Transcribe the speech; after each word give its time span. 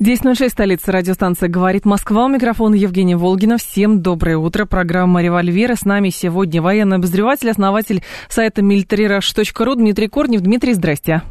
10.06, 0.00 0.48
столица 0.48 0.90
радиостанция 0.90 1.48
«Говорит 1.48 1.84
Москва». 1.84 2.24
У 2.24 2.28
микрофона 2.28 2.74
Евгения 2.74 3.16
Волгина. 3.16 3.58
Всем 3.58 4.02
доброе 4.02 4.36
утро. 4.36 4.64
Программа 4.64 5.22
«Револьвер». 5.22 5.76
С 5.76 5.84
нами 5.84 6.10
сегодня 6.10 6.60
военный 6.60 6.96
обозреватель, 6.96 7.50
основатель 7.50 8.02
сайта 8.28 8.60
militaryrush.ru 8.60 9.76
Дмитрий 9.76 10.08
Корнев. 10.08 10.40
Дмитрий, 10.40 10.74
здрасте. 10.74 11.22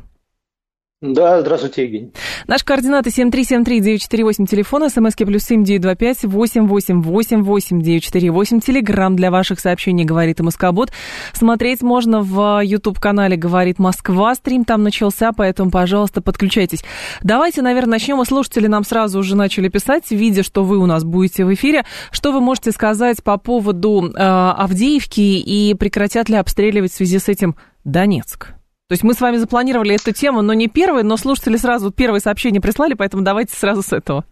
Да, 1.03 1.41
здравствуйте, 1.41 1.83
Евгений. 1.83 2.11
Наши 2.47 2.63
координаты 2.63 3.09
7373948, 3.09 4.45
телефон, 4.45 4.89
смски 4.89 5.25
плюс 5.25 5.43
7925 5.43 6.23
888 6.23 7.81
948, 7.81 8.59
телеграмм 8.61 9.17
для 9.17 9.29
ваших 9.29 9.59
сообщений 9.59 10.05
«Говорит 10.05 10.39
Москобот». 10.39 10.93
Смотреть 11.33 11.81
можно 11.81 12.21
в 12.21 12.61
YouTube-канале 12.63 13.35
«Говорит 13.35 13.79
Москва». 13.79 14.33
Стрим 14.33 14.63
там 14.63 14.83
начался, 14.83 15.33
поэтому, 15.33 15.71
пожалуйста, 15.71 16.21
подключайтесь. 16.21 16.85
Давайте, 17.21 17.61
наверное, 17.61 17.91
начнем. 17.91 18.21
И 18.21 18.25
слушатели 18.25 18.67
нам 18.67 18.85
сразу 18.85 19.19
уже 19.19 19.35
начали 19.35 19.67
писать, 19.67 20.09
видя, 20.09 20.41
что 20.41 20.63
вы 20.63 20.77
у 20.77 20.85
нас 20.85 21.03
будете 21.03 21.43
в 21.43 21.53
эфире. 21.53 21.83
Что 22.11 22.31
вы 22.31 22.39
можете 22.39 22.71
сказать 22.71 23.21
по 23.21 23.37
поводу 23.37 24.09
э, 24.09 24.21
Авдеевки 24.21 25.19
и 25.19 25.73
прекратят 25.73 26.29
ли 26.29 26.37
обстреливать 26.37 26.93
в 26.93 26.95
связи 26.95 27.19
с 27.19 27.27
этим 27.27 27.57
Донецк? 27.83 28.53
То 28.93 28.95
есть 28.95 29.03
мы 29.03 29.15
с 29.15 29.21
вами 29.21 29.37
запланировали 29.37 29.95
эту 29.95 30.11
тему, 30.11 30.43
но 30.43 30.53
не 30.53 30.67
первый, 30.67 31.01
но 31.01 31.17
слушатели 31.17 31.57
сразу 31.57 31.89
первое 31.89 32.19
сообщение 32.19 32.61
прислали, 32.61 32.93
поэтому 32.93 33.23
давайте 33.23 33.55
сразу 33.55 33.81
с 33.81 33.91
этого. 33.91 34.23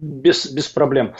Без, 0.00 0.50
без 0.50 0.66
проблем. 0.66 1.14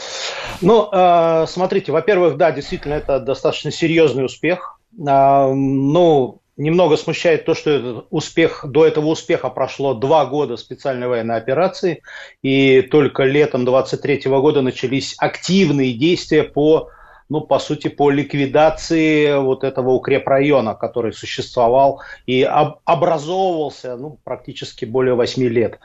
Ну, 0.60 0.88
э, 0.92 1.46
смотрите, 1.46 1.92
во-первых, 1.92 2.36
да, 2.36 2.50
действительно, 2.50 2.94
это 2.94 3.20
достаточно 3.20 3.70
серьезный 3.70 4.24
успех. 4.24 4.80
Э, 4.98 5.52
ну, 5.52 6.40
немного 6.56 6.96
смущает 6.96 7.44
то, 7.44 7.54
что 7.54 7.70
этот 7.70 8.06
успех, 8.10 8.64
до 8.68 8.84
этого 8.84 9.06
успеха 9.10 9.48
прошло 9.48 9.94
два 9.94 10.26
года 10.26 10.56
специальной 10.56 11.06
военной 11.06 11.36
операции, 11.36 12.02
и 12.42 12.82
только 12.82 13.22
летом 13.22 13.64
23 13.64 14.22
года 14.24 14.60
начались 14.60 15.14
активные 15.18 15.92
действия 15.92 16.42
по 16.42 16.90
ну, 17.28 17.40
по 17.40 17.58
сути, 17.58 17.88
по 17.88 18.10
ликвидации 18.10 19.38
вот 19.38 19.64
этого 19.64 19.90
укрепрайона, 19.90 20.74
который 20.74 21.12
существовал 21.12 22.02
и 22.26 22.42
об, 22.42 22.78
образовывался 22.84 23.96
ну, 23.96 24.18
практически 24.22 24.84
более 24.84 25.14
8 25.14 25.42
лет. 25.44 25.78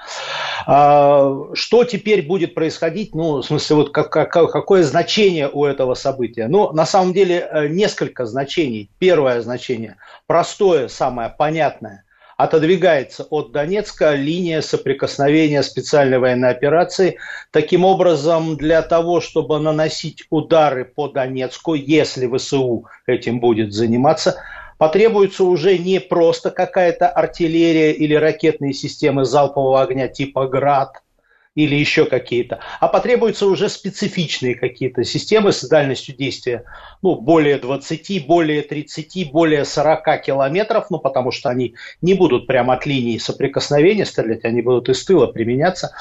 А, 0.67 1.47
что 1.53 1.83
теперь 1.83 2.25
будет 2.25 2.53
происходить? 2.53 3.15
Ну, 3.15 3.37
в 3.37 3.43
смысле, 3.43 3.75
вот 3.77 3.91
как, 3.91 4.11
как, 4.11 4.31
какое 4.31 4.83
значение 4.83 5.49
у 5.51 5.65
этого 5.65 5.95
события? 5.95 6.47
Ну, 6.47 6.71
на 6.71 6.85
самом 6.85 7.13
деле, 7.13 7.47
э, 7.51 7.67
несколько 7.67 8.25
значений. 8.25 8.89
Первое 8.99 9.41
значение, 9.41 9.97
простое, 10.27 10.87
самое 10.87 11.33
понятное– 11.35 12.03
отодвигается 12.43 13.23
от 13.29 13.51
Донецка 13.51 14.13
линия 14.13 14.61
соприкосновения 14.61 15.61
специальной 15.63 16.19
военной 16.19 16.49
операции. 16.49 17.17
Таким 17.51 17.85
образом, 17.85 18.57
для 18.57 18.81
того, 18.81 19.21
чтобы 19.21 19.59
наносить 19.59 20.23
удары 20.29 20.85
по 20.85 21.07
Донецку, 21.07 21.75
если 21.75 22.27
ВСУ 22.35 22.85
этим 23.05 23.39
будет 23.39 23.73
заниматься, 23.73 24.41
потребуется 24.77 25.43
уже 25.43 25.77
не 25.77 25.99
просто 25.99 26.49
какая-то 26.49 27.07
артиллерия 27.07 27.91
или 27.91 28.15
ракетные 28.15 28.73
системы 28.73 29.25
залпового 29.25 29.81
огня 29.81 30.07
типа 30.07 30.47
«Град», 30.47 31.01
или 31.55 31.75
еще 31.75 32.05
какие-то, 32.05 32.59
а 32.79 32.87
потребуются 32.87 33.45
уже 33.45 33.67
специфичные 33.67 34.55
какие-то 34.55 35.03
системы 35.03 35.51
с 35.51 35.67
дальностью 35.67 36.15
действия 36.15 36.63
ну, 37.01 37.15
более 37.15 37.57
20, 37.57 38.25
более 38.25 38.61
30, 38.61 39.31
более 39.31 39.65
40 39.65 40.21
километров, 40.23 40.89
ну, 40.89 40.99
потому 40.99 41.31
что 41.31 41.49
они 41.49 41.75
не 42.01 42.13
будут 42.13 42.47
прямо 42.47 42.75
от 42.75 42.85
линии 42.85 43.17
соприкосновения 43.17 44.05
стрелять, 44.05 44.45
они 44.45 44.61
будут 44.61 44.87
из 44.87 45.03
тыла 45.03 45.27
применяться. 45.27 45.93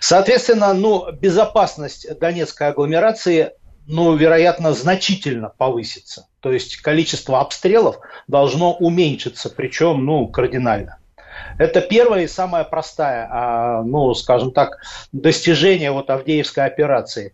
Соответственно, 0.00 0.74
ну, 0.74 1.10
безопасность 1.12 2.06
Донецкой 2.18 2.68
агломерации 2.68 3.52
ну, 3.88 4.14
вероятно, 4.14 4.74
значительно 4.74 5.48
повысится. 5.48 6.28
То 6.40 6.52
есть 6.52 6.76
количество 6.76 7.40
обстрелов 7.40 7.96
должно 8.26 8.74
уменьшиться, 8.74 9.48
причем, 9.48 10.04
ну, 10.04 10.28
кардинально. 10.28 10.97
Это 11.58 11.80
первая 11.80 12.24
и 12.24 12.28
самая 12.28 12.64
простая, 12.64 13.28
а, 13.30 13.82
ну, 13.82 14.14
скажем 14.14 14.52
так, 14.52 14.78
достижение 15.12 15.90
вот 15.90 16.10
Авдеевской 16.10 16.64
операции. 16.64 17.32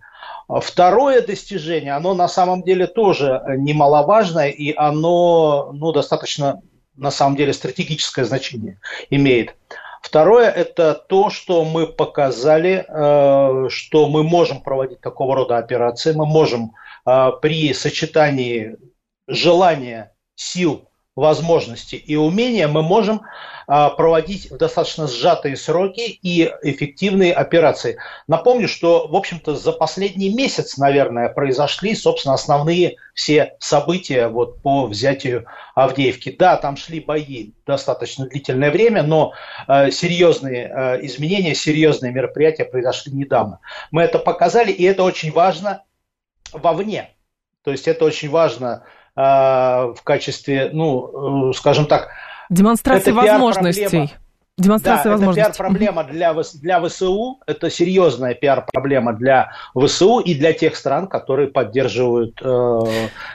Второе 0.49 1.23
достижение, 1.23 1.93
оно 1.95 2.15
на 2.15 2.29
самом 2.29 2.63
деле 2.63 2.87
тоже 2.87 3.43
немаловажное, 3.47 4.51
и 4.51 4.75
оно 4.75 5.71
ну, 5.73 5.93
достаточно, 5.93 6.61
на 6.97 7.11
самом 7.11 7.37
деле, 7.37 7.53
стратегическое 7.53 8.25
значение 8.25 8.79
имеет. 9.11 9.55
Второе– 10.05 10.51
это 10.51 10.93
то, 10.93 11.31
что 11.31 11.65
мы 11.65 11.87
показали, 11.87 12.85
э, 12.87 13.69
что 13.71 14.09
мы 14.09 14.23
можем 14.23 14.61
проводить 14.61 15.01
такого 15.01 15.35
рода 15.35 15.57
операции, 15.57 16.13
мы 16.13 16.27
можем 16.27 16.73
э, 17.07 17.31
при 17.41 17.73
сочетании 17.73 18.77
желания, 19.27 20.13
сил, 20.35 20.91
возможностей 21.17 21.97
и 21.97 22.17
умения, 22.17 22.67
мы 22.67 22.83
можем 22.83 23.23
а, 23.67 23.91
проводить 23.91 24.51
в 24.51 24.57
достаточно 24.57 25.07
сжатые 25.07 25.57
сроки 25.57 26.01
и 26.01 26.51
эффективные 26.63 27.33
операции. 27.33 27.99
Напомню, 28.27 28.67
что, 28.67 29.07
в 29.07 29.15
общем-то, 29.15 29.55
за 29.55 29.73
последний 29.73 30.35
месяц, 30.35 30.77
наверное, 30.77 31.29
произошли, 31.29 31.95
собственно, 31.95 32.35
основные 32.35 32.97
все 33.15 33.55
события 33.61 34.27
вот 34.27 34.61
по 34.61 34.87
взятию 34.87 35.47
Авдеевки. 35.75 36.35
Да, 36.37 36.57
там 36.57 36.77
шли 36.77 37.01
бои 37.01 37.53
достаточно 37.65 38.27
длительное 38.27 38.71
время, 38.73 39.03
но 39.05 39.33
э, 39.69 39.93
серьезные 39.93 40.69
э, 40.69 41.07
изменения, 41.07 41.55
серьезные 41.55 42.13
мероприятия 42.13 42.65
произошли 42.65 43.13
недавно. 43.13 43.61
Мы 43.93 44.03
это 44.03 44.19
показали, 44.19 44.73
и 44.73 44.83
это 44.83 45.05
очень 45.05 45.31
важно 45.31 45.85
вовне. 46.53 47.11
То 47.63 47.71
есть 47.71 47.89
это 47.89 48.05
очень 48.05 48.29
важно 48.29 48.85
в 49.17 50.01
качестве, 50.03 50.71
ну, 50.73 51.51
э, 51.51 51.53
скажем 51.55 51.87
так, 51.87 52.09
Демонстрация 52.51 53.13
это 53.13 53.15
возможностей. 53.15 54.15
Демонстрация 54.57 55.05
да, 55.05 55.11
возможностей. 55.11 55.41
это 55.41 55.51
пиар-проблема 55.51 56.05
для, 56.05 56.33
для 56.63 56.81
ВСУ, 56.81 57.41
это 57.45 57.71
серьезная 57.71 58.35
пиар-проблема 58.35 59.13
для 59.13 59.51
ВСУ 59.77 60.21
и 60.21 60.33
для 60.37 60.53
тех 60.53 60.77
стран, 60.77 61.09
которые 61.09 61.49
поддерживают 61.49 62.41
э, 62.41 62.81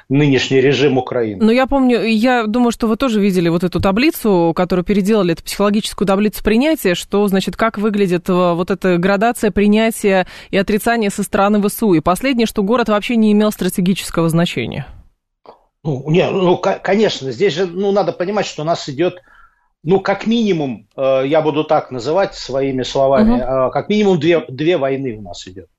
нынешний 0.08 0.62
режим 0.62 0.98
Украины. 0.98 1.44
Ну, 1.44 1.52
я 1.52 1.68
помню, 1.68 2.04
я 2.04 2.46
думаю, 2.48 2.72
что 2.72 2.88
вы 2.88 2.96
тоже 2.96 3.20
видели 3.20 3.50
вот 3.50 3.66
эту 3.66 3.82
таблицу, 3.82 4.54
которую 4.56 4.86
переделали, 4.86 5.34
эту 5.34 5.44
психологическую 5.44 6.08
таблицу 6.08 6.42
принятия, 6.42 6.96
что, 6.96 7.28
значит, 7.28 7.58
как 7.58 7.78
выглядит 7.78 8.30
э, 8.30 8.54
вот 8.54 8.72
эта 8.72 8.98
градация 8.98 9.52
принятия 9.52 10.26
и 10.52 10.58
отрицания 10.58 11.10
со 11.10 11.24
стороны 11.24 11.62
ВСУ. 11.68 11.96
И 11.96 12.00
последнее, 12.00 12.48
что 12.48 12.64
город 12.64 12.88
вообще 12.88 13.18
не 13.18 13.34
имел 13.34 13.52
стратегического 13.52 14.30
значения. 14.30 14.86
Ну, 15.84 16.10
не, 16.10 16.30
ну, 16.30 16.58
конечно, 16.58 17.32
здесь 17.32 17.54
же 17.54 17.66
ну, 17.66 17.92
надо 17.92 18.12
понимать, 18.12 18.46
что 18.46 18.64
у 18.64 18.66
нас 18.66 18.90
идет, 18.90 19.22
ну, 19.84 20.02
как 20.02 20.28
минимум, 20.28 20.88
э, 20.96 21.24
я 21.26 21.42
буду 21.42 21.64
так 21.64 21.90
называть 21.90 22.36
своими 22.36 22.84
словами, 22.84 23.34
угу. 23.34 23.42
э, 23.42 23.72
как 23.72 23.88
минимум 23.88 24.20
две, 24.20 24.42
две 24.50 24.78
войны 24.78 25.18
у 25.18 25.22
нас 25.22 25.48
идет. 25.48 25.70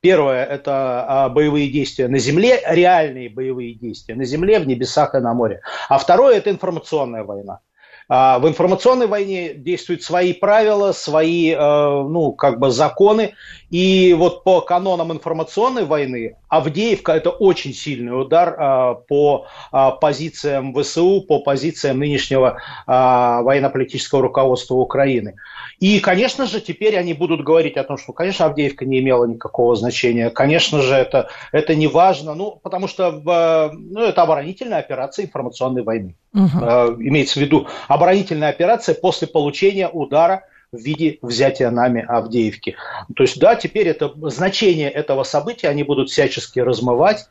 Первое– 0.00 0.44
это 0.46 1.28
э, 1.28 1.32
боевые 1.32 1.70
действия 1.70 2.08
на 2.08 2.18
земле, 2.18 2.60
реальные 2.66 3.30
боевые 3.30 3.74
действия 3.74 4.16
на 4.16 4.24
земле, 4.24 4.58
в 4.58 4.66
небесах 4.66 5.14
и 5.14 5.18
на 5.18 5.34
море. 5.34 5.60
А 5.88 5.98
второе– 5.98 6.36
это 6.38 6.50
информационная 6.50 7.22
война. 7.22 7.60
А, 8.08 8.38
в 8.38 8.46
информационной 8.46 9.06
войне 9.06 9.54
действуют 9.54 10.02
свои 10.02 10.34
правила, 10.34 10.92
свои, 10.92 11.52
э, 11.52 11.56
ну, 11.58 12.32
как 12.32 12.58
бы 12.58 12.70
законы. 12.70 13.34
И 13.70 14.14
вот 14.18 14.44
по 14.44 14.60
канонам 14.60 15.12
информационной 15.12 15.84
войны 15.84 16.36
Авдеевка– 16.56 17.12
это 17.14 17.30
очень 17.30 17.74
сильный 17.74 18.18
удар 18.18 18.54
а, 18.56 18.94
по 18.94 19.46
а, 19.72 19.90
позициям 19.90 20.74
ВСУ, 20.74 21.20
по 21.22 21.40
позициям 21.40 21.98
нынешнего 21.98 22.58
военно-политического 22.86 24.22
руководства 24.22 24.74
Украины. 24.74 25.34
И, 25.80 26.00
конечно 26.00 26.46
же, 26.46 26.60
теперь 26.60 26.96
они 26.96 27.12
будут 27.14 27.42
говорить 27.42 27.76
о 27.76 27.84
том, 27.84 27.98
что, 27.98 28.12
конечно, 28.12 28.46
Авдеевка 28.46 28.84
не 28.84 29.00
имела 29.00 29.26
никакого 29.26 29.74
значения. 29.76 30.30
Конечно 30.30 30.80
же, 30.80 30.94
это, 30.94 31.28
это 31.52 31.74
не 31.74 31.88
важно, 31.88 32.34
ну, 32.34 32.60
потому 32.62 32.88
что 32.88 33.10
ну, 33.12 34.00
это 34.00 34.22
оборонительная 34.22 34.78
операция 34.78 35.26
информационной 35.26 35.82
войны. 35.82 36.14
Угу. 36.32 36.58
Имеется 37.00 37.38
в 37.38 37.42
виду 37.42 37.66
оборонительная 37.88 38.50
операция 38.50 38.94
после 38.94 39.26
получения 39.26 39.88
удара 39.88 40.44
в 40.74 40.82
виде 40.82 41.18
взятия 41.22 41.70
нами 41.70 42.04
Авдеевки. 42.06 42.76
То 43.14 43.22
есть, 43.22 43.38
да, 43.38 43.54
теперь 43.54 43.88
это 43.88 44.12
значение 44.30 44.90
этого 44.90 45.22
события 45.22 45.68
они 45.68 45.82
будут 45.82 46.10
всячески 46.10 46.58
размывать, 46.58 47.26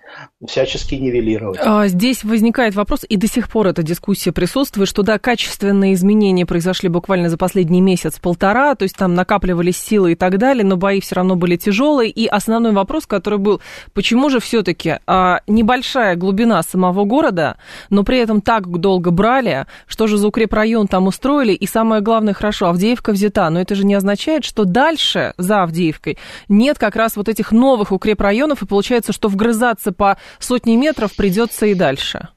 всячески 0.46 0.96
нивелировать. 0.96 1.60
А, 1.62 1.88
здесь 1.88 2.24
возникает 2.24 2.76
вопрос, 2.76 3.06
и 3.08 3.18
до 3.18 3.28
сих 3.28 3.50
пор 3.50 3.68
эта 3.68 3.84
дискуссия 3.84 4.32
присутствует, 4.32 4.90
что 4.90 5.04
да, 5.04 5.20
качественные 5.20 5.94
изменения 5.94 6.46
произошли 6.46 6.90
буквально 6.90 7.30
за 7.30 7.38
последний 7.38 7.82
месяц-полтора, 7.82 8.76
то 8.76 8.84
есть 8.84 8.96
там 8.96 9.14
накапливались 9.14 9.78
силы 9.78 10.14
и 10.14 10.16
так 10.16 10.38
далее, 10.38 10.64
но 10.64 10.78
бои 10.78 11.02
все 11.02 11.16
равно 11.16 11.36
были 11.36 11.56
тяжелые. 11.58 12.10
И 12.10 12.28
основной 12.28 12.72
вопрос, 12.72 13.06
который 13.06 13.40
был, 13.40 13.62
почему 13.94 14.30
же 14.30 14.40
все-таки 14.40 15.00
а, 15.06 15.42
небольшая 15.48 16.16
глубина 16.16 16.62
самого 16.64 17.04
города, 17.04 17.58
но 17.90 18.04
при 18.04 18.20
этом 18.20 18.42
так 18.42 18.68
долго 18.68 19.12
брали, 19.12 19.66
что 19.88 20.08
же 20.08 20.18
за 20.18 20.28
укрепрайон 20.28 20.88
там 20.88 21.08
устроили, 21.08 21.54
и 21.54 21.68
самое 21.68 22.02
главное, 22.02 22.34
хорошо, 22.34 22.68
Авдеевка 22.68 23.12
взята, 23.12 23.33
но 23.50 23.62
это 23.62 23.76
же 23.76 23.86
не 23.86 23.94
означает, 23.94 24.44
что 24.46 24.66
дальше, 24.66 25.34
за 25.38 25.64
Авдеевкой, 25.64 26.18
нет 26.48 26.78
как 26.78 26.96
раз 26.96 27.16
вот 27.16 27.30
этих 27.30 27.52
новых 27.52 27.92
укрепрайонов, 27.92 28.62
и 28.62 28.68
получается, 28.68 29.14
что 29.14 29.28
вгрызаться 29.28 29.92
по 29.92 30.18
сотни 30.40 30.76
метров 30.76 31.16
придется 31.16 31.66
и 31.66 31.74
дальше. 31.74 32.30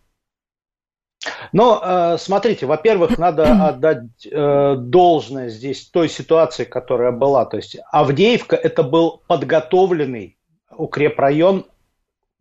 Но 1.52 1.80
э, 1.82 2.16
смотрите, 2.18 2.66
во-первых, 2.66 3.18
надо 3.18 3.44
отдать 3.68 4.26
э, 4.30 4.76
должное 4.78 5.48
здесь 5.48 5.86
той 5.86 6.08
ситуации, 6.08 6.64
которая 6.64 7.12
была. 7.12 7.44
То 7.46 7.56
есть 7.56 7.76
Авдеевка 7.90 8.56
это 8.56 8.82
был 8.82 9.22
подготовленный 9.26 10.38
укрепрайон, 10.70 11.66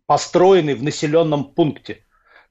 построенный 0.05 0.75
в 0.75 0.83
населенном 0.83 1.45
пункте. 1.45 2.03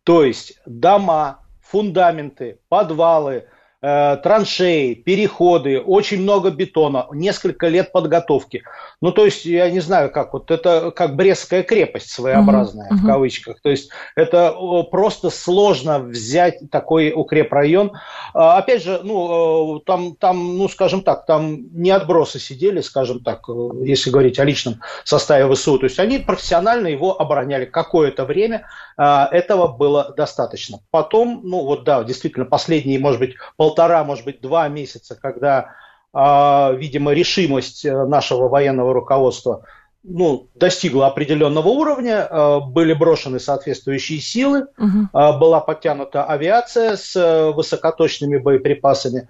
То 0.02 0.24
есть 0.24 0.58
дома, 0.66 1.40
фундаменты, 1.62 2.58
подвалы, 2.68 3.48
траншеи, 3.84 4.94
переходы, 4.94 5.78
очень 5.78 6.22
много 6.22 6.50
бетона, 6.50 7.06
несколько 7.12 7.68
лет 7.68 7.92
подготовки. 7.92 8.62
Ну, 9.02 9.12
то 9.12 9.26
есть, 9.26 9.44
я 9.44 9.70
не 9.70 9.80
знаю, 9.80 10.10
как 10.10 10.32
вот 10.32 10.50
это, 10.50 10.90
как 10.90 11.16
Брестская 11.16 11.62
крепость 11.62 12.10
своеобразная, 12.10 12.88
uh-huh. 12.90 12.96
в 12.96 13.06
кавычках. 13.06 13.60
То 13.60 13.68
есть, 13.68 13.90
это 14.16 14.54
просто 14.90 15.28
сложно 15.28 15.98
взять 15.98 16.70
такой 16.70 17.12
укрепрайон. 17.14 17.92
А, 18.32 18.56
опять 18.56 18.82
же, 18.82 19.00
ну, 19.02 19.76
э, 19.76 19.80
там, 19.84 20.16
там, 20.16 20.56
ну, 20.56 20.68
скажем 20.68 21.02
так, 21.02 21.26
там 21.26 21.66
не 21.72 21.90
отбросы 21.90 22.38
сидели, 22.38 22.80
скажем 22.80 23.22
так, 23.22 23.46
э, 23.48 23.52
если 23.84 24.08
говорить 24.10 24.38
о 24.38 24.44
личном 24.44 24.80
составе 25.04 25.52
ВСУ. 25.52 25.78
То 25.78 25.84
есть, 25.84 25.98
они 25.98 26.18
профессионально 26.18 26.86
его 26.86 27.20
обороняли 27.20 27.66
какое-то 27.66 28.24
время. 28.24 28.66
А, 28.96 29.28
этого 29.30 29.68
было 29.68 30.14
достаточно. 30.16 30.78
Потом, 30.90 31.42
ну, 31.44 31.64
вот 31.64 31.84
да, 31.84 32.02
действительно, 32.04 32.46
последние, 32.46 32.98
может 32.98 33.20
быть, 33.20 33.34
пол 33.56 33.73
полтора, 33.74 34.04
может 34.04 34.24
быть, 34.24 34.40
два 34.40 34.68
месяца, 34.68 35.16
когда, 35.20 35.74
а, 36.12 36.72
видимо, 36.72 37.12
решимость 37.12 37.84
э, 37.84 38.06
нашего 38.06 38.48
военного 38.48 38.94
руководства 38.94 39.64
ну, 40.06 40.48
достигла 40.54 41.06
определенного 41.06 41.68
уровня, 41.68 42.28
э, 42.30 42.60
были 42.60 42.92
брошены 42.92 43.40
соответствующие 43.40 44.20
силы, 44.20 44.66
угу. 44.78 45.08
была 45.12 45.60
подтянута 45.60 46.24
авиация 46.24 46.96
с 46.96 47.16
э, 47.16 47.50
высокоточными 47.52 48.36
боеприпасами, 48.36 49.28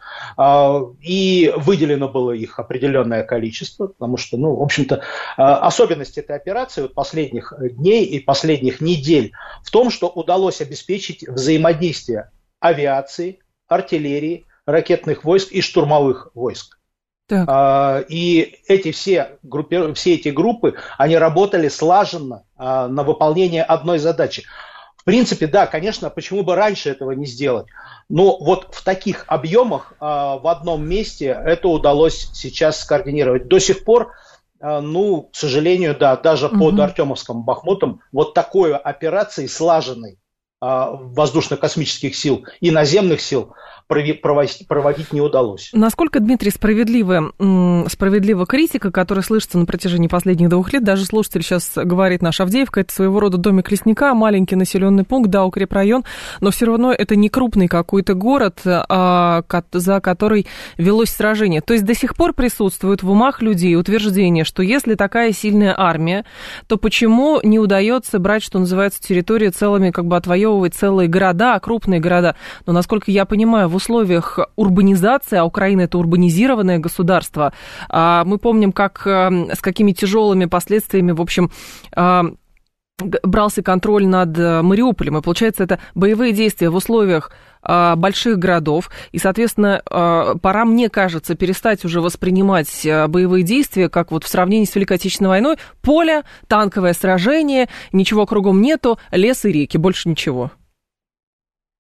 и 1.01 1.55
выделено 1.57 2.09
было 2.09 2.33
их 2.33 2.59
определенное 2.59 3.23
количество, 3.23 3.87
потому 3.87 4.17
что, 4.17 4.37
ну, 4.37 4.57
в 4.57 4.63
общем-то, 4.63 5.01
особенность 5.37 6.19
этой 6.19 6.37
операции 6.37 6.83
вот 6.83 6.95
последних 6.95 7.55
дней 7.61 8.05
и 8.05 8.19
последних 8.19 8.81
недель 8.81 9.33
в 9.63 9.71
том, 9.71 9.91
что 9.91 10.09
удалось 10.09 10.61
обеспечить 10.61 11.27
взаимодействие 11.27 12.31
авиации, 12.59 13.39
артиллерии, 13.75 14.47
ракетных 14.67 15.25
войск 15.25 15.53
и 15.53 15.61
штурмовых 15.61 16.31
войск. 16.35 16.79
Так. 17.27 17.49
А, 17.49 18.05
и 18.09 18.61
эти 18.69 18.93
все, 18.93 19.39
группи, 19.43 19.95
все 19.95 20.15
эти 20.15 20.29
группы, 20.29 20.75
они 20.99 21.17
работали 21.17 21.69
слаженно 21.69 22.45
а, 22.57 22.87
на 22.89 23.03
выполнение 23.03 23.63
одной 23.63 23.99
задачи. 23.99 24.45
В 24.97 25.05
принципе, 25.05 25.47
да, 25.47 25.67
конечно, 25.67 26.11
почему 26.11 26.43
бы 26.43 26.55
раньше 26.55 26.91
этого 26.91 27.13
не 27.13 27.27
сделать? 27.27 27.67
Но 28.09 28.39
вот 28.39 28.75
в 28.75 28.85
таких 28.85 29.25
объемах 29.27 29.95
а, 30.01 30.37
в 30.39 30.47
одном 30.49 30.87
месте 30.87 31.27
это 31.27 31.69
удалось 31.69 32.31
сейчас 32.35 32.81
скоординировать. 32.81 33.49
До 33.49 33.59
сих 33.59 33.85
пор, 33.85 34.13
ну, 34.61 35.29
к 35.31 35.37
сожалению, 35.37 35.97
да, 35.99 36.17
даже 36.17 36.47
угу. 36.47 36.59
под 36.59 36.81
Артемовском 36.81 37.43
Бахмутом 37.43 38.01
вот 38.13 38.33
такой 38.33 38.75
операции 38.75 39.47
слаженной 39.47 40.19
воздушно-космических 40.65 42.17
сил 42.17 42.47
и 42.61 42.71
наземных 42.71 43.21
сил 43.21 43.55
проводить 43.87 45.13
не 45.13 45.21
удалось. 45.21 45.71
Насколько, 45.73 46.21
Дмитрий, 46.21 46.51
справедлива, 46.51 47.33
справедлива 47.89 48.47
критика, 48.47 48.91
которая 48.91 49.23
слышится 49.23 49.59
на 49.59 49.67
протяжении 49.67 50.09
последних 50.09 50.49
двух 50.49 50.73
лет? 50.73 50.85
Даже 50.85 51.05
слушатель 51.05 51.43
сейчас 51.43 51.73
говорит, 51.77 52.23
наш 52.23 52.41
Авдеевка– 52.41 52.81
это 52.83 52.93
своего 52.93 53.21
рода 53.21 53.37
домик 53.37 53.71
лесника, 53.71 54.15
маленький 54.15 54.57
населенный 54.57 55.05
пункт, 55.05 55.31
да, 55.31 55.45
укрепрайон, 55.45 56.05
но 56.41 56.51
все 56.51 56.67
равно 56.67 56.93
это 56.93 57.17
не 57.17 57.29
крупный 57.29 57.69
какой-то 57.69 58.15
город, 58.15 58.61
а, 58.65 59.43
за 59.73 60.01
который 60.01 60.47
велось 60.79 61.11
сражение. 61.11 61.61
То 61.61 61.75
есть 61.75 61.85
до 61.85 61.95
сих 61.95 62.17
пор 62.17 62.33
присутствует 62.33 63.03
в 63.03 63.11
умах 63.11 63.43
людей 63.43 63.77
утверждение, 63.77 64.45
что 64.45 64.63
если 64.63 64.95
такая 64.95 65.33
сильная 65.33 65.75
армия, 65.77 66.25
то 66.67 66.77
почему 66.77 67.41
не 67.43 67.59
удается 67.59 68.19
брать, 68.19 68.43
что 68.43 68.59
называется, 68.59 69.03
территорию 69.03 69.53
целыми, 69.53 69.91
как 69.91 70.07
бы 70.07 70.17
отвоевывать 70.17 70.75
целые 70.75 71.09
города, 71.09 71.59
крупные 71.61 72.01
города? 72.01 72.37
Но, 72.67 72.73
насколько 72.73 73.11
я 73.11 73.25
понимаю, 73.25 73.69
в 73.75 73.77
условиях 73.77 74.39
урбанизации, 74.57 75.37
а 75.37 75.45
Украина 75.45 75.83
это 75.83 75.99
урбанизированное 75.99 76.79
государство, 76.79 77.53
а, 77.89 78.25
мы 78.25 78.39
помним, 78.39 78.73
как, 78.73 79.03
эм, 79.07 79.51
с 79.51 79.61
какими 79.61 79.91
тяжелыми 79.91 80.45
последствиями, 80.47 81.11
в 81.11 81.21
общем, 81.21 81.51
а, 81.95 82.25
брался 83.25 83.61
контроль 83.61 84.07
над 84.07 84.39
э, 84.39 84.63
Мариуполем. 84.63 85.19
И 85.19 85.21
получается, 85.21 85.65
это 85.65 85.81
боевые 85.97 86.33
действия 86.33 86.71
в 86.71 86.77
условиях 86.77 87.33
больших 87.97 88.39
городов. 88.39 88.91
И, 89.11 89.19
соответственно, 89.19 89.83
пора, 90.43 90.65
мне 90.67 90.91
кажется, 90.91 91.35
перестать 91.35 91.83
уже 91.87 92.03
воспринимать 92.03 92.85
э, 92.85 93.07
боевые 93.09 93.43
действия, 93.43 93.89
как 93.89 94.13
вот 94.13 94.23
в 94.23 94.29
сравнении 94.29 94.67
с 94.67 94.75
Великой 94.75 94.99
Отечественной 94.99 95.31
войной. 95.31 95.57
Поле, 95.81 96.25
танковое 96.47 96.93
сражение, 96.93 97.69
ничего 97.91 98.27
кругом 98.27 98.61
нету, 98.61 98.99
лес 99.11 99.45
и 99.47 99.51
реки, 99.51 99.79
больше 99.79 100.11
ничего. 100.11 100.53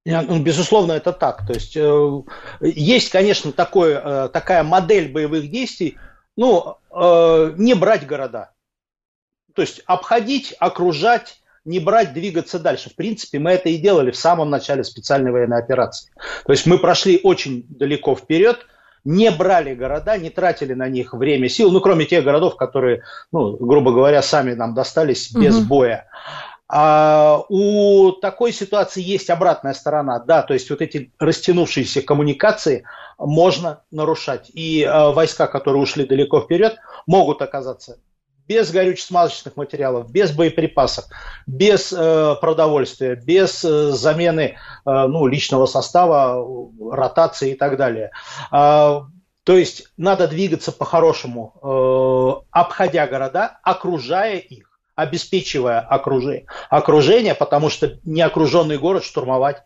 Ну, 0.04 0.38
безусловно, 0.42 0.92
это 0.92 1.12
так. 1.12 1.46
То 1.46 1.54
есть 1.54 1.76
э, 1.76 2.22
есть, 2.60 3.10
конечно, 3.10 3.52
такое, 3.52 4.00
э, 4.04 4.28
такая 4.28 4.62
модель 4.62 5.10
боевых 5.10 5.50
действий, 5.50 5.96
ну, 6.36 6.76
э, 6.90 7.54
не 7.56 7.74
брать 7.74 8.06
города. 8.06 8.52
То 9.54 9.62
есть 9.62 9.80
обходить, 9.86 10.54
окружать, 10.58 11.40
не 11.64 11.78
брать, 11.78 12.12
двигаться 12.12 12.58
дальше. 12.58 12.90
В 12.90 12.96
принципе, 12.96 13.38
мы 13.38 13.52
это 13.52 13.70
и 13.70 13.78
делали 13.78 14.10
в 14.10 14.16
самом 14.16 14.50
начале 14.50 14.84
специальной 14.84 15.30
военной 15.30 15.58
операции. 15.58 16.12
То 16.44 16.52
есть 16.52 16.66
мы 16.66 16.78
прошли 16.78 17.20
очень 17.22 17.64
далеко 17.68 18.14
вперед, 18.14 18.66
не 19.04 19.30
брали 19.30 19.74
города, 19.74 20.18
не 20.18 20.28
тратили 20.28 20.74
на 20.74 20.88
них 20.88 21.14
время, 21.14 21.48
сил, 21.48 21.70
ну, 21.70 21.80
кроме 21.80 22.04
тех 22.04 22.24
городов, 22.24 22.56
которые, 22.56 23.02
ну, 23.32 23.56
грубо 23.56 23.92
говоря, 23.92 24.22
сами 24.22 24.54
нам 24.54 24.74
достались 24.74 25.32
без 25.32 25.56
угу. 25.56 25.66
боя. 25.66 26.08
А 26.68 27.42
у 27.48 28.12
такой 28.12 28.52
ситуации 28.52 29.02
есть 29.02 29.28
обратная 29.28 29.74
сторона, 29.74 30.18
да, 30.18 30.42
то 30.42 30.54
есть 30.54 30.70
вот 30.70 30.80
эти 30.80 31.12
растянувшиеся 31.18 32.00
коммуникации 32.02 32.84
можно 33.18 33.82
нарушать. 33.90 34.50
И 34.54 34.82
э, 34.82 35.12
войска, 35.12 35.46
которые 35.46 35.82
ушли 35.82 36.06
далеко 36.06 36.40
вперед, 36.40 36.76
могут 37.06 37.42
оказаться 37.42 37.98
без 38.46 38.70
горюче-смазочных 38.70 39.56
материалов, 39.56 40.10
без 40.10 40.32
боеприпасов, 40.32 41.06
без 41.46 41.92
э, 41.92 42.34
продовольствия, 42.40 43.14
без 43.14 43.64
э, 43.64 43.90
замены 43.90 44.42
э, 44.42 44.54
ну, 44.84 45.26
личного 45.26 45.66
состава, 45.66 46.46
ротации 46.90 47.52
и 47.52 47.54
так 47.54 47.76
далее. 47.76 48.10
Э, 48.52 49.00
то 49.44 49.56
есть 49.56 49.88
надо 49.96 50.28
двигаться 50.28 50.72
по-хорошему, 50.72 51.54
э, 51.62 52.46
обходя 52.50 53.06
города, 53.06 53.58
окружая 53.62 54.38
их 54.38 54.73
обеспечивая 54.94 55.80
окружение, 55.80 56.46
окружение, 56.70 57.34
потому 57.34 57.70
что 57.70 57.98
неокруженный 58.04 58.78
город 58.78 59.04
штурмовать 59.04 59.62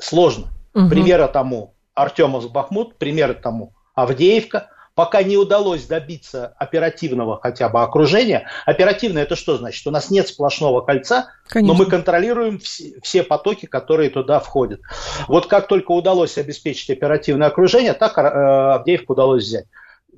сложно. 0.00 0.48
Угу. 0.74 0.88
Примеры 0.88 1.28
тому 1.28 1.74
Артемовск, 1.94 2.50
Бахмут, 2.50 2.96
примеры 2.96 3.34
тому 3.34 3.72
Авдеевка. 3.94 4.68
Пока 4.94 5.22
не 5.22 5.38
удалось 5.38 5.86
добиться 5.86 6.54
оперативного 6.58 7.40
хотя 7.40 7.70
бы 7.70 7.80
окружения. 7.80 8.46
Оперативное 8.66 9.22
это 9.22 9.36
что 9.36 9.56
значит? 9.56 9.86
У 9.86 9.90
нас 9.90 10.10
нет 10.10 10.28
сплошного 10.28 10.82
кольца, 10.82 11.30
Конечно. 11.46 11.72
но 11.72 11.78
мы 11.78 11.88
контролируем 11.88 12.58
все, 12.58 13.00
все 13.02 13.22
потоки, 13.22 13.64
которые 13.64 14.10
туда 14.10 14.38
входят. 14.38 14.82
Вот 15.28 15.46
как 15.46 15.66
только 15.66 15.92
удалось 15.92 16.36
обеспечить 16.36 16.90
оперативное 16.90 17.48
окружение, 17.48 17.94
так 17.94 18.18
э, 18.18 18.20
Авдеевку 18.20 19.14
удалось 19.14 19.44
взять 19.44 19.64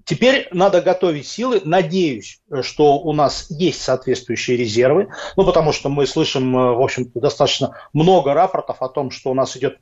Теперь 0.05 0.49
надо 0.53 0.81
готовить 0.81 1.27
силы. 1.27 1.61
Надеюсь, 1.65 2.41
что 2.63 2.99
у 2.99 3.13
нас 3.13 3.47
есть 3.51 3.83
соответствующие 3.83 4.57
резервы, 4.57 5.09
ну, 5.37 5.45
потому 5.45 5.73
что 5.73 5.89
мы 5.89 6.07
слышим, 6.07 6.57
э, 6.57 6.75
в 6.75 6.83
общем-то, 6.83 7.21
достаточно 7.21 7.77
много 7.93 8.35
рапортов 8.35 8.83
о 8.83 8.89
том, 8.89 9.11
что 9.11 9.31
у 9.31 9.35
нас 9.35 9.57
идет 9.57 9.79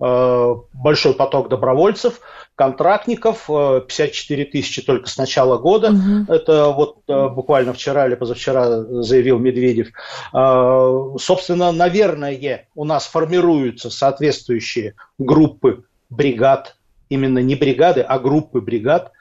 э, 0.00 0.54
большой 0.72 1.14
поток 1.14 1.48
добровольцев, 1.48 2.20
контрактников, 2.54 3.46
54 3.46 4.42
э, 4.42 4.46
тысячи 4.46 4.82
только 4.82 5.08
с 5.08 5.16
начала 5.16 5.58
года. 5.58 5.90
Угу. 5.90 6.32
Это 6.32 6.68
вот 6.68 6.98
э, 7.08 7.28
буквально 7.28 7.72
вчера 7.72 8.06
или 8.06 8.14
позавчера 8.14 8.82
заявил 9.02 9.38
Медведев. 9.38 9.88
Э, 10.34 11.16
собственно, 11.18 11.72
наверное, 11.72 12.68
у 12.74 12.84
нас 12.84 13.06
формируются 13.06 13.90
соответствующие 13.90 14.94
группы 15.18 15.84
бригад, 16.10 16.76
именно 17.08 17.38
не 17.38 17.54
бригады, 17.54 18.00
а 18.00 18.18
группы 18.18 18.60
бригад, 18.60 19.12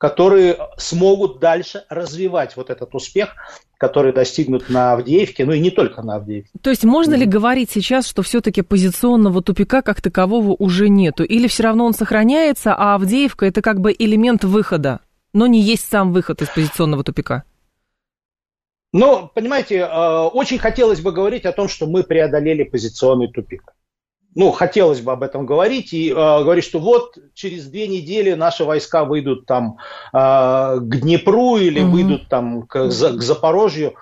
которые 0.00 0.56
смогут 0.78 1.40
дальше 1.40 1.84
развивать 1.90 2.56
вот 2.56 2.70
этот 2.70 2.94
успех, 2.94 3.34
который 3.76 4.14
достигнут 4.14 4.70
на 4.70 4.94
Авдеевке, 4.94 5.44
ну 5.44 5.52
и 5.52 5.60
не 5.60 5.70
только 5.70 6.00
на 6.00 6.14
Авдеевке. 6.16 6.50
То 6.62 6.70
есть 6.70 6.84
можно 6.84 7.14
ли 7.14 7.26
говорить 7.26 7.70
сейчас, 7.70 8.06
что 8.06 8.22
все-таки 8.22 8.62
позиционного 8.62 9.42
тупика 9.42 9.82
как 9.82 10.00
такового 10.00 10.56
уже 10.58 10.88
нету? 10.88 11.22
Или 11.22 11.48
все 11.48 11.64
равно 11.64 11.84
он 11.84 11.92
сохраняется, 11.92 12.74
а 12.74 12.94
Авдеевка 12.94 13.44
это 13.44 13.60
как 13.60 13.80
бы 13.80 13.94
элемент 13.96 14.42
выхода, 14.42 15.00
но 15.34 15.46
не 15.46 15.60
есть 15.60 15.86
сам 15.86 16.14
выход 16.14 16.40
из 16.40 16.48
позиционного 16.48 17.04
тупика? 17.04 17.44
Ну, 18.94 19.30
понимаете, 19.34 19.80
э, 19.80 20.18
очень 20.32 20.58
хотелось 20.58 21.02
бы 21.02 21.12
говорить 21.12 21.44
о 21.44 21.52
том, 21.52 21.68
что 21.68 21.86
мы 21.86 22.04
преодолели 22.04 22.64
позиционный 22.64 23.30
тупик 23.30 23.74
ну, 24.34 24.52
хотелось 24.52 25.00
бы 25.00 25.12
об 25.12 25.22
этом 25.22 25.44
говорить, 25.44 25.92
и 25.92 26.10
э, 26.10 26.14
говорить, 26.14 26.64
что 26.64 26.78
вот 26.78 27.18
через 27.34 27.66
две 27.66 27.88
недели 27.88 28.34
наши 28.34 28.64
войска 28.64 29.04
выйдут 29.04 29.46
там 29.46 29.78
э, 30.12 30.16
к 30.16 30.96
Днепру 31.00 31.56
или 31.56 31.82
mm-hmm. 31.82 31.90
выйдут 31.90 32.28
там 32.28 32.62
к, 32.62 32.88
к 32.88 33.22
Запорожью. 33.22 33.94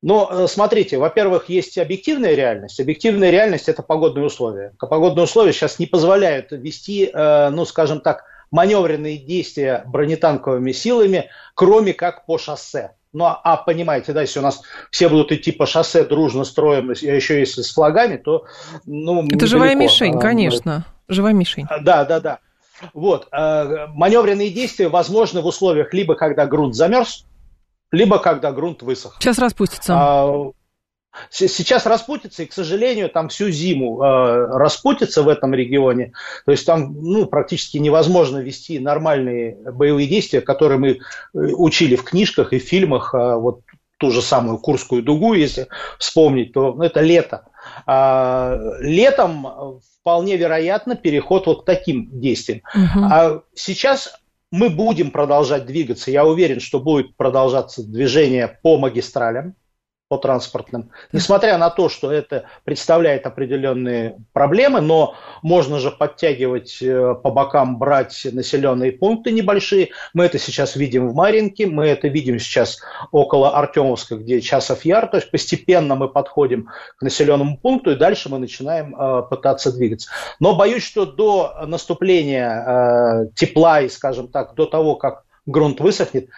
Но 0.00 0.28
э, 0.30 0.46
смотрите, 0.48 0.98
во-первых, 0.98 1.48
есть 1.48 1.76
объективная 1.78 2.34
реальность. 2.34 2.80
Объективная 2.80 3.30
реальность– 3.30 3.68
это 3.70 3.82
погодные 3.82 4.26
условия. 4.26 4.74
Погодные 4.78 5.24
условия 5.24 5.52
сейчас 5.52 5.78
не 5.78 5.86
позволяют 5.86 6.50
вести, 6.50 7.10
э, 7.12 7.50
ну, 7.50 7.64
скажем 7.64 8.00
так, 8.00 8.24
маневренные 8.50 9.18
действия 9.18 9.84
бронетанковыми 9.86 10.72
силами, 10.72 11.30
кроме 11.54 11.92
как 11.94 12.26
по 12.26 12.38
шоссе. 12.38 12.92
Ну, 13.12 13.24
а, 13.24 13.40
а 13.44 13.56
понимаете, 13.58 14.12
да, 14.12 14.22
если 14.22 14.38
у 14.38 14.42
нас 14.42 14.62
все 14.90 15.08
будут 15.08 15.32
идти 15.32 15.52
по 15.52 15.66
шоссе 15.66 16.04
дружно 16.04 16.44
строем, 16.44 16.90
а 16.90 16.92
еще 16.92 17.38
если 17.38 17.62
с 17.62 17.72
флагами, 17.72 18.16
то... 18.16 18.46
Ну, 18.86 19.26
Это 19.26 19.46
живая 19.46 19.74
мишень, 19.74 20.16
а, 20.16 20.20
конечно. 20.20 20.86
Живая 21.08 21.34
мишень. 21.34 21.66
Да, 21.82 22.04
да, 22.04 22.20
да. 22.20 22.38
Вот. 22.94 23.28
Маневренные 23.30 24.50
действия 24.50 24.88
возможны 24.88 25.42
в 25.42 25.46
условиях 25.46 25.92
либо 25.92 26.14
когда 26.14 26.46
грунт 26.46 26.74
замерз, 26.74 27.26
либо 27.90 28.18
когда 28.18 28.50
грунт 28.50 28.82
высох. 28.82 29.16
Сейчас 29.20 29.38
распустится. 29.38 29.92
Сейчас 31.30 31.86
распутится, 31.86 32.42
и, 32.42 32.46
к 32.46 32.52
сожалению, 32.52 33.10
там 33.10 33.28
всю 33.28 33.50
зиму 33.50 34.02
э, 34.02 34.46
распутится 34.56 35.22
в 35.22 35.28
этом 35.28 35.54
регионе. 35.54 36.12
То 36.46 36.52
есть 36.52 36.64
там 36.64 36.94
ну, 37.00 37.26
практически 37.26 37.78
невозможно 37.78 38.38
вести 38.38 38.78
нормальные 38.78 39.56
боевые 39.72 40.08
действия, 40.08 40.40
которые 40.40 40.78
мы 40.78 40.88
э, 40.88 40.98
учили 41.34 41.96
в 41.96 42.04
книжках 42.04 42.52
и 42.52 42.58
фильмах. 42.58 43.14
Э, 43.14 43.36
вот 43.36 43.60
ту 43.98 44.10
же 44.10 44.20
самую 44.20 44.58
Курскую 44.58 45.02
дугу, 45.02 45.34
если 45.34 45.68
вспомнить, 45.98 46.52
то 46.52 46.72
ну, 46.72 46.82
это 46.82 47.00
лето. 47.00 47.44
А, 47.86 48.58
летом 48.80 49.80
вполне 50.00 50.36
вероятно 50.36 50.96
переход 50.96 51.46
вот 51.46 51.62
к 51.62 51.64
таким 51.64 52.08
действиям. 52.20 52.62
Угу. 52.74 53.04
А 53.04 53.42
сейчас 53.54 54.18
мы 54.50 54.70
будем 54.70 55.12
продолжать 55.12 55.66
двигаться. 55.66 56.10
Я 56.10 56.24
уверен, 56.24 56.58
что 56.58 56.80
будет 56.80 57.16
продолжаться 57.16 57.84
движение 57.84 58.58
по 58.62 58.76
магистралям 58.76 59.54
по 60.12 60.18
транспортным. 60.18 60.90
Несмотря 61.12 61.56
на 61.56 61.70
то, 61.70 61.88
что 61.88 62.12
это 62.12 62.44
представляет 62.64 63.24
определенные 63.24 64.18
проблемы, 64.34 64.82
но 64.82 65.14
можно 65.40 65.78
же 65.78 65.90
подтягивать 65.90 66.82
э, 66.82 67.14
по 67.14 67.30
бокам, 67.30 67.78
брать 67.78 68.26
населенные 68.30 68.92
пункты 68.92 69.30
небольшие. 69.30 69.88
Мы 70.12 70.26
это 70.26 70.38
сейчас 70.38 70.76
видим 70.76 71.08
в 71.08 71.14
Маринке, 71.14 71.66
мы 71.66 71.86
это 71.86 72.08
видим 72.08 72.38
сейчас 72.38 72.82
около 73.10 73.56
Артемовска, 73.56 74.16
где 74.16 74.42
Часов 74.42 74.84
Яр. 74.84 75.06
То 75.06 75.16
есть 75.16 75.30
постепенно 75.30 75.94
мы 75.94 76.10
подходим 76.10 76.68
к 76.98 77.00
населенному 77.00 77.56
пункту 77.56 77.92
и 77.92 77.96
дальше 77.96 78.28
мы 78.28 78.38
начинаем 78.38 78.94
э, 78.94 79.22
пытаться 79.30 79.72
двигаться. 79.72 80.10
Но 80.40 80.54
боюсь, 80.54 80.84
что 80.84 81.06
до 81.06 81.54
наступления 81.66 82.50
э, 82.50 83.26
тепла 83.34 83.80
и, 83.80 83.88
скажем 83.88 84.28
так, 84.28 84.54
до 84.56 84.66
того, 84.66 84.94
как 84.96 85.24
грунт 85.46 85.80
высохнет, 85.80 86.28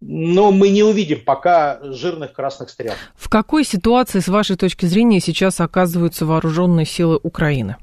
но 0.00 0.52
мы 0.52 0.68
не 0.68 0.82
увидим 0.82 1.22
пока 1.24 1.78
жирных 1.82 2.32
красных 2.32 2.70
стрел. 2.70 2.94
В 3.14 3.28
какой 3.28 3.64
ситуации, 3.64 4.20
с 4.20 4.28
вашей 4.28 4.56
точки 4.56 4.86
зрения, 4.86 5.20
сейчас 5.20 5.60
оказываются 5.60 6.26
вооруженные 6.26 6.86
силы 6.86 7.18
Украины? 7.22 7.76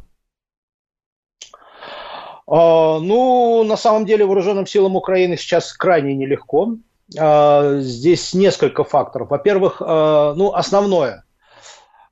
А, 2.46 3.00
ну, 3.00 3.64
на 3.64 3.78
самом 3.78 4.06
деле, 4.06 4.26
вооруженным 4.26 4.68
силам 4.68 4.96
Украины 4.96 5.38
сейчас 5.38 5.74
крайне 5.74 6.14
нелегко. 6.14 6.78
А, 7.18 7.80
здесь 7.80 8.34
несколько 8.34 8.84
факторов. 8.84 9.30
Во-первых, 9.30 9.82
а, 9.82 10.34
ну, 10.36 10.54
основное. 10.54 11.24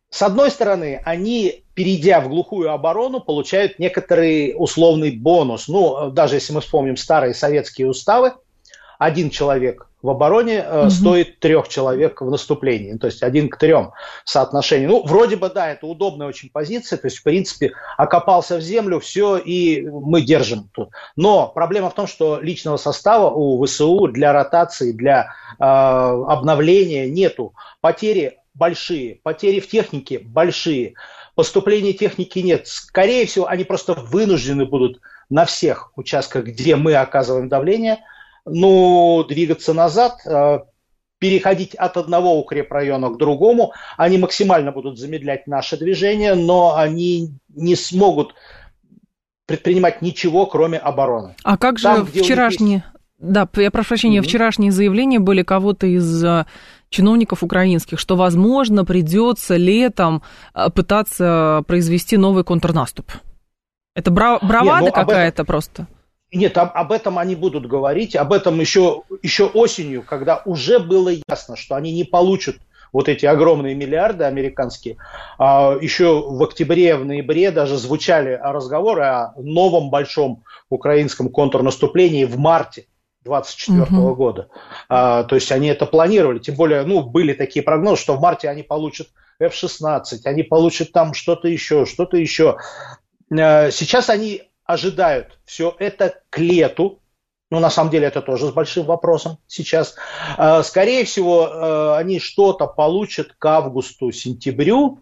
С 0.10 0.22
одной 0.24 0.51
стороны, 0.51 1.01
они, 1.05 1.63
перейдя 1.74 2.20
в 2.20 2.27
глухую 2.27 2.72
оборону, 2.72 3.22
получают 3.22 3.79
некоторый 3.79 4.53
условный 4.58 5.12
бонус. 5.12 5.70
Ну, 5.70 6.12
даже 6.12 6.36
если 6.36 6.53
мы 6.53 6.60
вспомним 6.62 6.98
старые 6.98 7.34
советские 7.34 7.88
уставы, 7.88 8.34
один 9.01 9.31
человек 9.31 9.88
в 10.03 10.12
обороне 10.12 10.63
угу. 10.63 10.89
стоит 10.91 11.39
трех 11.39 11.67
человек 11.67 12.22
в 12.22 12.29
наступлении, 12.29 12.98
то 12.98 13.08
есть 13.08 13.24
один 13.24 13.50
к 13.50 13.58
трем 13.58 13.93
соотношение. 14.25 14.88
Ну, 14.88 15.03
вроде 15.03 15.38
бы, 15.38 15.50
да, 15.50 15.72
это 15.72 15.88
удобная 15.88 16.27
очень 16.27 16.51
позиция, 16.51 16.98
то 16.98 17.08
есть, 17.08 17.17
в 17.17 17.24
принципе, 17.24 17.72
окопался 17.98 18.58
в 18.58 18.62
землю, 18.62 19.00
все, 19.00 19.38
и 19.38 19.81
мы 19.81 20.22
держим 20.22 20.70
тут. 20.72 20.89
Но 21.15 21.48
проблема 21.48 21.89
в 21.89 21.96
том, 21.96 22.05
что 22.05 22.39
личного 22.39 22.77
состава 22.77 23.31
у 23.31 23.65
ВСУ 23.65 24.08
для 24.08 24.34
ротации, 24.34 24.91
для 24.91 25.34
э, 25.58 25.63
обновления 25.63 27.10
нету. 27.10 27.55
Потери 27.81 28.38
большие, 28.53 29.15
потери 29.24 29.60
в 29.60 29.67
технике 29.67 30.20
большие, 30.20 30.93
поступления 31.34 31.93
техники 31.93 32.38
нет. 32.38 32.67
Скорее 32.67 33.25
всего, 33.25 33.48
они 33.48 33.63
просто 33.63 33.93
вынуждены 33.93 34.67
будут 34.67 35.01
на 35.31 35.46
всех 35.46 35.91
участках, 35.96 36.46
где 36.46 36.75
мы 36.75 36.93
оказываем 36.93 37.50
давление– 37.50 37.98
ну, 38.45 39.24
двигаться 39.27 39.74
назад, 39.74 40.19
э, 40.25 40.60
переходить 41.19 41.75
от 41.75 41.98
одного 41.98 42.39
укрепрайона 42.39 43.10
к 43.10 43.17
другому. 43.17 43.74
Они 43.95 44.17
максимально 44.17 44.71
будут 44.71 44.98
замедлять 44.98 45.45
наше 45.45 45.77
движение, 45.77 46.33
но 46.33 46.75
они 46.75 47.31
не 47.50 47.75
смогут 47.75 48.33
предпринимать 49.45 50.01
ничего, 50.01 50.45
кроме 50.48 50.79
обороны. 50.79 51.36
А 51.43 51.57
как 51.57 51.77
же 51.77 51.83
Там, 51.83 52.05
вчерашние... 52.07 52.74
Есть... 52.74 52.86
Да, 53.19 53.48
я 53.57 53.69
прошу 53.69 53.89
прощения, 53.89 54.19
mm-hmm. 54.19 54.24
вчерашние 54.24 54.71
заявления 54.71 55.19
были 55.19 55.43
кого-то 55.43 55.86
из 55.86 56.24
э, 56.24 56.48
чиновников 56.89 57.43
украинских, 57.43 58.00
что, 58.00 58.15
возможно, 58.15 58.83
придется 58.83 59.57
летом 59.57 60.24
э, 60.55 60.71
пытаться 60.71 61.63
произвести 61.67 62.17
новый 62.17 62.43
контрнаступ. 62.43 63.12
Это 63.93 64.10
бра- 64.10 64.39
бравада 64.41 64.86
ну, 64.86 64.91
какая-то 64.91 65.43
этом... 65.43 65.45
просто? 65.45 65.88
Нет, 66.33 66.57
об, 66.57 66.71
об 66.73 66.91
этом 66.91 67.19
они 67.19 67.35
будут 67.35 67.67
говорить, 67.67 68.15
об 68.15 68.31
этом 68.31 68.59
еще, 68.59 69.03
еще 69.21 69.47
осенью, 69.47 70.03
когда 70.03 70.41
уже 70.45 70.79
было 70.79 71.11
ясно, 71.27 71.57
что 71.57 71.75
они 71.75 71.91
не 71.93 72.05
получат 72.05 72.55
вот 72.93 73.09
эти 73.09 73.25
огромные 73.25 73.75
миллиарды 73.75 74.23
американские. 74.23 74.97
А, 75.38 75.77
еще 75.79 76.21
в 76.21 76.41
октябре, 76.43 76.95
в 76.95 77.05
ноябре 77.05 77.51
даже 77.51 77.77
звучали 77.77 78.39
разговоры 78.41 79.03
о 79.03 79.33
новом 79.38 79.89
большом 79.89 80.43
украинском 80.69 81.29
контрнаступлении 81.29 82.25
в 82.25 82.38
марте 82.38 82.85
2024 83.23 83.81
угу. 83.81 84.15
года. 84.15 84.47
А, 84.89 85.23
то 85.23 85.35
есть 85.35 85.51
они 85.51 85.67
это 85.67 85.85
планировали, 85.85 86.39
тем 86.39 86.55
более, 86.55 86.83
ну, 86.83 87.03
были 87.03 87.33
такие 87.33 87.63
прогнозы, 87.63 88.01
что 88.01 88.15
в 88.15 88.21
марте 88.21 88.50
они 88.50 88.63
получат 88.63 89.07
F-16, 89.39 90.03
они 90.25 90.43
получат 90.43 90.91
там 90.91 91.13
что-то 91.13 91.47
еще, 91.47 91.85
что-то 91.85 92.17
еще. 92.17 92.57
А, 93.31 93.71
сейчас 93.71 94.09
они 94.09 94.43
ожидают 94.71 95.39
все 95.45 95.75
это 95.79 96.21
к 96.29 96.39
лету, 96.39 97.01
ну, 97.51 97.59
на 97.59 97.69
самом 97.69 97.91
деле, 97.91 98.07
это 98.07 98.21
тоже 98.21 98.47
с 98.47 98.51
большим 98.51 98.85
вопросом 98.85 99.37
сейчас. 99.45 99.95
А, 100.37 100.63
скорее 100.63 101.03
всего, 101.03 101.47
э, 101.47 101.95
они 101.97 102.19
что-то 102.19 102.65
получат 102.65 103.33
к 103.37 103.45
августу, 103.45 104.13
сентябрю, 104.13 104.99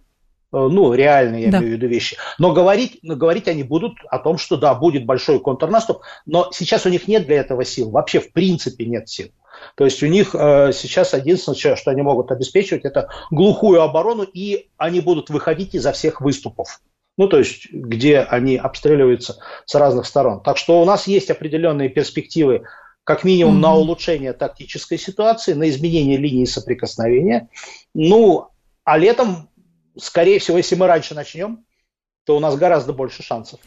э, 0.51 0.57
ну, 0.57 0.91
реальные, 0.93 1.45
я 1.45 1.51
да. 1.51 1.59
имею 1.59 1.73
в 1.73 1.75
виду 1.75 1.87
вещи. 1.87 2.17
Но 2.39 2.51
говорить, 2.51 2.97
говорить 3.03 3.47
они 3.47 3.61
будут 3.61 3.99
о 4.09 4.17
том, 4.17 4.39
что 4.39 4.57
да, 4.57 4.73
будет 4.73 5.05
большой 5.05 5.39
контрнаступ, 5.39 6.01
но 6.25 6.49
сейчас 6.51 6.87
у 6.87 6.89
них 6.89 7.07
нет 7.07 7.27
для 7.27 7.35
этого 7.37 7.63
сил, 7.63 7.91
вообще 7.91 8.19
в 8.19 8.33
принципе 8.33 8.87
нет 8.87 9.07
сил. 9.07 9.29
То 9.75 9.85
есть 9.85 10.01
у 10.01 10.07
них 10.07 10.33
э, 10.33 10.71
сейчас 10.73 11.13
единственное, 11.13 11.75
что 11.75 11.91
они 11.91 12.01
могут 12.01 12.31
обеспечивать, 12.31 12.83
это 12.83 13.09
глухую 13.29 13.83
оборону, 13.83 14.23
и 14.23 14.69
они 14.77 15.01
будут 15.01 15.29
выходить 15.29 15.75
изо 15.75 15.91
всех 15.91 16.19
выступов 16.19 16.81
ну, 17.19 17.27
то 17.27 17.37
есть, 17.37 17.69
где 17.69 18.19
они 18.19 18.55
обстреливаются 18.55 19.39
с 19.65 19.75
разных 19.75 20.05
сторон. 20.05 20.41
Так 20.41 20.57
что 20.57 20.81
у 20.81 20.85
нас 20.85 21.05
есть 21.05 21.29
определенные 21.29 21.89
перспективы 21.89 22.63
как 23.03 23.25
минимум 23.25 23.57
mm-hmm. 23.57 23.61
на 23.61 23.75
улучшение 23.75 24.31
тактической 24.31 24.97
ситуации, 24.97 25.51
на 25.51 25.67
изменение 25.67 26.15
линии 26.15 26.45
соприкосновения. 26.45 27.49
Ну, 27.93 28.47
а 28.85 28.97
летом, 28.97 29.49
скорее 29.97 30.39
всего, 30.39 30.55
если 30.55 30.75
мы 30.75 30.87
раньше 30.87 31.13
начнем, 31.13 31.65
то 32.29 32.37
у 32.37 32.39
нас 32.39 32.55
гораздо 32.55 32.93
больше 32.93 33.23
шансов. 33.23 33.59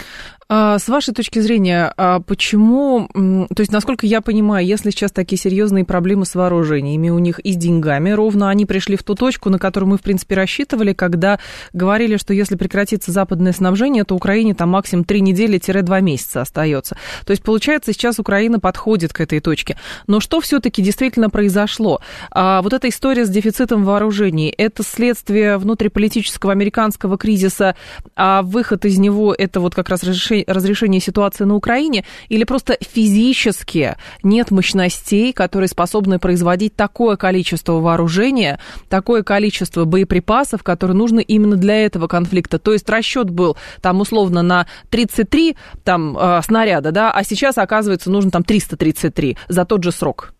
А, 0.48 0.78
с 0.78 0.86
вашей 0.86 1.12
точки 1.12 1.40
зрения, 1.40 1.92
а 1.96 2.20
почему, 2.20 3.08
то 3.12 3.60
есть, 3.60 3.72
насколько 3.72 4.06
я 4.06 4.20
понимаю, 4.20 4.64
если 4.64 4.90
сейчас 4.90 5.10
такие 5.10 5.36
серьезные 5.36 5.84
проблемы 5.84 6.26
с 6.26 6.36
вооружениями 6.36 7.08
у 7.08 7.18
них 7.18 7.40
и 7.40 7.54
с 7.54 7.56
деньгами, 7.56 8.10
ровно 8.10 8.50
они 8.50 8.64
пришли 8.64 8.96
в 8.96 9.02
ту 9.02 9.16
точку, 9.16 9.50
на 9.50 9.58
которую 9.58 9.90
мы, 9.90 9.98
в 9.98 10.02
принципе, 10.02 10.36
рассчитывали, 10.36 10.92
когда 10.92 11.40
говорили, 11.72 12.16
что 12.18 12.34
если 12.34 12.54
прекратится 12.54 13.10
западное 13.10 13.52
снабжение, 13.52 14.04
то 14.04 14.14
Украине 14.14 14.54
там 14.54 14.68
максимум 14.68 15.04
3 15.04 15.22
недели-2 15.22 16.00
месяца 16.00 16.42
остается. 16.42 16.96
То 17.26 17.32
есть, 17.32 17.42
получается, 17.42 17.92
сейчас 17.92 18.20
Украина 18.20 18.60
подходит 18.60 19.12
к 19.12 19.20
этой 19.20 19.40
точке. 19.40 19.76
Но 20.06 20.20
что 20.20 20.40
все-таки 20.40 20.82
действительно 20.82 21.30
произошло? 21.30 22.00
А 22.30 22.62
вот 22.62 22.74
эта 22.74 22.88
история 22.88 23.24
с 23.24 23.28
дефицитом 23.28 23.84
вооружений, 23.84 24.54
это 24.56 24.84
следствие 24.84 25.56
внутриполитического 25.56 26.52
американского 26.52 27.18
кризиса, 27.18 27.74
а 28.14 28.42
выход 28.52 28.84
из 28.84 28.98
него 28.98 29.34
это 29.36 29.60
вот 29.60 29.74
как 29.74 29.88
раз 29.88 30.04
разрешение, 30.04 31.00
ситуации 31.00 31.44
на 31.44 31.56
Украине, 31.56 32.04
или 32.28 32.44
просто 32.44 32.76
физически 32.80 33.96
нет 34.22 34.50
мощностей, 34.50 35.32
которые 35.32 35.68
способны 35.68 36.18
производить 36.18 36.76
такое 36.76 37.16
количество 37.16 37.74
вооружения, 37.74 38.60
такое 38.88 39.22
количество 39.22 39.84
боеприпасов, 39.84 40.62
которые 40.62 40.96
нужны 40.96 41.22
именно 41.22 41.56
для 41.56 41.84
этого 41.84 42.06
конфликта. 42.06 42.58
То 42.58 42.72
есть 42.72 42.88
расчет 42.88 43.30
был 43.30 43.56
там 43.80 44.00
условно 44.00 44.42
на 44.42 44.66
33 44.90 45.56
там, 45.82 46.16
э, 46.16 46.40
снаряда, 46.44 46.92
да, 46.92 47.10
а 47.10 47.24
сейчас, 47.24 47.58
оказывается, 47.58 48.10
нужно 48.10 48.30
там 48.30 48.44
333 48.44 49.36
за 49.48 49.64
тот 49.64 49.82
же 49.82 49.90
срок. 49.90 50.34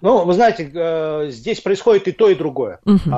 Ну, 0.00 0.24
вы 0.24 0.34
знаете, 0.34 0.70
э, 0.74 1.26
здесь 1.28 1.60
происходит 1.60 2.08
и 2.08 2.12
то, 2.12 2.28
и 2.28 2.34
другое. 2.34 2.80
Угу. 2.84 3.10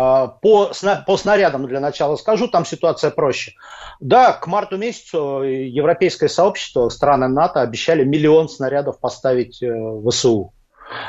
По, 0.42 0.72
по 1.06 1.16
снарядам 1.16 1.66
для 1.66 1.80
начала 1.80 2.16
скажу, 2.16 2.48
там 2.48 2.64
ситуация 2.64 3.10
проще. 3.10 3.52
Да, 4.00 4.32
к 4.32 4.46
марту 4.46 4.76
месяцу 4.76 5.42
европейское 5.42 6.28
сообщество, 6.28 6.88
страны 6.88 7.28
НАТО 7.28 7.62
обещали 7.62 8.04
миллион 8.04 8.48
снарядов 8.48 9.00
поставить 9.00 9.62
э, 9.62 9.72
в 9.72 10.08
ВСУ. 10.10 10.52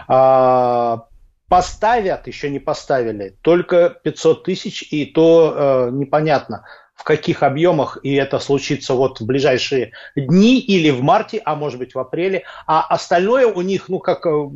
А, 0.07 1.05
поставят, 1.48 2.27
еще 2.27 2.50
не 2.50 2.60
поставили, 2.60 3.38
только 3.41 3.89
500 3.89 4.43
тысяч, 4.43 4.84
и 4.91 5.05
то 5.05 5.89
непонятно, 5.91 6.65
в 6.98 7.04
каких 7.04 7.44
объемах, 7.44 8.00
и 8.01 8.16
это 8.16 8.39
случится 8.39 8.96
вот 8.96 9.22
в 9.22 9.25
ближайшие 9.25 9.92
дни 10.16 10.60
или 10.60 10.89
в 10.89 11.04
марте, 11.04 11.39
а 11.46 11.56
может 11.56 11.77
быть 11.77 11.94
в 11.94 12.00
апреле, 12.00 12.44
а 12.66 12.82
остальное 12.82 13.46
у 13.46 13.62
них, 13.62 13.88
ну, 13.88 14.00
как 14.00 14.25
э, 14.25 14.50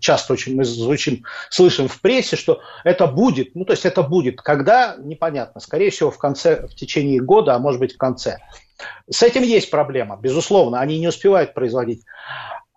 часто 0.00 0.34
очень 0.34 0.54
мы 0.54 0.64
звучим, 0.64 1.24
слышим 1.48 1.88
в 1.88 2.00
прессе, 2.02 2.36
что 2.36 2.60
это 2.84 3.06
будет, 3.06 3.54
ну, 3.54 3.64
то 3.64 3.72
есть 3.72 3.86
это 3.86 4.02
будет, 4.02 4.42
когда, 4.42 4.96
непонятно, 4.98 5.60
скорее 5.60 5.90
всего, 5.90 6.10
в 6.10 6.18
конце, 6.18 6.66
в 6.66 6.74
течение 6.74 7.18
года, 7.18 7.54
а 7.54 7.58
может 7.58 7.80
быть 7.80 7.94
в 7.94 7.98
конце. 7.98 8.36
С 9.10 9.22
этим 9.22 9.42
есть 9.42 9.70
проблема, 9.70 10.18
безусловно, 10.20 10.80
они 10.80 10.98
не 10.98 11.08
успевают 11.08 11.54
производить. 11.54 12.02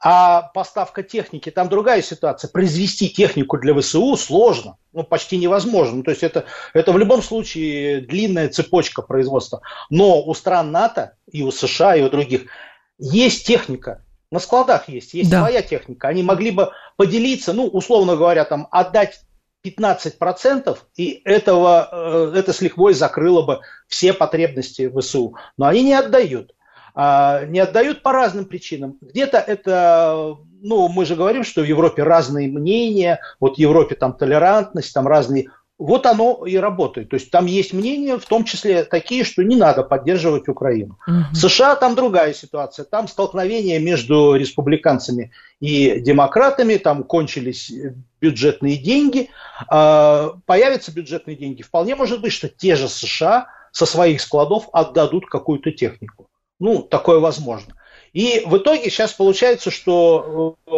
А 0.06 0.42
поставка 0.42 1.02
техники, 1.02 1.50
там 1.50 1.70
другая 1.70 2.02
ситуация. 2.02 2.50
Произвести 2.50 3.08
технику 3.08 3.58
для 3.58 3.74
ВСУ 3.74 4.18
сложно, 4.18 4.76
ну, 4.92 5.04
почти 5.04 5.38
невозможно. 5.38 5.98
Ну, 5.98 6.04
то 6.04 6.12
есть 6.12 6.24
это, 6.24 6.44
это 6.74 6.92
в 6.92 6.98
любом 6.98 7.22
случае 7.22 8.02
длинная 8.02 8.50
цепочка 8.50 9.02
производства. 9.02 9.62
Но 9.90 10.22
у 10.22 10.34
стран 10.34 10.72
НАТО, 10.72 11.16
и 11.32 11.42
у 11.42 11.52
США, 11.52 11.96
и 11.96 12.02
у 12.02 12.10
других 12.10 12.48
есть 13.00 13.48
техника. 13.48 14.04
На 14.30 14.40
складах 14.40 14.90
есть, 14.90 15.14
есть 15.14 15.30
да. 15.30 15.40
своя 15.40 15.62
техника. 15.62 16.10
Они 16.10 16.22
могли 16.22 16.52
бы 16.52 16.72
поделиться, 16.98 17.54
ну, 17.54 17.68
условно 17.68 18.18
говоря, 18.18 18.44
там, 18.44 18.68
отдать 18.72 19.22
15%, 19.66 20.78
и 20.98 21.22
этого, 21.24 22.34
э, 22.34 22.34
это 22.36 22.52
с 22.52 22.60
лихвой 22.60 22.94
закрыло 22.94 23.44
бы 23.44 23.62
все 23.88 24.12
потребности 24.12 24.92
ВСУ. 25.00 25.36
Но 25.56 25.68
они 25.68 25.84
не 25.84 25.94
отдают. 25.94 26.54
А, 26.96 27.46
не 27.46 27.60
отдают 27.60 28.04
по 28.04 28.12
разным 28.12 28.46
причинам. 28.46 28.98
Где-то 29.02 29.38
это, 29.38 30.38
ну, 30.62 30.88
мы 30.90 31.06
же 31.06 31.16
говорим, 31.16 31.44
что 31.44 31.62
в 31.62 31.66
Европе 31.66 32.04
разные 32.04 32.50
мнения, 32.50 33.20
вот 33.40 33.56
в 33.56 33.60
Европе 33.60 33.96
там 33.96 34.14
толерантность, 34.14 34.94
там 34.94 35.08
разные 35.08 35.48
вот 35.80 36.06
оно 36.06 36.46
и 36.46 36.56
работает. 36.56 37.10
То 37.10 37.16
есть 37.16 37.32
там 37.32 37.46
есть 37.46 37.74
мнения, 37.74 38.18
в 38.18 38.26
том 38.26 38.46
числе 38.46 38.84
такие, 38.84 39.24
что 39.24 39.44
не 39.44 39.56
надо 39.56 39.84
поддерживать 39.84 40.48
Украину. 40.48 40.98
Угу. 41.08 41.16
В 41.32 41.36
США 41.36 41.76
там 41.76 41.96
другая 41.96 42.34
ситуация. 42.34 42.86
Там 42.86 43.08
столкновения 43.08 43.80
между 43.80 44.36
республиканцами 44.36 45.32
и 45.60 46.00
демократами, 46.00 46.78
там 46.78 47.04
кончились 47.04 47.72
бюджетные 48.22 48.78
деньги. 48.78 49.30
А, 49.68 50.36
появятся 50.46 50.94
бюджетные 50.94 51.36
деньги. 51.36 51.64
Вполне 51.64 51.96
может 51.96 52.22
быть, 52.22 52.34
что 52.34 52.48
те 52.48 52.76
же 52.76 52.88
США 52.88 53.48
со 53.72 53.86
своих 53.86 54.22
складов 54.22 54.70
отдадут 54.72 55.26
какую-то 55.26 55.72
технику. 55.72 56.28
Ну, 56.60 56.82
такое 56.82 57.20
возможно. 57.20 57.76
И 58.14 58.44
в 58.46 58.58
итоге 58.58 58.90
сейчас 58.90 59.14
получается, 59.14 59.72
что 59.72 60.56
э, 60.66 60.72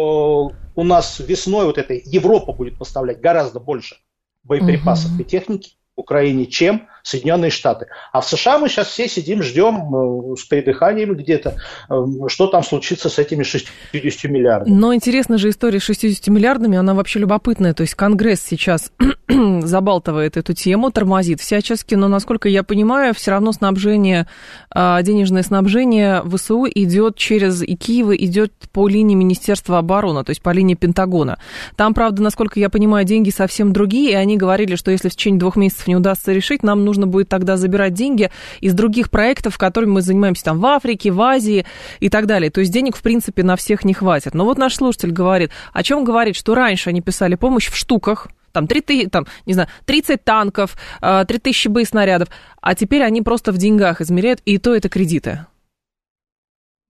у 0.74 0.84
нас 0.84 1.20
весной 1.20 1.66
вот 1.66 1.78
этой 1.78 2.02
Европа 2.04 2.52
будет 2.52 2.78
поставлять 2.78 3.20
гораздо 3.20 3.60
больше 3.60 3.96
боеприпасов 4.42 5.12
угу. 5.12 5.22
и 5.22 5.24
техники, 5.24 5.72
Украине, 5.96 6.46
чем 6.46 6.88
Соединенные 7.06 7.52
Штаты. 7.52 7.86
А 8.12 8.20
в 8.20 8.28
США 8.28 8.58
мы 8.58 8.68
сейчас 8.68 8.88
все 8.88 9.06
сидим, 9.08 9.40
ждем 9.40 9.94
э, 9.94 10.36
с 10.36 10.44
придыханием 10.44 11.14
где-то, 11.14 11.54
э, 11.88 11.94
что 12.26 12.48
там 12.48 12.64
случится 12.64 13.08
с 13.08 13.20
этими 13.20 13.44
60 13.44 14.24
миллиардами. 14.24 14.74
Но 14.74 14.92
интересная 14.92 15.38
же 15.38 15.50
история 15.50 15.78
с 15.78 15.84
60 15.84 16.26
миллиардами, 16.26 16.76
она 16.76 16.94
вообще 16.94 17.20
любопытная. 17.20 17.74
То 17.74 17.82
есть 17.82 17.94
Конгресс 17.94 18.40
сейчас 18.40 18.90
забалтывает 19.28 20.36
эту 20.36 20.52
тему, 20.52 20.90
тормозит 20.90 21.40
всячески, 21.40 21.94
но, 21.94 22.08
насколько 22.08 22.48
я 22.48 22.64
понимаю, 22.64 23.14
все 23.14 23.30
равно 23.30 23.52
снабжение, 23.52 24.26
а, 24.70 25.00
денежное 25.02 25.44
снабжение 25.44 26.24
ВСУ 26.24 26.66
идет 26.66 27.14
через 27.14 27.62
и 27.62 27.76
Киева, 27.76 28.16
идет 28.16 28.52
по 28.72 28.88
линии 28.88 29.14
Министерства 29.14 29.78
обороны, 29.78 30.24
то 30.24 30.30
есть 30.30 30.42
по 30.42 30.50
линии 30.50 30.74
Пентагона. 30.74 31.38
Там, 31.76 31.94
правда, 31.94 32.20
насколько 32.20 32.58
я 32.58 32.68
понимаю, 32.68 33.04
деньги 33.04 33.30
совсем 33.30 33.72
другие, 33.72 34.10
и 34.10 34.14
они 34.14 34.36
говорили, 34.36 34.74
что 34.74 34.90
если 34.90 35.08
в 35.08 35.12
течение 35.12 35.38
двух 35.38 35.54
месяцев 35.54 35.86
не 35.86 35.94
удастся 35.94 36.32
решить, 36.32 36.64
нам 36.64 36.84
нужно 36.84 36.95
будет 37.04 37.28
тогда 37.28 37.58
забирать 37.58 37.92
деньги 37.92 38.30
из 38.60 38.72
других 38.72 39.10
проектов, 39.10 39.58
которыми 39.58 39.90
мы 39.90 40.00
занимаемся 40.00 40.44
там 40.44 40.60
в 40.60 40.66
Африке, 40.66 41.10
в 41.10 41.20
Азии 41.20 41.66
и 42.00 42.08
так 42.08 42.26
далее. 42.26 42.50
То 42.50 42.60
есть 42.60 42.72
денег, 42.72 42.96
в 42.96 43.02
принципе, 43.02 43.42
на 43.42 43.56
всех 43.56 43.84
не 43.84 43.92
хватит. 43.92 44.32
Но 44.32 44.44
вот 44.44 44.56
наш 44.56 44.76
слушатель 44.76 45.12
говорит, 45.12 45.50
о 45.72 45.82
чем 45.82 46.04
говорит, 46.04 46.36
что 46.36 46.54
раньше 46.54 46.88
они 46.90 47.02
писали 47.02 47.34
помощь 47.34 47.68
в 47.68 47.76
штуках, 47.76 48.28
там, 48.52 48.66
3, 48.66 49.08
там, 49.08 49.26
не 49.44 49.52
знаю, 49.52 49.68
30 49.84 50.24
танков, 50.24 50.78
3000 51.00 51.66
а, 51.66 51.70
боеснарядов, 51.70 52.28
а 52.62 52.74
теперь 52.74 53.02
они 53.02 53.20
просто 53.20 53.52
в 53.52 53.58
деньгах 53.58 54.00
измеряют, 54.00 54.40
и 54.46 54.56
то 54.56 54.74
это 54.74 54.88
кредиты. 54.88 55.44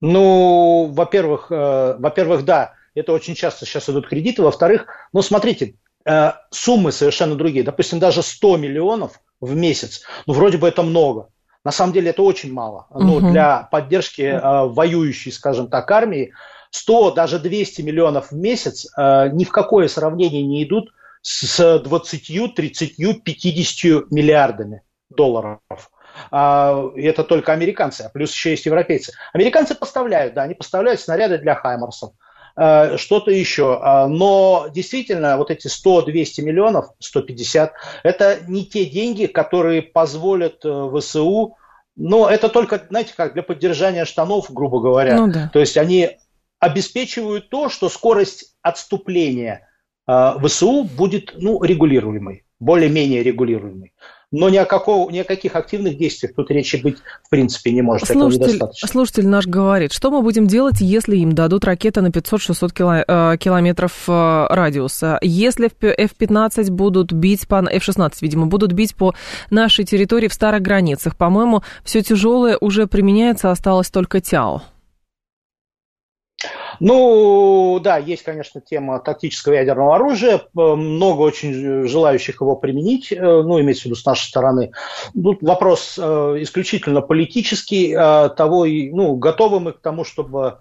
Ну, 0.00 0.92
во-первых, 0.92 1.46
э, 1.50 1.96
во-первых, 1.98 2.44
да, 2.44 2.74
это 2.94 3.12
очень 3.12 3.34
часто 3.34 3.66
сейчас 3.66 3.88
идут 3.88 4.06
кредиты. 4.06 4.42
Во-вторых, 4.42 4.86
ну, 5.12 5.22
смотрите, 5.22 5.74
Э, 6.06 6.34
суммы 6.50 6.92
совершенно 6.92 7.34
другие. 7.34 7.64
Допустим, 7.64 7.98
даже 7.98 8.22
100 8.22 8.58
миллионов 8.58 9.20
в 9.40 9.54
месяц, 9.54 10.02
ну, 10.26 10.34
вроде 10.34 10.58
бы 10.58 10.68
это 10.68 10.82
много. 10.82 11.28
На 11.64 11.72
самом 11.72 11.92
деле 11.92 12.10
это 12.10 12.22
очень 12.22 12.52
мало. 12.52 12.86
Ну, 12.94 13.16
угу. 13.16 13.30
для 13.30 13.68
поддержки 13.72 14.22
э, 14.22 14.66
воюющей, 14.66 15.32
скажем 15.32 15.68
так, 15.68 15.90
армии 15.90 16.32
100, 16.70 17.10
даже 17.12 17.38
200 17.38 17.82
миллионов 17.82 18.30
в 18.30 18.36
месяц 18.36 18.86
э, 18.96 19.30
ни 19.32 19.44
в 19.44 19.50
какое 19.50 19.88
сравнение 19.88 20.42
не 20.42 20.62
идут 20.62 20.92
с 21.22 21.80
20, 21.80 22.54
30, 22.54 23.24
50 23.24 24.10
миллиардами 24.12 24.82
долларов. 25.10 25.58
А, 26.30 26.90
это 26.94 27.24
только 27.24 27.52
американцы, 27.52 28.02
а 28.02 28.08
плюс 28.08 28.32
еще 28.32 28.50
есть 28.50 28.66
европейцы. 28.66 29.12
Американцы 29.32 29.74
поставляют, 29.74 30.34
да, 30.34 30.42
они 30.42 30.54
поставляют 30.54 31.00
снаряды 31.00 31.38
для 31.38 31.54
Хаймарсов. 31.54 32.12
Э, 32.56 32.96
что-то 32.96 33.30
еще. 33.30 33.78
А, 33.82 34.08
но 34.08 34.68
действительно, 34.72 35.36
вот 35.36 35.50
эти 35.50 35.66
100-200 35.66 36.42
миллионов, 36.42 36.86
150, 36.98 37.72
это 38.02 38.38
не 38.48 38.64
те 38.64 38.86
деньги, 38.86 39.26
которые 39.26 39.82
позволят 39.82 40.64
э, 40.64 40.90
ВСУ, 40.94 41.56
но 41.96 42.28
это 42.28 42.48
только, 42.48 42.82
знаете, 42.88 43.12
как 43.14 43.34
для 43.34 43.42
поддержания 43.42 44.04
штанов, 44.06 44.50
грубо 44.50 44.80
говоря. 44.80 45.16
Ну, 45.16 45.32
да. 45.32 45.50
То 45.52 45.60
есть 45.60 45.76
они 45.76 46.16
обеспечивают 46.58 47.50
то, 47.50 47.68
что 47.68 47.90
скорость 47.90 48.54
отступления 48.62 49.68
э, 50.08 50.32
ВСУ 50.42 50.84
будет 50.84 51.34
ну, 51.36 51.62
регулируемой, 51.62 52.46
более-менее 52.58 53.22
регулируемой 53.22 53.92
но 54.32 54.48
ни 54.48 54.56
о, 54.56 54.64
какого, 54.64 55.08
ни 55.10 55.18
о 55.18 55.24
каких 55.24 55.54
активных 55.54 55.96
действиях 55.96 56.34
тут 56.34 56.50
речи 56.50 56.76
быть 56.76 56.98
в 57.22 57.30
принципе 57.30 57.72
не 57.72 57.82
может. 57.82 58.08
Слушатель, 58.08 58.60
слушатель 58.74 59.28
наш 59.28 59.46
говорит, 59.46 59.92
что 59.92 60.10
мы 60.10 60.20
будем 60.22 60.46
делать, 60.46 60.80
если 60.80 61.16
им 61.16 61.32
дадут 61.32 61.64
ракеты 61.64 62.00
на 62.00 62.08
500-600 62.08 62.72
кило, 62.72 63.04
э, 63.06 63.36
километров 63.38 63.92
э, 64.08 64.46
радиуса? 64.50 65.18
Если 65.22 65.66
F-15 65.66 66.70
будут 66.70 67.12
бить 67.12 67.46
по... 67.46 67.64
F-16, 67.64 68.12
видимо, 68.20 68.46
будут 68.46 68.72
бить 68.72 68.96
по 68.96 69.14
нашей 69.50 69.84
территории 69.84 70.28
в 70.28 70.34
старых 70.34 70.62
границах. 70.62 71.16
По-моему, 71.16 71.62
все 71.84 72.02
тяжелое 72.02 72.58
уже 72.60 72.86
применяется, 72.86 73.52
осталось 73.52 73.90
только 73.90 74.20
ТЯО. 74.20 74.62
Ну, 76.80 77.80
да, 77.82 77.98
есть, 77.98 78.22
конечно, 78.22 78.60
тема 78.60 79.00
тактического 79.00 79.54
ядерного 79.54 79.96
оружия. 79.96 80.42
Много 80.54 81.22
очень 81.22 81.86
желающих 81.86 82.40
его 82.40 82.56
применить, 82.56 83.12
э, 83.12 83.16
ну, 83.20 83.60
имеется 83.60 83.82
в 83.82 83.86
виду 83.86 83.96
с 83.96 84.04
нашей 84.04 84.28
стороны. 84.28 84.72
Тут 85.14 85.42
вопрос 85.42 85.98
э, 85.98 86.02
исключительно 86.40 87.00
политический, 87.00 87.92
э, 87.92 88.28
того, 88.30 88.66
ну, 88.66 89.16
готовы 89.16 89.60
мы 89.60 89.72
к 89.72 89.80
тому, 89.80 90.04
чтобы 90.04 90.58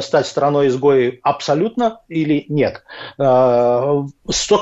стать 0.00 0.28
страной 0.28 0.68
изгоей 0.68 1.18
абсолютно 1.24 2.02
или 2.06 2.44
нет. 2.48 2.84
Что 3.16 4.08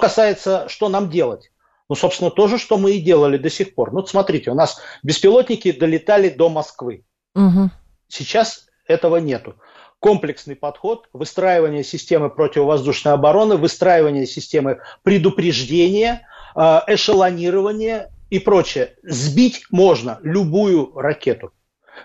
касается, 0.00 0.64
что 0.68 0.88
нам 0.88 1.10
делать? 1.10 1.50
Ну, 1.90 1.94
собственно, 1.94 2.30
то 2.30 2.48
же, 2.48 2.56
что 2.56 2.78
мы 2.78 2.92
и 2.92 3.02
делали 3.02 3.36
до 3.36 3.50
сих 3.50 3.74
пор. 3.74 3.92
Ну, 3.92 4.06
смотрите, 4.06 4.50
у 4.50 4.54
нас 4.54 4.80
беспилотники 5.02 5.72
долетали 5.72 6.30
до 6.30 6.48
Москвы. 6.48 7.04
Угу. 7.34 7.70
Сейчас 8.08 8.66
этого 8.86 9.18
нету 9.18 9.56
комплексный 10.00 10.56
подход, 10.56 11.08
выстраивание 11.12 11.84
системы 11.84 12.30
противовоздушной 12.30 13.12
обороны, 13.12 13.56
выстраивание 13.56 14.26
системы 14.26 14.80
предупреждения, 15.02 16.26
э, 16.56 16.80
эшелонирования 16.88 18.10
и 18.30 18.38
прочее. 18.38 18.94
Сбить 19.02 19.64
можно 19.70 20.18
любую 20.22 20.92
ракету. 20.94 21.52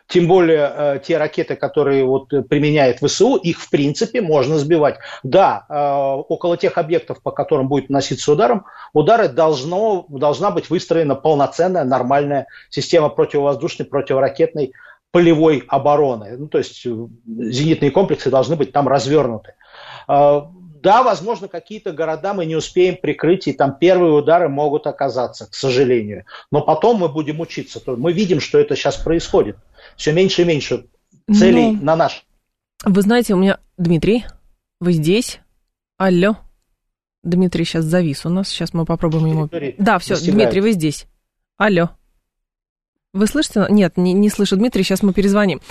Тем 0.07 0.27
более 0.27 0.71
э, 0.75 0.99
те 1.05 1.17
ракеты, 1.17 1.55
которые 1.55 2.03
вот 2.03 2.27
применяет 2.49 2.99
ВСУ, 2.99 3.37
их 3.37 3.59
в 3.59 3.69
принципе 3.69 4.21
можно 4.21 4.57
сбивать. 4.57 4.97
Да, 5.23 5.65
э, 5.69 5.73
около 6.27 6.57
тех 6.57 6.77
объектов, 6.77 7.21
по 7.21 7.31
которым 7.31 7.69
будет 7.69 7.89
наноситься 7.89 8.33
ударом, 8.33 8.65
удары 8.93 9.29
должно, 9.29 10.05
должна 10.09 10.51
быть 10.51 10.69
выстроена 10.69 11.15
полноценная, 11.15 11.85
нормальная 11.85 12.47
система 12.69 13.07
противовоздушной, 13.07 13.85
противоракетной 13.85 14.73
полевой 15.15 15.63
обороны. 15.69 16.35
Ну, 16.37 16.49
то 16.49 16.57
есть 16.57 16.85
э, 16.85 16.89
зенитные 17.25 17.89
комплексы 17.89 18.29
должны 18.29 18.57
быть 18.57 18.73
там 18.73 18.85
развернуты. 18.89 19.53
А, 20.09 20.51
да, 20.83 21.03
возможно, 21.03 21.47
какие-то 21.47 21.93
города 21.93 22.33
мы 22.33 22.45
не 22.45 22.57
успеем 22.57 22.97
прикрыть, 23.01 23.47
и 23.47 23.53
там 23.53 23.77
первые 23.79 24.11
удары 24.11 24.49
могут 24.49 24.87
оказаться, 24.87 25.49
к 25.49 25.53
сожалению. 25.53 26.25
Но 26.51 26.59
потом 26.59 26.97
мы 26.97 27.07
будем 27.07 27.39
учиться. 27.39 27.81
Мы 27.85 28.11
видим, 28.11 28.41
что 28.41 28.59
это 28.59 28.75
сейчас 28.75 28.97
происходит. 28.97 29.55
Все 29.95 30.11
меньше 30.11 30.41
и 30.41 30.45
меньше 30.45 30.87
целей. 31.33 31.71
Ну, 31.71 31.79
на 31.81 31.95
наш. 31.95 32.25
Вы 32.83 33.01
знаете, 33.01 33.35
у 33.35 33.37
меня... 33.37 33.59
Дмитрий, 33.77 34.25
вы 34.81 34.91
здесь? 34.91 35.39
Алло. 35.97 36.35
Дмитрий 37.23 37.63
сейчас 37.63 37.85
завис 37.85 38.25
у 38.25 38.29
нас. 38.29 38.49
Сейчас 38.49 38.73
мы 38.73 38.83
попробуем 38.83 39.27
ему... 39.27 39.49
Да, 39.77 39.97
все, 39.97 40.17
Дмитрий, 40.17 40.59
вы 40.59 40.73
здесь. 40.73 41.07
Алло. 41.55 41.91
Вы 43.15 43.27
слышите? 43.27 43.65
Нет, 43.69 43.95
не, 43.95 44.11
не 44.11 44.29
слышу, 44.29 44.57
Дмитрий, 44.57 44.83
сейчас 44.83 45.01
мы 45.01 45.13
перезвоним. 45.13 45.61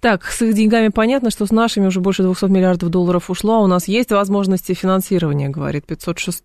Так, 0.00 0.24
с 0.24 0.40
их 0.40 0.54
деньгами 0.54 0.88
понятно, 0.88 1.30
что 1.30 1.44
с 1.44 1.50
нашими 1.50 1.86
уже 1.88 2.00
больше 2.00 2.22
200 2.22 2.46
миллиардов 2.46 2.88
долларов 2.88 3.28
ушло, 3.28 3.56
а 3.56 3.60
у 3.60 3.66
нас 3.66 3.88
есть 3.88 4.10
возможности 4.10 4.72
финансирования, 4.72 5.50
говорит 5.50 5.84
506 5.84 6.42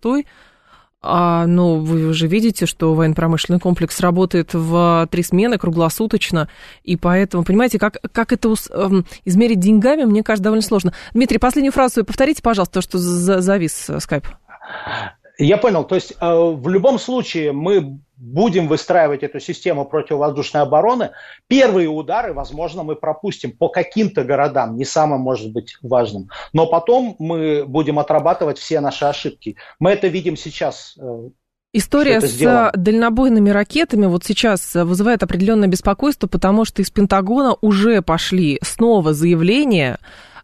а, 1.02 1.46
ну, 1.46 1.78
вы 1.78 2.08
уже 2.08 2.26
видите, 2.26 2.66
что 2.66 2.92
военно-промышленный 2.92 3.58
комплекс 3.58 4.00
работает 4.00 4.52
в 4.52 5.08
три 5.10 5.22
смены 5.22 5.56
круглосуточно, 5.56 6.50
и 6.84 6.96
поэтому, 6.96 7.42
понимаете, 7.42 7.78
как, 7.78 7.96
как 8.12 8.34
это 8.34 8.54
эм, 8.70 9.06
измерить 9.24 9.60
деньгами, 9.60 10.04
мне 10.04 10.22
кажется, 10.22 10.44
довольно 10.44 10.62
сложно. 10.62 10.92
Дмитрий, 11.14 11.38
последнюю 11.38 11.72
фразу 11.72 12.04
повторите, 12.04 12.42
пожалуйста, 12.42 12.74
то, 12.74 12.82
что 12.82 12.98
завис 12.98 13.88
э, 13.88 13.98
скайп. 13.98 14.26
Я 15.38 15.56
понял. 15.56 15.84
То 15.84 15.94
есть 15.94 16.12
э, 16.20 16.30
в 16.30 16.68
любом 16.68 16.98
случае 16.98 17.52
мы 17.52 17.98
будем 18.20 18.68
выстраивать 18.68 19.22
эту 19.22 19.40
систему 19.40 19.86
противовоздушной 19.86 20.62
обороны. 20.62 21.10
Первые 21.48 21.88
удары, 21.88 22.34
возможно, 22.34 22.82
мы 22.82 22.94
пропустим 22.94 23.50
по 23.50 23.68
каким-то 23.68 24.24
городам, 24.24 24.76
не 24.76 24.84
самым, 24.84 25.22
может 25.22 25.52
быть, 25.52 25.76
важным. 25.82 26.28
Но 26.52 26.66
потом 26.66 27.16
мы 27.18 27.64
будем 27.66 27.98
отрабатывать 27.98 28.58
все 28.58 28.80
наши 28.80 29.06
ошибки. 29.06 29.56
Мы 29.78 29.92
это 29.92 30.08
видим 30.08 30.36
сейчас 30.36 30.96
э, 31.00 31.30
История 31.72 32.20
с 32.20 32.72
дальнобойными 32.74 33.48
ракетами 33.48 34.06
вот 34.06 34.24
сейчас 34.24 34.74
вызывает 34.74 35.22
определенное 35.22 35.68
беспокойство, 35.68 36.26
потому 36.26 36.64
что 36.64 36.82
из 36.82 36.90
Пентагона 36.90 37.56
уже 37.60 38.02
пошли 38.02 38.58
снова 38.62 39.14
заявления 39.14 39.98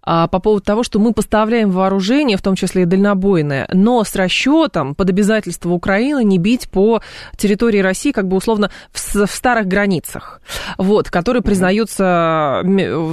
по 0.06 0.38
поводу 0.40 0.64
того, 0.64 0.82
что 0.82 0.98
мы 0.98 1.12
поставляем 1.12 1.70
вооружение, 1.70 2.36
в 2.36 2.42
том 2.42 2.54
числе 2.54 2.82
и 2.82 2.86
дальнобойное, 2.86 3.68
но 3.72 4.04
с 4.04 4.14
расчетом 4.14 4.94
под 4.94 5.10
обязательство 5.10 5.70
Украины 5.70 6.22
не 6.24 6.38
бить 6.38 6.70
по 6.70 7.02
территории 7.36 7.80
России, 7.80 8.12
как 8.12 8.28
бы 8.28 8.36
условно 8.36 8.70
в, 8.92 9.26
в 9.26 9.30
старых 9.30 9.66
границах, 9.66 10.40
вот, 10.78 11.10
которые 11.10 11.42
признаются 11.42 12.62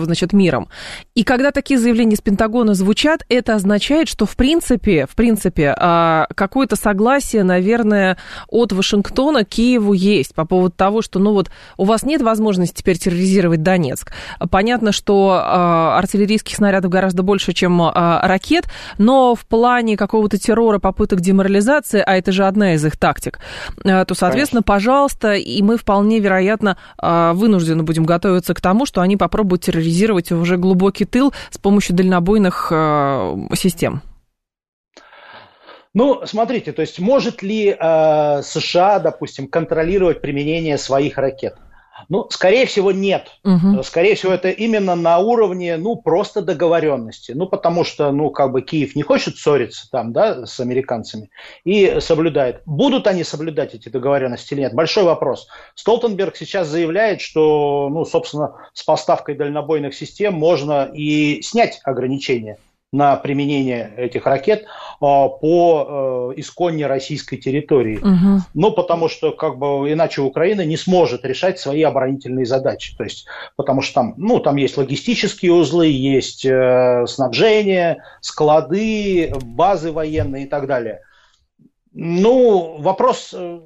значит, 0.03 0.33
миром. 0.33 0.69
И 1.15 1.23
когда 1.23 1.51
такие 1.51 1.79
заявления 1.79 2.15
из 2.15 2.21
Пентагона 2.21 2.73
звучат, 2.73 3.25
это 3.29 3.55
означает, 3.55 4.07
что 4.07 4.25
в 4.25 4.35
принципе, 4.35 5.07
в 5.09 5.15
принципе, 5.15 5.75
а, 5.77 6.27
какое-то 6.35 6.75
согласие, 6.75 7.43
наверное, 7.43 8.17
от 8.47 8.71
Вашингтона 8.71 9.43
Киеву 9.43 9.93
есть 9.93 10.35
по 10.35 10.45
поводу 10.45 10.75
того, 10.75 11.01
что, 11.01 11.19
ну 11.19 11.33
вот, 11.33 11.49
у 11.77 11.85
вас 11.85 12.03
нет 12.03 12.21
возможности 12.21 12.79
теперь 12.79 12.97
терроризировать 12.97 13.63
Донецк. 13.63 14.11
Понятно, 14.51 14.91
что 14.91 15.41
а, 15.41 15.97
артиллерийских 15.97 16.55
снарядов 16.55 16.82
снарядов 16.83 16.91
гораздо 16.91 17.23
больше, 17.23 17.53
чем 17.53 17.81
а, 17.81 18.21
ракет, 18.27 18.65
но 18.97 19.35
в 19.35 19.45
плане 19.45 19.97
какого-то 19.97 20.37
террора, 20.37 20.79
попыток 20.79 21.21
деморализации, 21.21 22.03
а 22.05 22.15
это 22.15 22.31
же 22.31 22.45
одна 22.45 22.73
из 22.73 22.85
их 22.85 22.97
тактик, 22.97 23.39
а, 23.83 24.05
то, 24.05 24.15
соответственно, 24.15 24.61
Конечно. 24.61 24.73
пожалуйста, 24.73 25.33
и 25.33 25.61
мы 25.61 25.77
вполне 25.77 26.19
вероятно 26.19 26.77
а, 26.97 27.33
вынуждены 27.33 27.83
будем 27.83 28.05
готовиться 28.05 28.53
к 28.53 28.61
тому, 28.61 28.85
что 28.85 29.01
они 29.01 29.17
попробуют 29.17 29.63
терроризировать 29.63 30.31
уже 30.31 30.57
глубокий 30.57 31.05
тыл 31.05 31.33
с 31.49 31.57
помощью 31.57 31.95
дальнобойных 31.95 32.71
а, 32.71 33.35
систем. 33.55 34.01
Ну, 35.95 36.21
смотрите, 36.25 36.71
то 36.71 36.81
есть 36.81 36.99
может 36.99 37.43
ли 37.43 37.67
э, 37.69 38.41
США, 38.41 38.97
допустим, 38.97 39.47
контролировать 39.47 40.21
применение 40.21 40.79
своих 40.79 41.19
ракет? 41.19 41.53
Ну, 42.09 42.27
скорее 42.29 42.65
всего, 42.65 42.91
нет. 42.91 43.27
Угу. 43.43 43.83
Скорее 43.83 44.15
всего, 44.15 44.31
это 44.31 44.49
именно 44.49 44.95
на 44.95 45.19
уровне, 45.19 45.77
ну, 45.77 45.95
просто 45.95 46.41
договоренности. 46.41 47.33
Ну, 47.33 47.47
потому 47.47 47.83
что, 47.83 48.11
ну, 48.11 48.29
как 48.29 48.51
бы 48.51 48.61
Киев 48.61 48.95
не 48.95 49.03
хочет 49.03 49.37
ссориться 49.37 49.89
там, 49.91 50.13
да, 50.13 50.45
с 50.45 50.59
американцами 50.59 51.29
и 51.63 51.97
соблюдает. 51.99 52.61
Будут 52.65 53.07
они 53.07 53.23
соблюдать 53.23 53.73
эти 53.73 53.89
договоренности 53.89 54.53
или 54.53 54.61
нет? 54.61 54.73
Большой 54.73 55.03
вопрос. 55.03 55.47
Столтенберг 55.75 56.35
сейчас 56.35 56.67
заявляет, 56.67 57.21
что, 57.21 57.89
ну, 57.91 58.05
собственно, 58.05 58.55
с 58.73 58.83
поставкой 58.83 59.35
дальнобойных 59.35 59.93
систем 59.93 60.33
можно 60.33 60.89
и 60.93 61.41
снять 61.41 61.79
ограничения 61.83 62.57
на 62.93 63.15
применение 63.17 63.91
этих 63.97 64.25
ракет 64.25 64.65
а, 65.01 65.27
по 65.27 66.31
э, 66.35 66.39
исконне 66.39 66.85
российской 66.85 67.37
территории. 67.37 67.97
Угу. 67.97 68.43
Ну, 68.53 68.71
потому 68.71 69.09
что 69.09 69.31
как 69.31 69.57
бы 69.57 69.91
иначе 69.91 70.21
Украина 70.21 70.63
не 70.63 70.77
сможет 70.77 71.25
решать 71.25 71.59
свои 71.59 71.81
оборонительные 71.81 72.45
задачи. 72.45 72.95
То 72.95 73.03
есть, 73.03 73.25
потому 73.55 73.81
что 73.81 73.95
там, 73.95 74.13
ну, 74.17 74.39
там 74.39 74.57
есть 74.57 74.77
логистические 74.77 75.53
узлы, 75.53 75.87
есть 75.87 76.45
э, 76.45 77.05
снабжение, 77.07 78.03
склады, 78.21 79.33
базы 79.41 79.91
военные 79.91 80.45
и 80.45 80.47
так 80.47 80.67
далее. 80.67 81.01
Ну, 81.93 82.77
вопрос 82.79 83.33
э, 83.35 83.59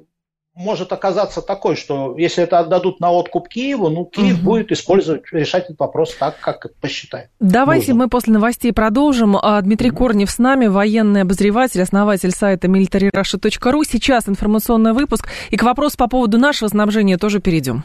может 0.58 0.92
оказаться 0.92 1.40
такой, 1.40 1.76
что 1.76 2.16
если 2.18 2.42
это 2.42 2.58
отдадут 2.58 2.98
на 2.98 3.12
откуп 3.12 3.48
Киеву, 3.48 3.88
ну, 3.88 4.04
Киев 4.04 4.38
угу. 4.38 4.44
будет 4.44 4.72
использовать, 4.72 5.22
решать 5.32 5.66
этот 5.66 5.78
вопрос 5.78 6.14
так, 6.18 6.40
как 6.40 6.66
посчитает. 6.80 7.30
Давайте 7.38 7.92
нужно. 7.92 8.04
мы 8.04 8.10
после 8.10 8.32
новостей 8.32 8.72
продолжим. 8.72 9.36
А, 9.36 9.60
Дмитрий 9.62 9.90
угу. 9.90 9.98
Корнев 9.98 10.30
с 10.30 10.38
нами, 10.38 10.66
военный 10.66 11.22
обозреватель, 11.22 11.80
основатель 11.80 12.32
сайта 12.32 12.66
militaryrussia.ru. 12.66 13.82
Сейчас 13.88 14.28
информационный 14.28 14.92
выпуск. 14.92 15.28
И 15.50 15.56
к 15.56 15.62
вопросу 15.62 15.96
по 15.96 16.08
поводу 16.08 16.38
нашего 16.38 16.68
снабжения 16.68 17.18
тоже 17.18 17.38
перейдем. 17.38 17.84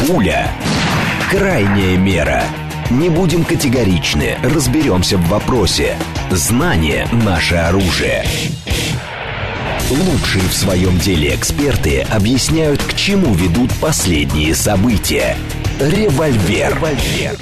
Пуля. 0.00 0.48
Крайняя 1.30 1.96
мера. 1.96 2.42
Не 2.90 3.08
будем 3.08 3.44
категоричны, 3.44 4.36
разберемся 4.42 5.16
в 5.16 5.28
вопросе. 5.28 5.96
Знание– 6.30 7.06
наше 7.24 7.56
оружие. 7.56 8.24
Лучшие 9.88 10.42
в 10.42 10.52
своем 10.52 10.98
деле 10.98 11.32
эксперты 11.32 12.00
объясняют, 12.00 12.82
к 12.82 12.94
чему 12.96 13.32
ведут 13.34 13.70
последние 13.80 14.52
события. 14.52 15.36
Револьвер. 15.78 16.74
Револьвер. 16.74 17.38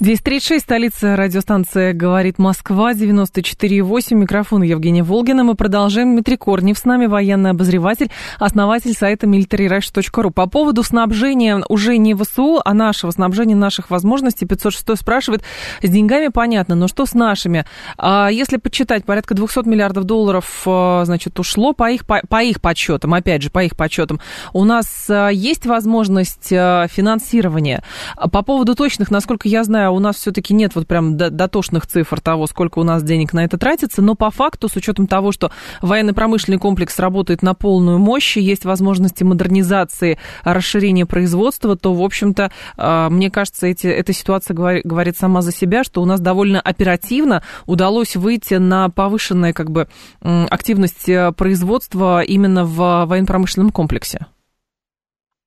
10.36, 0.00 0.60
столица 0.60 1.16
радиостанция 1.16 1.92
«Говорит 1.92 2.38
Москва», 2.38 2.92
94.8, 2.92 4.14
микрофон 4.14 4.62
Евгения 4.62 5.02
Волгина. 5.02 5.42
Мы 5.42 5.56
продолжаем. 5.56 6.12
Дмитрий 6.12 6.36
Корнев 6.36 6.78
с 6.78 6.84
нами, 6.84 7.06
военный 7.06 7.50
обозреватель, 7.50 8.08
основатель 8.38 8.92
сайта 8.92 9.26
militaryrush.ru. 9.26 10.30
По 10.30 10.46
поводу 10.46 10.84
снабжения 10.84 11.64
уже 11.68 11.96
не 11.96 12.14
ВСУ, 12.14 12.60
а 12.64 12.74
нашего 12.74 13.10
снабжения, 13.10 13.56
наших 13.56 13.90
возможностей, 13.90 14.46
506 14.46 15.00
спрашивает, 15.00 15.42
с 15.82 15.90
деньгами 15.90 16.28
понятно, 16.28 16.76
но 16.76 16.86
что 16.86 17.04
с 17.04 17.14
нашими? 17.14 17.64
А 17.96 18.28
если 18.28 18.58
почитать, 18.58 19.04
порядка 19.04 19.34
200 19.34 19.66
миллиардов 19.66 20.04
долларов, 20.04 20.62
э, 20.64 21.02
значит, 21.06 21.40
ушло 21.40 21.72
по 21.72 21.90
их, 21.90 22.06
по, 22.06 22.20
по 22.28 22.40
их 22.40 22.60
подсчетам, 22.60 23.14
опять 23.14 23.42
же, 23.42 23.50
по 23.50 23.64
их 23.64 23.76
подсчетам. 23.76 24.20
У 24.52 24.62
нас 24.62 25.10
э, 25.10 25.30
есть 25.32 25.66
возможность 25.66 26.52
э, 26.52 26.86
финансирования? 26.88 27.82
По 28.30 28.42
поводу 28.42 28.76
точных, 28.76 29.10
насколько 29.10 29.48
я 29.48 29.64
знаю, 29.64 29.87
у 29.90 29.98
нас 29.98 30.16
все-таки 30.16 30.54
нет 30.54 30.74
вот 30.74 30.86
прям 30.86 31.16
дотошных 31.16 31.86
цифр 31.86 32.20
того, 32.20 32.46
сколько 32.46 32.78
у 32.78 32.84
нас 32.84 33.02
денег 33.02 33.32
на 33.32 33.44
это 33.44 33.58
тратится, 33.58 34.02
но 34.02 34.14
по 34.14 34.30
факту, 34.30 34.68
с 34.68 34.76
учетом 34.76 35.06
того, 35.06 35.32
что 35.32 35.50
военно-промышленный 35.82 36.58
комплекс 36.58 36.98
работает 36.98 37.42
на 37.42 37.54
полную 37.54 37.98
мощь, 37.98 38.36
есть 38.36 38.64
возможности 38.64 39.24
модернизации, 39.24 40.18
расширения 40.44 41.06
производства, 41.06 41.76
то, 41.76 41.94
в 41.94 42.02
общем-то, 42.02 42.50
а, 42.76 43.08
мне 43.10 43.30
кажется, 43.30 43.66
эти, 43.66 43.86
эта 43.86 44.12
ситуация 44.12 44.54
говорит 44.54 45.16
сама 45.16 45.42
за 45.42 45.52
себя, 45.52 45.84
что 45.84 46.02
у 46.02 46.04
нас 46.04 46.20
довольно 46.20 46.60
оперативно 46.60 47.42
удалось 47.66 48.16
выйти 48.16 48.54
на 48.54 48.88
повышенную 48.88 49.54
как 49.54 49.70
бы, 49.70 49.88
активность 50.20 51.08
э, 51.08 51.32
производства 51.32 52.22
именно 52.22 52.64
в 52.64 53.06
военно-промышленном 53.06 53.70
комплексе. 53.70 54.26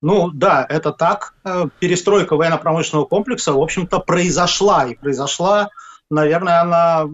Ну 0.02 0.30
да, 0.32 0.66
это 0.68 0.92
так. 0.92 1.34
Э, 1.44 1.68
перестройка 1.78 2.36
военно-промышленного 2.36 3.06
комплекса, 3.06 3.52
в 3.52 3.62
общем-то, 3.62 4.00
произошла. 4.00 4.86
И 4.86 4.96
произошла, 4.96 5.70
наверное, 6.10 6.60
она 6.60 7.08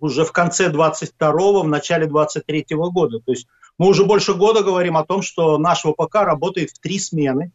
уже 0.00 0.24
в 0.24 0.32
конце 0.32 0.70
22-го, 0.70 1.62
в 1.62 1.68
начале 1.68 2.06
23-го 2.06 2.90
года. 2.90 3.20
То 3.20 3.32
есть 3.32 3.46
мы 3.76 3.88
уже 3.88 4.06
больше 4.06 4.32
года 4.32 4.62
говорим 4.62 4.96
о 4.96 5.04
том, 5.04 5.20
что 5.20 5.58
наш 5.58 5.82
ВПК 5.82 6.16
работает 6.16 6.70
в 6.70 6.80
три 6.80 6.98
смены. 6.98 7.52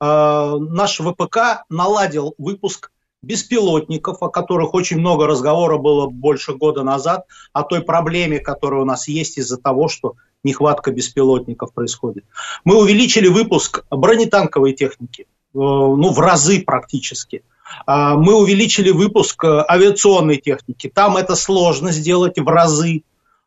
Э, 0.00 0.56
наш 0.58 1.00
ВПК 1.00 1.64
наладил 1.68 2.34
выпуск 2.38 2.90
беспилотников, 3.20 4.22
о 4.22 4.30
которых 4.30 4.72
очень 4.72 4.98
много 4.98 5.26
разговора 5.26 5.76
было 5.76 6.08
больше 6.08 6.54
года 6.54 6.82
назад, 6.82 7.26
о 7.52 7.62
той 7.62 7.82
проблеме, 7.82 8.38
которая 8.38 8.80
у 8.80 8.86
нас 8.86 9.06
есть 9.06 9.36
из-за 9.36 9.58
того, 9.58 9.88
что 9.88 10.14
нехватка 10.44 10.90
беспилотников 10.92 11.72
происходит. 11.72 12.24
Мы 12.64 12.78
увеличили 12.78 13.28
выпуск 13.28 13.84
бронетанковой 13.90 14.72
техники, 14.72 15.22
э, 15.22 15.26
ну, 15.54 16.10
в 16.10 16.18
разы 16.18 16.60
практически. 16.60 17.42
А, 17.86 18.16
мы 18.16 18.34
увеличили 18.34 18.90
выпуск 18.90 19.44
э, 19.44 19.64
авиационной 19.68 20.36
техники. 20.36 20.90
Там 20.92 21.16
это 21.16 21.34
сложно 21.34 21.92
сделать 21.92 22.38
в 22.38 22.48
разы, 22.48 23.02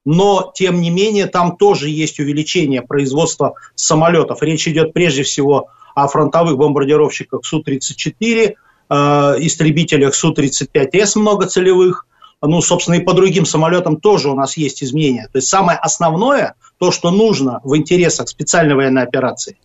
но, 0.06 0.52
тем 0.54 0.82
не 0.82 0.90
менее, 0.90 1.28
там 1.28 1.58
тоже 1.58 1.90
есть 1.90 2.20
увеличение 2.20 2.82
производства 2.82 3.54
самолетов. 3.76 4.42
Речь 4.42 4.68
идет 4.68 4.94
прежде 4.94 5.24
всего 5.24 5.70
о 5.96 6.08
фронтовых 6.08 6.58
бомбардировщиках 6.58 7.46
Су-34, 7.46 8.54
э, 8.90 8.96
истребителях 9.40 10.16
Су-35С 10.16 11.18
многоцелевых, 11.18 12.06
ну, 12.42 12.62
собственно, 12.62 12.96
и 12.96 13.02
по 13.02 13.14
другим 13.14 13.46
самолетам 13.46 13.98
тоже 13.98 14.30
у 14.30 14.36
нас 14.36 14.58
есть 14.58 14.84
изменения. 14.84 15.30
То 15.32 15.38
есть 15.38 15.48
самое 15.48 15.78
основное, 15.78 16.56
то, 16.80 16.92
что 16.92 17.12
нужно 17.12 17.62
в 17.64 17.76
интересах 17.78 18.30
специальной 18.30 18.76
военной 18.76 19.04
операции, 19.04 19.58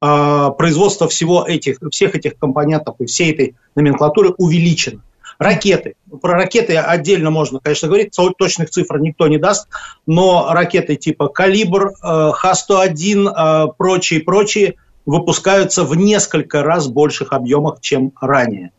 э, 0.00 0.50
производство 0.56 1.08
всего 1.08 1.44
этих, 1.46 1.78
всех 1.90 2.14
этих 2.14 2.38
компонентов 2.38 2.96
и 3.00 3.06
всей 3.06 3.32
этой 3.32 3.56
номенклатуры 3.74 4.30
увеличено. 4.38 5.02
Ракеты. 5.38 5.94
Про 6.20 6.34
ракеты 6.34 6.76
отдельно 6.76 7.30
можно, 7.30 7.58
конечно, 7.58 7.88
говорить, 7.88 8.14
точных 8.38 8.70
цифр 8.70 8.98
никто 8.98 9.28
не 9.28 9.38
даст, 9.38 9.68
но 10.06 10.48
ракеты 10.50 10.96
типа 10.96 11.28
«Калибр», 11.28 11.88
э, 11.88 12.30
Х-101, 12.32 13.28
э, 13.28 13.72
прочие, 13.76 14.20
прочие 14.20 14.76
выпускаются 15.04 15.84
в 15.84 15.96
несколько 15.96 16.62
раз 16.62 16.86
больших 16.86 17.32
объемах, 17.32 17.80
чем 17.80 18.12
ранее 18.20 18.70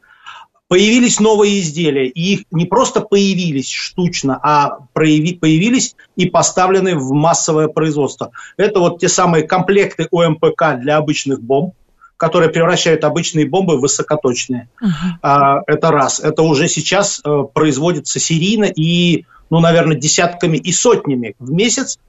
появились 0.68 1.20
новые 1.20 1.60
изделия, 1.60 2.08
и 2.08 2.34
их 2.34 2.42
не 2.52 2.66
просто 2.66 3.02
появились 3.02 3.70
штучно, 3.70 4.40
а 4.42 4.80
прояви, 4.94 5.36
появились 5.36 5.96
и 6.16 6.26
поставлены 6.26 6.96
в 6.96 7.12
массовое 7.12 7.68
производство. 7.68 8.32
Это 8.58 8.80
вот 8.80 9.00
те 9.00 9.10
самые 9.10 9.44
комплекты 9.44 10.08
ОМПК 10.12 10.80
для 10.80 10.98
обычных 10.98 11.42
бомб, 11.42 11.76
которые 12.18 12.50
превращают 12.50 13.04
обычные 13.04 13.48
бомбы 13.48 13.78
в 13.78 13.82
высокоточные. 13.82 14.70
Uh-huh. 14.82 15.62
Это 15.68 15.92
раз. 15.92 16.20
Это 16.20 16.42
уже 16.42 16.68
сейчас 16.68 17.20
а, 17.24 17.44
производится 17.44 18.20
серийно 18.20 18.66
и, 18.66 19.26
ну, 19.50 19.60
наверное, 19.60 19.98
десятками 19.98 20.58
и 20.58 20.72
сотнями 20.72 21.36
в 21.40 21.52
месяц. 21.52 22.00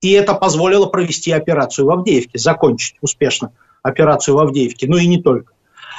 И 0.00 0.10
это 0.10 0.34
позволило 0.34 0.86
провести 0.86 1.30
операцию 1.30 1.86
в 1.86 1.90
Авдеевке, 1.90 2.38
закончить 2.38 2.96
успешно 3.00 3.52
операцию 3.82 4.34
в 4.34 4.40
Авдеевке, 4.40 4.86
ну 4.88 4.96
и 4.96 5.06
не 5.06 5.22
только. 5.22 5.52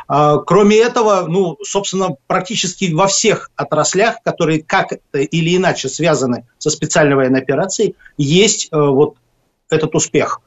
А, 0.08 0.38
кроме 0.38 0.78
этого, 0.78 1.26
ну, 1.28 1.58
собственно, 1.64 2.16
практически 2.28 2.92
во 2.92 3.08
всех 3.08 3.52
отраслях, 3.56 4.22
которые 4.24 4.64
как 4.64 4.94
или 5.14 5.56
иначе 5.56 5.90
связаны 5.90 6.46
со 6.58 6.70
специальной 6.70 7.16
военной 7.16 7.42
операцией, 7.42 7.96
есть 8.18 8.68
э, 8.72 8.78
вот 8.78 9.16
этот 9.70 9.96
успех. 9.96 10.42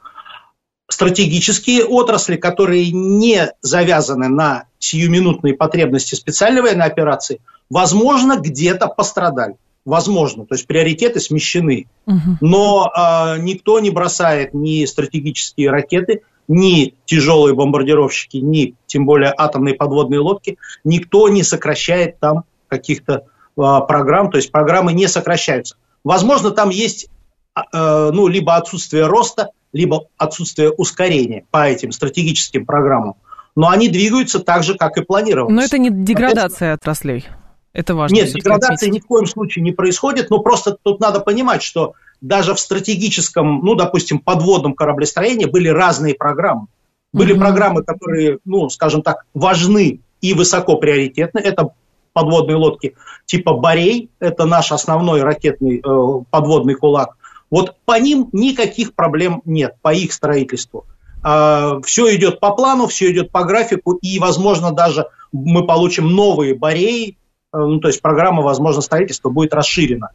Стратегические 0.87 1.83
отрасли, 1.83 2.35
которые 2.35 2.91
не 2.91 3.51
завязаны 3.61 4.27
на 4.29 4.65
сиюминутные 4.77 5.55
потребности 5.55 6.13
специальной 6.15 6.61
военной 6.61 6.85
операции, 6.85 7.41
возможно, 7.69 8.37
где-то 8.37 8.87
пострадали. 8.87 9.55
Возможно, 9.83 10.47
то 10.47 10.55
есть 10.55 10.65
приоритеты 10.65 11.19
смещены. 11.19 11.87
Угу. 12.07 12.37
Но 12.41 12.91
э, 12.91 13.39
никто 13.39 13.79
не 13.79 13.91
бросает 13.91 14.53
ни 14.55 14.83
стратегические 14.85 15.69
ракеты, 15.69 16.21
ни 16.47 16.93
тяжелые 17.05 17.55
бомбардировщики, 17.55 18.37
ни 18.37 18.75
тем 18.85 19.05
более 19.05 19.33
атомные 19.35 19.75
подводные 19.75 20.19
лодки, 20.19 20.57
никто 20.83 21.29
не 21.29 21.43
сокращает 21.43 22.19
там 22.19 22.43
каких-то 22.67 23.25
а, 23.57 23.81
программ, 23.81 24.31
то 24.31 24.37
есть 24.37 24.51
программы 24.51 24.93
не 24.93 25.07
сокращаются. 25.07 25.75
Возможно, 26.03 26.51
там 26.51 26.69
есть 26.69 27.09
э, 27.55 28.11
ну, 28.13 28.27
либо 28.27 28.55
отсутствие 28.55 29.07
роста, 29.07 29.49
либо 29.73 30.05
отсутствие 30.17 30.71
ускорения 30.71 31.45
по 31.49 31.67
этим 31.67 31.91
стратегическим 31.91 32.65
программам. 32.65 33.15
Но 33.55 33.69
они 33.69 33.87
двигаются 33.87 34.39
так 34.39 34.63
же, 34.63 34.75
как 34.75 34.97
и 34.97 35.01
планировалось. 35.01 35.53
Но 35.53 35.63
это 35.63 35.77
не 35.77 35.89
деградация 35.89 36.73
отраслей. 36.73 37.25
Это 37.73 37.95
важно. 37.95 38.15
Нет, 38.15 38.31
деградация 38.31 38.89
ни 38.89 38.99
в 38.99 39.05
коем 39.05 39.25
случае 39.25 39.63
не 39.63 39.71
происходит, 39.71 40.29
но 40.29 40.39
просто 40.39 40.77
тут 40.81 40.99
надо 40.99 41.19
понимать, 41.19 41.61
что 41.61 41.93
даже 42.25 42.55
в 42.55 42.59
стратегическом, 42.59 43.59
ну, 43.63 43.75
допустим, 43.75 44.19
подводном 44.19 44.73
кораблестроении 44.73 45.45
были 45.45 45.69
разные 45.69 46.15
программы. 46.15 46.67
Были 47.13 47.35
mm-hmm. 47.35 47.39
программы, 47.39 47.83
которые, 47.83 48.39
ну, 48.45 48.67
скажем 48.69 49.03
так, 49.03 49.25
важны 49.33 50.01
и 50.21 50.33
высоко 50.33 50.77
приоритетны. 50.77 51.39
Это 51.39 51.69
подводные 52.13 52.55
лодки 52.55 52.95
типа 53.25 53.53
«Борей», 53.53 54.09
это 54.19 54.45
наш 54.45 54.71
основной 54.71 55.21
ракетный 55.21 55.81
э, 55.85 56.23
подводный 56.31 56.73
кулак. 56.73 57.15
Вот 57.51 57.75
по 57.85 57.99
ним 57.99 58.29
никаких 58.31 58.95
проблем 58.95 59.41
нет, 59.45 59.75
по 59.81 59.93
их 59.93 60.11
строительству. 60.11 60.85
Э, 61.23 61.79
все 61.85 62.15
идет 62.15 62.39
по 62.39 62.55
плану, 62.55 62.87
все 62.87 63.11
идет 63.11 63.31
по 63.31 63.43
графику, 63.43 63.93
и, 63.93 64.17
возможно, 64.17 64.71
даже 64.71 65.07
мы 65.31 65.65
получим 65.65 66.07
новые 66.07 66.55
«Бореи», 66.55 67.17
э, 67.53 67.57
ну, 67.57 67.79
то 67.79 67.87
есть 67.87 68.01
программа, 68.01 68.41
возможно, 68.41 68.81
строительства 68.81 69.29
будет 69.29 69.53
расширена. 69.53 70.09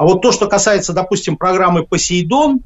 А 0.00 0.04
вот 0.04 0.22
то, 0.22 0.32
что 0.32 0.46
касается, 0.46 0.94
допустим, 0.94 1.36
программы 1.36 1.84
«Посейдон», 1.84 2.60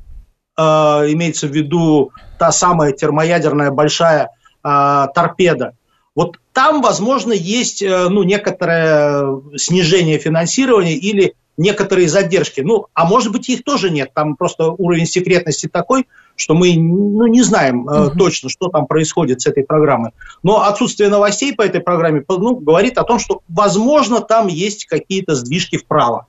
э, 0.57 0.62
имеется 0.62 1.49
в 1.49 1.51
виду 1.51 2.12
та 2.38 2.53
самая 2.53 2.92
термоядерная 2.92 3.73
большая 3.73 4.31
э, 4.62 5.07
торпеда, 5.12 5.73
вот 6.14 6.38
там, 6.53 6.81
возможно, 6.81 7.33
есть 7.33 7.83
э, 7.83 8.09
ну, 8.09 8.23
некоторое 8.23 9.40
снижение 9.57 10.20
финансирования 10.20 10.94
или 10.94 11.35
некоторые 11.57 12.09
задержки. 12.09 12.61
Ну, 12.61 12.87
а 12.94 13.05
может 13.05 13.33
быть, 13.33 13.49
их 13.49 13.64
тоже 13.64 13.90
нет. 13.90 14.11
Там 14.14 14.37
просто 14.37 14.70
уровень 14.70 15.07
секретности 15.07 15.66
такой, 15.66 16.07
что 16.37 16.55
мы 16.55 16.73
ну, 16.77 17.27
не 17.27 17.42
знаем 17.42 17.88
э, 17.88 18.07
угу. 18.07 18.16
точно, 18.16 18.49
что 18.49 18.68
там 18.68 18.87
происходит 18.87 19.40
с 19.40 19.49
этой 19.49 19.64
программой. 19.64 20.12
Но 20.44 20.62
отсутствие 20.62 21.09
новостей 21.09 21.53
по 21.53 21.62
этой 21.62 21.81
программе 21.81 22.23
ну, 22.29 22.55
говорит 22.55 22.97
о 22.97 23.03
том, 23.03 23.18
что, 23.18 23.40
возможно, 23.49 24.20
там 24.20 24.47
есть 24.47 24.85
какие-то 24.87 25.35
сдвижки 25.35 25.79
вправо. 25.79 26.29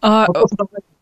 А, 0.00 0.26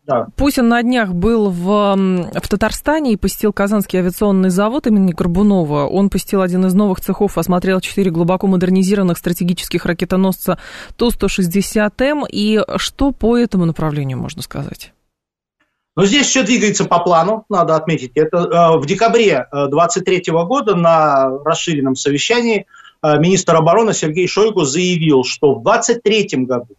да. 0.05 0.27
Путин 0.35 0.67
на 0.67 0.83
днях 0.83 1.13
был 1.13 1.49
в, 1.49 1.95
в 1.95 2.47
Татарстане 2.47 3.13
и 3.13 3.17
посетил 3.17 3.53
Казанский 3.53 3.99
авиационный 3.99 4.49
завод 4.49 4.85
имени 4.85 5.13
Горбунова. 5.13 5.87
Он 5.87 6.09
посетил 6.09 6.41
один 6.41 6.65
из 6.65 6.73
новых 6.73 6.99
цехов, 6.99 7.37
осмотрел 7.37 7.79
четыре 7.79 8.11
глубоко 8.11 8.47
модернизированных 8.47 9.17
стратегических 9.17 9.85
ракетоносца 9.85 10.57
Ту-160М. 10.97 12.25
И 12.29 12.61
что 12.75 13.11
по 13.11 13.37
этому 13.37 13.65
направлению 13.65 14.17
можно 14.17 14.41
сказать? 14.41 14.91
Ну, 15.95 16.05
здесь 16.05 16.27
все 16.27 16.43
двигается 16.43 16.85
по 16.85 16.99
плану, 16.99 17.45
надо 17.49 17.75
отметить. 17.75 18.11
Это 18.15 18.37
э, 18.37 18.77
в 18.79 18.85
декабре 18.85 19.47
2023 19.51 20.23
э, 20.27 20.31
года 20.45 20.75
на 20.75 21.29
расширенном 21.45 21.95
совещании 21.95 22.65
э, 23.03 23.19
министр 23.19 23.57
обороны 23.57 23.93
Сергей 23.93 24.27
Шойгу 24.27 24.65
заявил, 24.65 25.23
что 25.23 25.53
в 25.53 25.63
2023 25.63 26.45
году 26.45 26.75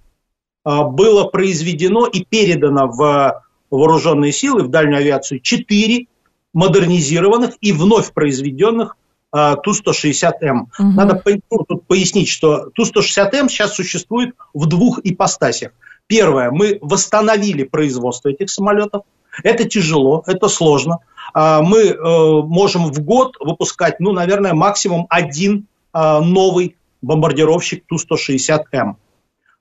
было 0.64 1.24
произведено 1.24 2.06
и 2.06 2.24
передано 2.24 2.88
в 2.88 3.42
вооруженные 3.70 4.32
силы, 4.32 4.62
в 4.62 4.68
дальнюю 4.68 4.98
авиацию, 4.98 5.40
четыре 5.40 6.06
модернизированных 6.52 7.54
и 7.60 7.72
вновь 7.72 8.12
произведенных 8.12 8.96
а, 9.32 9.56
Ту-160М. 9.56 10.66
Угу. 10.78 10.88
Надо 10.92 11.22
ну, 11.50 11.64
тут 11.68 11.86
пояснить, 11.86 12.28
что 12.28 12.70
Ту-160М 12.74 13.48
сейчас 13.48 13.74
существует 13.74 14.34
в 14.54 14.66
двух 14.66 15.00
ипостасях. 15.02 15.72
Первое, 16.06 16.50
мы 16.52 16.78
восстановили 16.80 17.64
производство 17.64 18.28
этих 18.28 18.48
самолетов. 18.50 19.02
Это 19.42 19.64
тяжело, 19.64 20.22
это 20.26 20.46
сложно. 20.48 20.98
А, 21.32 21.62
мы 21.62 21.80
э, 21.80 21.94
можем 21.98 22.92
в 22.92 23.00
год 23.00 23.34
выпускать, 23.40 23.98
ну, 23.98 24.12
наверное, 24.12 24.54
максимум 24.54 25.06
один 25.10 25.66
новый 25.92 26.76
бомбардировщик 27.02 27.84
Ту-160М. 27.86 28.96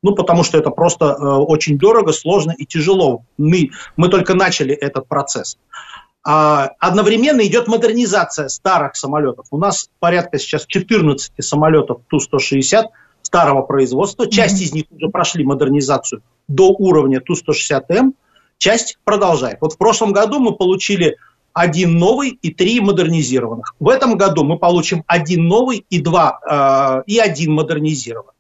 Ну, 0.04 0.14
потому 0.14 0.44
что 0.44 0.58
это 0.58 0.70
просто 0.70 1.06
э, 1.06 1.26
очень 1.26 1.80
дорого, 1.80 2.12
сложно 2.12 2.54
и 2.56 2.66
тяжело. 2.66 3.24
Мы, 3.38 3.72
мы 3.96 4.10
только 4.10 4.36
начали 4.36 4.76
этот 4.76 5.08
процесс. 5.08 5.58
А, 6.26 6.72
одновременно 6.80 7.42
идет 7.42 7.68
модернизация 7.68 8.48
старых 8.50 8.96
самолетов. 8.96 9.48
У 9.52 9.58
нас 9.58 9.90
порядка 10.00 10.40
сейчас 10.40 10.66
14 10.66 11.34
самолетов 11.40 12.02
Ту-160 12.10 12.86
старого 13.22 13.62
производства. 13.64 14.30
Часть 14.30 14.62
mm-hmm. 14.62 14.66
из 14.66 14.74
них 14.74 14.86
уже 14.92 15.10
прошли 15.10 15.44
модернизацию 15.44 16.22
до 16.48 16.70
уровня 16.70 17.20
Ту-160М, 17.20 18.14
часть 18.58 18.98
продолжает. 19.04 19.58
Вот 19.62 19.74
в 19.74 19.78
прошлом 19.78 20.14
году 20.14 20.40
мы 20.40 20.54
получили 20.54 21.18
один 21.54 21.98
новый 21.98 22.30
и 22.42 22.54
три 22.54 22.80
модернизированных. 22.80 23.76
В 23.80 23.90
этом 23.90 24.18
году 24.18 24.44
мы 24.44 24.58
получим 24.58 25.04
один 25.08 25.48
новый 25.48 25.86
и 25.90 26.02
два 26.02 27.04
э, 27.06 27.12
и 27.12 27.20
один 27.20 27.54
модернизированный. 27.54 28.33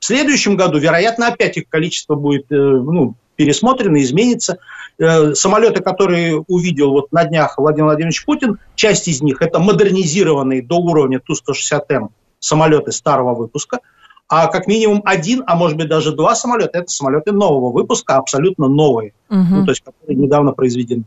В 0.00 0.04
следующем 0.04 0.56
году, 0.56 0.78
вероятно, 0.78 1.28
опять 1.28 1.56
их 1.56 1.68
количество 1.68 2.14
будет 2.14 2.50
э, 2.50 2.54
ну, 2.54 3.14
пересмотрено, 3.36 4.00
изменится. 4.02 4.58
Э, 4.98 5.34
самолеты, 5.34 5.82
которые 5.82 6.38
увидел 6.48 6.90
вот 6.90 7.12
на 7.12 7.24
днях 7.24 7.58
Владимир 7.58 7.86
Владимирович 7.86 8.24
Путин, 8.24 8.58
часть 8.74 9.08
из 9.08 9.22
них 9.22 9.42
это 9.42 9.58
модернизированные 9.58 10.62
до 10.62 10.76
уровня 10.76 11.20
Ту-160М 11.20 12.10
самолеты 12.40 12.92
старого 12.92 13.34
выпуска, 13.34 13.80
а 14.28 14.46
как 14.48 14.66
минимум 14.66 15.02
один, 15.04 15.42
а 15.46 15.56
может 15.56 15.76
быть 15.76 15.88
даже 15.88 16.12
два 16.12 16.34
самолета, 16.34 16.78
это 16.78 16.90
самолеты 16.90 17.32
нового 17.32 17.72
выпуска, 17.72 18.16
абсолютно 18.16 18.68
новые, 18.68 19.14
угу. 19.28 19.38
ну, 19.50 19.64
то 19.64 19.72
есть 19.72 19.82
которые 19.84 20.16
недавно 20.16 20.52
произведены. 20.52 21.04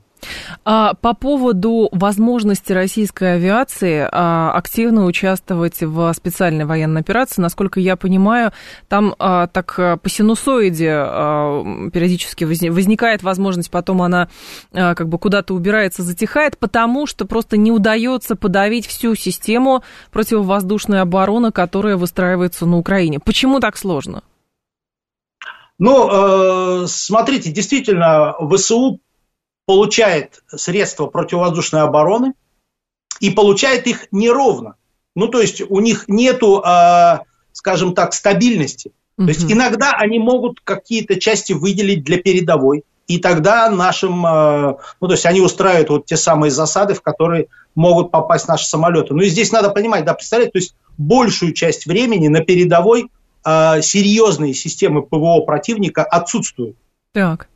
А, 0.64 0.94
по 0.96 1.14
поводу 1.14 1.90
возможности 1.92 2.74
российской 2.74 3.36
авиации 3.36 4.08
а, 4.12 4.52
активно 4.54 5.06
участвовать 5.06 5.82
в 5.82 6.14
специальной 6.14 6.66
военной 6.66 7.02
операции, 7.02 7.42
насколько 7.42 7.80
я 7.80 7.96
понимаю, 7.96 8.52
там 8.88 9.16
а, 9.18 9.48
так 9.48 9.76
по 9.76 10.10
синусоиде 10.10 10.92
периодически 11.92 12.44
возникает 12.44 13.24
возможность, 13.24 13.72
потом 13.72 14.02
она 14.02 14.30
как 14.72 15.08
бы 15.08 15.18
куда-то 15.18 15.54
убирается, 15.54 16.04
затихает, 16.04 16.58
потому 16.58 17.08
что 17.08 17.26
просто 17.26 17.58
не 17.58 17.72
удается 17.72 18.36
подавить 18.36 18.86
всю 18.86 19.16
систему 19.16 19.84
противовоздушной 20.12 21.02
обороны, 21.02 21.52
которая 21.52 21.98
выстраивается 21.98 22.66
на 22.66 22.78
Украине. 22.78 23.20
Почему 23.20 23.60
так 23.60 23.78
сложно? 23.78 24.24
Ну, 25.82 26.84
э, 26.84 26.86
смотрите, 26.88 27.50
действительно, 27.50 28.36
ВСУ 28.52 29.00
получает 29.66 30.44
средства 30.48 31.08
противовоздушной 31.08 31.82
обороны 31.82 32.34
и 33.20 33.32
получает 33.32 33.88
их 33.88 34.06
неровно. 34.12 34.76
Ну, 35.16 35.28
то 35.28 35.42
есть 35.42 35.60
у 35.68 35.80
них 35.80 36.06
нету, 36.08 36.62
э, 36.64 37.22
скажем 37.52 37.96
так, 37.96 38.14
стабильности. 38.14 38.92
То 39.18 39.26
есть 39.26 39.52
иногда 39.52 39.94
они 39.94 40.20
могут 40.20 40.62
какие-то 40.62 41.20
части 41.20 41.54
выделить 41.54 42.04
для 42.04 42.18
передовой, 42.18 42.84
и 43.08 43.18
тогда 43.18 43.68
нашим, 43.72 44.24
э, 44.24 44.76
ну, 45.02 45.08
то 45.08 45.14
есть 45.14 45.26
они 45.26 45.42
устраивают 45.42 45.90
вот 45.90 46.06
те 46.06 46.16
самые 46.16 46.52
засады, 46.52 46.94
в 46.94 47.02
которые 47.02 47.48
могут 47.74 48.12
попасть 48.12 48.48
наши 48.48 48.68
самолеты. 48.68 49.16
Ну, 49.16 49.24
и 49.24 49.30
здесь 49.30 49.52
надо 49.52 49.72
понимать, 49.72 50.06
да, 50.06 50.14
представлять, 50.14 50.54
то 50.54 50.60
есть 50.60 50.76
большую 51.00 51.54
часть 51.54 51.88
времени 51.88 52.28
на 52.28 52.42
передовой 52.42 53.10
серьезные 53.44 54.54
системы 54.54 55.02
ПВО 55.02 55.42
противника 55.42 56.04
отсутствуют. 56.04 56.78
Так 57.12 57.48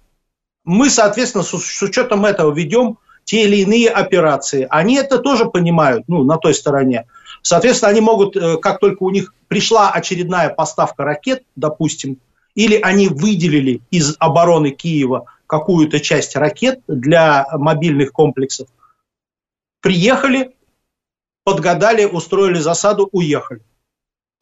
мы, 0.65 0.89
соответственно, 0.89 1.43
с, 1.43 1.51
с 1.51 1.81
учетом 1.81 2.25
этого 2.25 2.53
ведем 2.53 2.97
те 3.23 3.45
или 3.45 3.57
иные 3.57 3.89
операции. 3.89 4.67
Они 4.69 4.95
это 4.95 5.19
тоже 5.19 5.45
понимают, 5.45 6.05
ну, 6.07 6.23
на 6.23 6.37
той 6.37 6.53
стороне. 6.53 7.05
Соответственно, 7.41 7.91
они 7.91 8.01
могут, 8.01 8.35
э, 8.35 8.57
как 8.57 8.79
только 8.79 9.03
у 9.03 9.09
них 9.09 9.33
пришла 9.47 9.91
очередная 9.91 10.49
поставка 10.49 11.03
ракет, 11.03 11.43
допустим, 11.55 12.17
или 12.55 12.75
они 12.75 13.07
выделили 13.07 13.81
из 13.91 14.15
обороны 14.19 14.71
Киева 14.71 15.25
какую-то 15.47 15.99
часть 15.99 16.35
ракет 16.35 16.81
для 16.87 17.47
мобильных 17.51 18.11
комплексов, 18.11 18.67
приехали, 19.81 20.55
подгадали, 21.43 22.05
устроили 22.05 22.59
засаду, 22.59 23.09
уехали. 23.11 23.61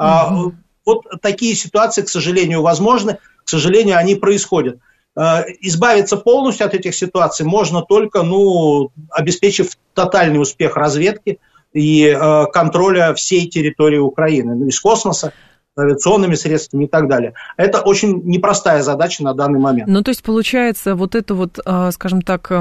Mm-hmm. 0.02 0.52
Вот 0.86 1.06
такие 1.22 1.56
ситуации, 1.56 2.02
к 2.02 2.10
сожалению, 2.10 2.62
возможны, 2.62 3.18
к 3.44 3.50
сожалению, 3.50 3.98
они 3.98 4.16
происходят. 4.16 4.80
Э, 5.16 5.44
избавиться 5.62 6.18
полностью 6.18 6.66
от 6.66 6.74
этих 6.74 6.96
ситуаций 6.96 7.46
можно 7.46 7.82
только, 7.82 8.24
ну, 8.24 8.92
обеспечив 9.10 9.78
тотальный 9.94 10.42
успех 10.42 10.76
разведки 10.76 11.40
и 11.74 12.06
э, 12.08 12.46
контроля 12.52 13.14
всей 13.14 13.48
территории 13.48 14.00
Украины, 14.00 14.56
ну, 14.56 14.68
из 14.68 14.80
космоса, 14.80 15.34
авиационными 15.78 16.36
средствами 16.36 16.86
и 16.86 16.88
так 16.88 17.08
далее. 17.08 17.34
Это 17.58 17.82
очень 17.82 18.22
непростая 18.24 18.82
задача 18.82 19.24
на 19.24 19.34
данный 19.34 19.60
момент. 19.60 19.88
Ну, 19.88 20.02
то 20.04 20.10
есть, 20.10 20.24
получается, 20.24 20.96
вот 20.96 21.16
это 21.16 21.34
вот, 21.34 21.60
э, 21.64 21.92
скажем 21.92 22.22
так, 22.22 22.52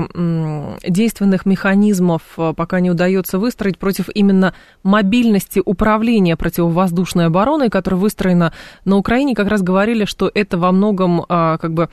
действенных 0.86 1.46
механизмов 1.46 2.22
пока 2.56 2.80
не 2.80 2.90
удается 2.90 3.38
выстроить 3.38 3.78
против 3.78 4.08
именно 4.14 4.54
мобильности 4.82 5.60
управления 5.64 6.36
противовоздушной 6.36 7.26
обороной, 7.26 7.68
которая 7.68 8.00
выстроена 8.00 8.52
на 8.84 8.96
Украине, 8.96 9.34
как 9.34 9.48
раз 9.48 9.62
говорили, 9.62 10.04
что 10.04 10.30
это 10.32 10.58
во 10.58 10.72
многом 10.72 11.24
как 11.28 11.72
бы 11.72 11.88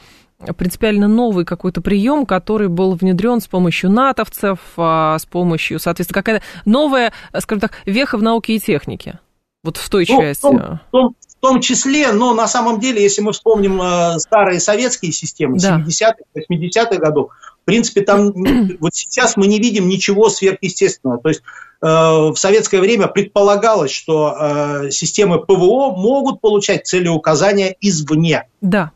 принципиально 0.55 1.07
новый 1.07 1.45
какой-то 1.45 1.81
прием, 1.81 2.25
который 2.25 2.69
был 2.69 2.93
внедрен 2.93 3.41
с 3.41 3.47
помощью 3.47 3.89
натовцев, 3.89 4.59
а, 4.77 5.17
с 5.17 5.25
помощью, 5.25 5.79
соответственно, 5.79 6.21
какая-то 6.21 6.45
новая, 6.65 7.11
скажем 7.39 7.61
так, 7.61 7.71
веха 7.85 8.17
в 8.17 8.23
науке 8.23 8.55
и 8.55 8.59
технике. 8.59 9.19
Вот 9.63 9.77
в 9.77 9.89
той 9.89 10.05
ну, 10.07 10.21
части. 10.21 10.39
В 10.39 10.41
том, 10.41 10.57
в, 10.57 10.91
том, 10.91 11.15
в 11.27 11.39
том 11.41 11.61
числе, 11.61 12.11
но 12.11 12.33
на 12.33 12.47
самом 12.47 12.79
деле, 12.79 13.01
если 13.01 13.21
мы 13.21 13.33
вспомним 13.33 13.81
э, 13.81 14.19
старые 14.19 14.59
советские 14.59 15.11
системы 15.11 15.57
да. 15.59 15.79
70-х, 15.79 16.15
80-х 16.35 16.97
годов, 16.97 17.31
в 17.61 17.65
принципе, 17.65 18.01
там 18.01 18.31
вот 18.79 18.95
сейчас 18.95 19.37
мы 19.37 19.47
не 19.47 19.59
видим 19.59 19.87
ничего 19.87 20.29
сверхъестественного. 20.29 21.21
То 21.21 21.29
есть 21.29 21.41
э, 21.81 21.85
в 21.85 22.35
советское 22.35 22.79
время 22.79 23.07
предполагалось, 23.07 23.91
что 23.91 24.35
э, 24.39 24.91
системы 24.91 25.39
ПВО 25.43 25.95
могут 25.95 26.41
получать 26.41 26.87
целеуказания 26.87 27.75
извне. 27.81 28.47
Да 28.61 28.91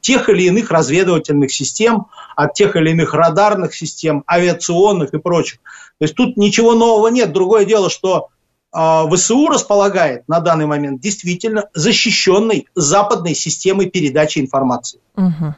тех 0.00 0.28
или 0.30 0.44
иных 0.44 0.70
разведывательных 0.70 1.52
систем, 1.52 2.06
от 2.34 2.54
тех 2.54 2.76
или 2.76 2.90
иных 2.90 3.12
радарных 3.12 3.74
систем, 3.74 4.24
авиационных 4.26 5.12
и 5.12 5.18
прочих. 5.18 5.58
То 5.98 6.04
есть 6.04 6.14
тут 6.14 6.36
ничего 6.38 6.74
нового 6.74 7.08
нет. 7.08 7.32
Другое 7.32 7.66
дело, 7.66 7.90
что 7.90 8.28
ВСУ 8.72 9.48
располагает 9.48 10.28
на 10.28 10.40
данный 10.40 10.66
момент 10.66 11.00
действительно 11.00 11.68
защищенной 11.74 12.66
западной 12.74 13.34
системой 13.34 13.88
передачи 13.90 14.38
информации. 14.38 15.00
Угу 15.16 15.54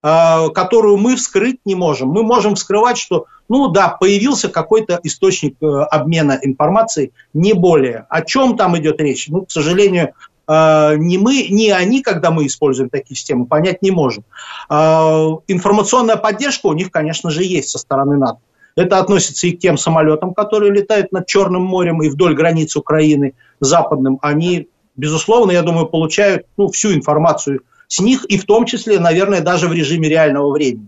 которую 0.00 0.96
мы 0.96 1.16
вскрыть 1.16 1.58
не 1.64 1.74
можем. 1.74 2.10
Мы 2.10 2.22
можем 2.22 2.54
вскрывать, 2.54 2.98
что, 2.98 3.26
ну 3.48 3.66
да, 3.66 3.88
появился 3.88 4.48
какой-то 4.48 5.00
источник 5.02 5.56
э, 5.60 5.66
обмена 5.66 6.38
информацией, 6.40 7.10
не 7.34 7.52
более. 7.52 8.06
О 8.08 8.22
чем 8.22 8.56
там 8.56 8.78
идет 8.78 9.00
речь? 9.00 9.26
Ну, 9.26 9.44
к 9.44 9.50
сожалению, 9.50 10.14
а, 10.48 10.94
ни 10.96 11.18
мы, 11.18 11.46
ни 11.50 11.68
они, 11.68 12.02
когда 12.02 12.30
мы 12.30 12.46
используем 12.46 12.88
такие 12.88 13.14
системы, 13.14 13.44
понять 13.44 13.82
не 13.82 13.90
можем. 13.90 14.24
А, 14.70 15.28
информационная 15.46 16.16
поддержка 16.16 16.66
у 16.66 16.72
них, 16.72 16.90
конечно 16.90 17.30
же, 17.30 17.44
есть 17.44 17.68
со 17.68 17.78
стороны 17.78 18.16
НАТО. 18.16 18.40
Это 18.78 19.00
относится 19.00 19.48
и 19.48 19.52
к 19.52 19.58
тем 19.58 19.76
самолетам, 19.76 20.32
которые 20.32 20.70
летают 20.70 21.10
над 21.10 21.26
Черным 21.26 21.62
морем 21.62 22.00
и 22.00 22.08
вдоль 22.08 22.36
границ 22.36 22.76
Украины 22.76 23.34
западным. 23.58 24.20
Они, 24.22 24.68
безусловно, 24.94 25.50
я 25.50 25.62
думаю, 25.62 25.86
получают 25.86 26.46
ну, 26.56 26.68
всю 26.68 26.94
информацию 26.94 27.62
с 27.88 27.98
них, 28.00 28.24
и 28.26 28.38
в 28.38 28.44
том 28.44 28.66
числе, 28.66 29.00
наверное, 29.00 29.40
даже 29.40 29.66
в 29.66 29.72
режиме 29.72 30.08
реального 30.08 30.52
времени. 30.52 30.86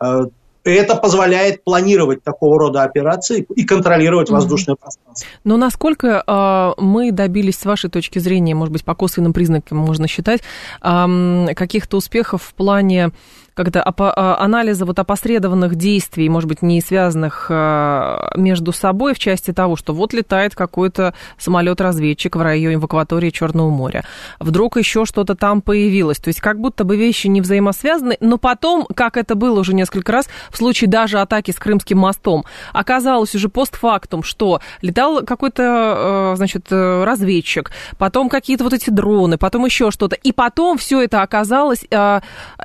А, 0.00 0.22
это 0.64 0.96
позволяет 0.96 1.62
планировать 1.62 2.22
такого 2.22 2.58
рода 2.58 2.84
операции 2.84 3.46
и 3.54 3.64
контролировать 3.64 4.30
воздушное 4.30 4.76
пространство. 4.76 5.28
Но 5.44 5.58
насколько 5.58 6.24
э, 6.26 6.80
мы 6.82 7.12
добились, 7.12 7.58
с 7.58 7.66
вашей 7.66 7.90
точки 7.90 8.18
зрения, 8.18 8.54
может 8.54 8.72
быть, 8.72 8.84
по 8.84 8.94
косвенным 8.94 9.34
признакам 9.34 9.76
можно 9.76 10.08
считать, 10.08 10.40
э, 10.82 11.46
каких-то 11.54 11.98
успехов 11.98 12.42
в 12.42 12.54
плане 12.54 13.12
как-то 13.56 13.82
а, 13.82 14.36
анализа 14.38 14.84
вот 14.84 14.98
опосредованных 14.98 15.76
действий, 15.76 16.28
может 16.28 16.46
быть, 16.46 16.60
не 16.60 16.82
связанных 16.82 17.46
а, 17.48 18.30
между 18.36 18.70
собой 18.72 19.14
в 19.14 19.18
части 19.18 19.50
того, 19.50 19.76
что 19.76 19.94
вот 19.94 20.12
летает 20.12 20.54
какой-то 20.54 21.14
самолет-разведчик 21.38 22.36
в 22.36 22.42
районе 22.42 22.76
в 22.76 22.84
акватории 22.84 23.30
Черного 23.30 23.70
моря. 23.70 24.04
Вдруг 24.38 24.76
еще 24.76 25.06
что-то 25.06 25.34
там 25.34 25.62
появилось. 25.62 26.18
То 26.18 26.28
есть 26.28 26.40
как 26.42 26.60
будто 26.60 26.84
бы 26.84 26.98
вещи 26.98 27.28
не 27.28 27.40
взаимосвязаны, 27.40 28.18
но 28.20 28.36
потом, 28.36 28.86
как 28.94 29.16
это 29.16 29.34
было 29.34 29.60
уже 29.60 29.72
несколько 29.72 30.12
раз, 30.12 30.28
в 30.50 30.58
случае 30.58 30.90
даже 30.90 31.18
атаки 31.18 31.50
с 31.50 31.56
Крымским 31.56 31.96
мостом, 31.96 32.44
оказалось 32.74 33.34
уже 33.34 33.48
постфактум, 33.48 34.22
что 34.22 34.60
летал 34.82 35.22
какой-то, 35.24 35.62
а, 35.64 36.34
значит, 36.36 36.66
разведчик, 36.70 37.70
потом 37.96 38.28
какие-то 38.28 38.64
вот 38.64 38.74
эти 38.74 38.90
дроны, 38.90 39.38
потом 39.38 39.64
еще 39.64 39.90
что-то. 39.90 40.14
И 40.16 40.32
потом 40.32 40.76
все 40.76 41.00
это 41.00 41.22
оказалось 41.22 41.86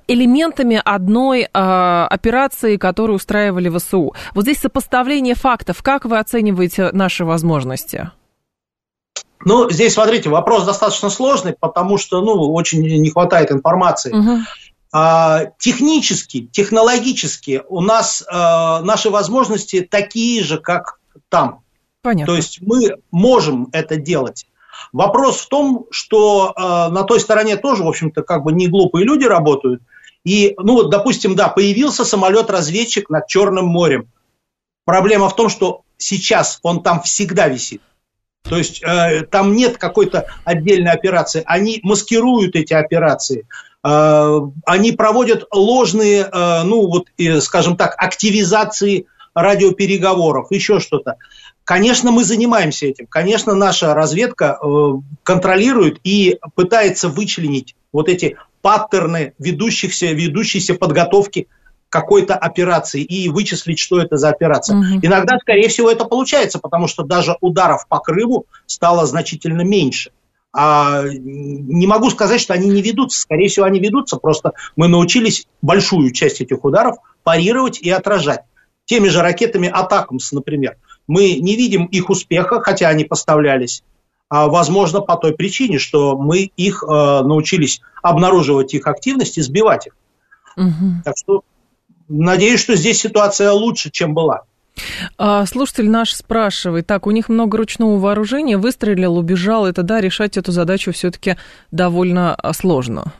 элементами 0.07 0.80
одной 0.83 1.43
э, 1.43 1.47
операции, 2.09 2.77
которую 2.77 3.15
устраивали 3.15 3.69
ВСУ. 3.69 4.13
Вот 4.33 4.43
здесь 4.43 4.59
сопоставление 4.59 5.35
фактов. 5.35 5.81
Как 5.81 6.05
вы 6.05 6.19
оцениваете 6.19 6.91
наши 6.91 7.25
возможности? 7.25 8.11
Ну, 9.43 9.69
здесь, 9.69 9.93
смотрите, 9.93 10.29
вопрос 10.29 10.65
достаточно 10.65 11.09
сложный, 11.09 11.55
потому 11.59 11.97
что, 11.97 12.21
ну, 12.21 12.53
очень 12.53 12.81
не 12.81 13.09
хватает 13.09 13.51
информации. 13.51 14.13
Угу. 14.13 14.39
А, 14.93 15.45
технически, 15.57 16.47
технологически 16.51 17.63
у 17.69 17.81
нас 17.81 18.23
а, 18.29 18.81
наши 18.81 19.09
возможности 19.09 19.81
такие 19.81 20.43
же, 20.43 20.57
как 20.59 20.99
там. 21.29 21.61
Понятно. 22.01 22.33
То 22.33 22.35
есть 22.35 22.59
мы 22.61 22.97
можем 23.11 23.69
это 23.71 23.95
делать. 23.95 24.45
Вопрос 24.91 25.39
в 25.39 25.47
том, 25.47 25.85
что 25.91 26.53
э, 26.55 26.61
на 26.61 27.03
той 27.03 27.19
стороне 27.19 27.55
тоже, 27.55 27.83
в 27.83 27.87
общем-то, 27.87 28.23
как 28.23 28.43
бы 28.43 28.51
не 28.51 28.67
глупые 28.67 29.05
люди 29.05 29.25
работают. 29.25 29.81
И, 30.23 30.53
ну 30.57 30.73
вот, 30.73 30.89
допустим, 30.89 31.35
да, 31.35 31.47
появился 31.47 32.05
самолет-разведчик 32.05 33.09
над 33.09 33.27
Черным 33.27 33.65
морем. 33.65 34.07
Проблема 34.85 35.29
в 35.29 35.35
том, 35.35 35.49
что 35.49 35.81
сейчас 35.97 36.59
он 36.63 36.83
там 36.83 37.01
всегда 37.01 37.47
висит. 37.47 37.81
То 38.43 38.57
есть 38.57 38.81
э, 38.83 39.21
там 39.29 39.55
нет 39.55 39.77
какой-то 39.77 40.25
отдельной 40.43 40.91
операции. 40.91 41.43
Они 41.45 41.79
маскируют 41.83 42.55
эти 42.55 42.73
операции. 42.73 43.45
Э, 43.83 44.39
они 44.65 44.91
проводят 44.91 45.45
ложные, 45.51 46.29
э, 46.31 46.63
ну 46.63 46.87
вот, 46.87 47.07
э, 47.17 47.39
скажем 47.39 47.77
так, 47.77 47.95
активизации 47.97 49.05
радиопереговоров, 49.33 50.47
еще 50.49 50.79
что-то. 50.79 51.17
Конечно, 51.63 52.11
мы 52.11 52.23
занимаемся 52.23 52.87
этим. 52.87 53.07
Конечно, 53.07 53.53
наша 53.53 53.93
разведка 53.93 54.57
э, 54.61 54.91
контролирует 55.23 55.99
и 56.03 56.39
пытается 56.55 57.07
вычленить 57.09 57.75
вот 57.93 58.09
эти 58.09 58.37
паттерны 58.61 59.33
ведущихся, 59.39 60.07
ведущейся 60.07 60.75
подготовки 60.75 61.47
какой-то 61.89 62.35
операции 62.35 63.03
и 63.03 63.27
вычислить, 63.27 63.77
что 63.77 63.99
это 63.99 64.15
за 64.15 64.29
операция. 64.29 64.77
Угу. 64.77 64.99
Иногда, 65.01 65.37
скорее 65.39 65.67
всего, 65.67 65.91
это 65.91 66.05
получается, 66.05 66.57
потому 66.57 66.87
что 66.87 67.03
даже 67.03 67.35
ударов 67.41 67.85
по 67.87 67.99
Крыму 67.99 68.45
стало 68.65 69.05
значительно 69.05 69.61
меньше. 69.61 70.11
А 70.53 71.03
не 71.03 71.87
могу 71.87 72.09
сказать, 72.09 72.41
что 72.41 72.53
они 72.53 72.69
не 72.69 72.81
ведутся. 72.81 73.21
Скорее 73.21 73.47
всего, 73.49 73.65
они 73.65 73.79
ведутся. 73.79 74.17
Просто 74.17 74.53
мы 74.75 74.87
научились 74.87 75.47
большую 75.61 76.11
часть 76.11 76.41
этих 76.41 76.63
ударов 76.63 76.97
парировать 77.23 77.79
и 77.79 77.89
отражать. 77.89 78.41
Теми 78.85 79.07
же 79.07 79.21
ракетами 79.21 79.69
Атакамс, 79.69 80.31
например. 80.31 80.77
Мы 81.07 81.35
не 81.35 81.55
видим 81.55 81.85
их 81.85 82.09
успеха, 82.09 82.61
хотя 82.61 82.89
они 82.89 83.05
поставлялись. 83.05 83.83
А, 84.31 84.47
возможно, 84.47 85.01
по 85.01 85.17
той 85.17 85.33
причине, 85.33 85.77
что 85.77 86.17
мы 86.17 86.49
их 86.55 86.85
э, 86.87 86.87
научились 86.87 87.81
обнаруживать 88.01 88.73
их 88.73 88.87
активность 88.87 89.37
и 89.37 89.41
сбивать 89.41 89.87
их. 89.87 89.95
Угу. 90.55 91.01
Так 91.03 91.15
что 91.17 91.43
надеюсь, 92.07 92.61
что 92.61 92.77
здесь 92.77 93.01
ситуация 93.01 93.51
лучше, 93.51 93.91
чем 93.91 94.13
была. 94.13 94.43
А, 95.17 95.45
слушатель 95.45 95.89
наш 95.89 96.13
спрашивает, 96.13 96.87
так, 96.87 97.07
у 97.07 97.11
них 97.11 97.27
много 97.27 97.57
ручного 97.57 97.99
вооружения, 97.99 98.57
выстрелил, 98.57 99.17
убежал, 99.17 99.65
это 99.65 99.83
да, 99.83 99.99
решать 99.99 100.37
эту 100.37 100.53
задачу 100.53 100.93
все-таки 100.93 101.35
довольно 101.71 102.33
а, 102.33 102.53
сложно. 102.53 103.11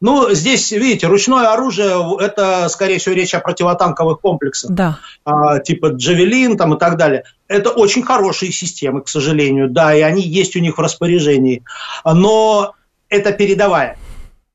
Ну, 0.00 0.32
здесь, 0.32 0.70
видите, 0.72 1.06
ручное 1.06 1.52
оружие, 1.52 1.94
это, 2.20 2.68
скорее 2.68 2.98
всего, 2.98 3.14
речь 3.14 3.34
о 3.34 3.40
противотанковых 3.40 4.20
комплексах. 4.20 4.70
Да. 4.70 4.98
А, 5.24 5.58
типа 5.58 5.88
Джавелин 5.88 6.56
там 6.56 6.74
и 6.74 6.78
так 6.78 6.96
далее. 6.96 7.24
Это 7.48 7.70
очень 7.70 8.02
хорошие 8.02 8.52
системы, 8.52 9.02
к 9.02 9.08
сожалению, 9.08 9.70
да, 9.70 9.94
и 9.94 10.00
они 10.00 10.22
есть 10.22 10.56
у 10.56 10.60
них 10.60 10.78
в 10.78 10.80
распоряжении. 10.80 11.62
Но 12.04 12.74
это 13.08 13.32
передовая. 13.32 13.96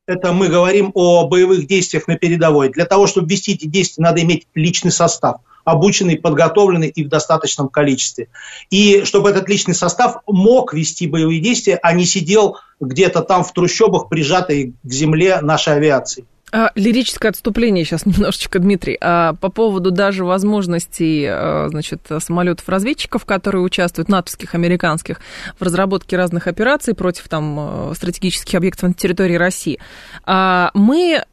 Это 0.05 0.33
мы 0.33 0.47
говорим 0.47 0.91
о 0.95 1.27
боевых 1.27 1.67
действиях 1.67 2.07
на 2.07 2.17
передовой. 2.17 2.69
Для 2.69 2.85
того, 2.85 3.05
чтобы 3.05 3.29
вести 3.29 3.53
эти 3.53 3.67
действия, 3.67 4.03
надо 4.03 4.21
иметь 4.21 4.47
личный 4.55 4.91
состав 4.91 5.41
обученный, 5.63 6.17
подготовленный 6.17 6.89
и 6.89 7.03
в 7.03 7.09
достаточном 7.09 7.69
количестве. 7.69 8.27
И 8.69 9.03
чтобы 9.05 9.29
этот 9.29 9.47
личный 9.49 9.75
состав 9.75 10.17
мог 10.27 10.73
вести 10.73 11.07
боевые 11.07 11.41
действия, 11.41 11.79
а 11.81 11.93
не 11.93 12.05
сидел 12.05 12.57
где-то 12.79 13.21
там 13.21 13.43
в 13.43 13.53
трущобах, 13.53 14.09
прижатый 14.09 14.73
к 14.83 14.91
земле 14.91 15.41
нашей 15.41 15.75
авиации. 15.75 16.25
А, 16.51 16.71
лирическое 16.75 17.31
отступление 17.31 17.85
сейчас 17.85 18.05
немножечко, 18.05 18.59
Дмитрий. 18.59 18.97
А, 18.99 19.33
по 19.33 19.49
поводу 19.49 19.91
даже 19.91 20.25
возможностей 20.25 21.25
а, 21.27 21.67
значит, 21.69 22.01
самолетов-разведчиков, 22.19 23.25
которые 23.25 23.61
участвуют, 23.61 24.09
натовских, 24.09 24.55
американских, 24.55 25.19
в 25.59 25.63
разработке 25.63 26.17
разных 26.17 26.47
операций 26.47 26.95
против 26.95 27.27
там, 27.29 27.55
а, 27.59 27.93
стратегических 27.95 28.55
объектов 28.55 28.89
на 28.89 28.93
территории 28.93 29.35
России. 29.35 29.79
Мы 30.25 31.23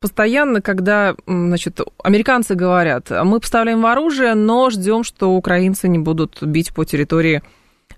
постоянно, 0.00 0.60
когда, 0.60 1.14
значит, 1.26 1.80
американцы 2.02 2.54
говорят, 2.54 3.10
мы 3.10 3.40
поставляем 3.40 3.84
оружие, 3.86 4.34
но 4.34 4.70
ждем, 4.70 5.04
что 5.04 5.34
украинцы 5.34 5.88
не 5.88 5.98
будут 5.98 6.42
бить 6.42 6.74
по 6.74 6.84
территории 6.84 7.42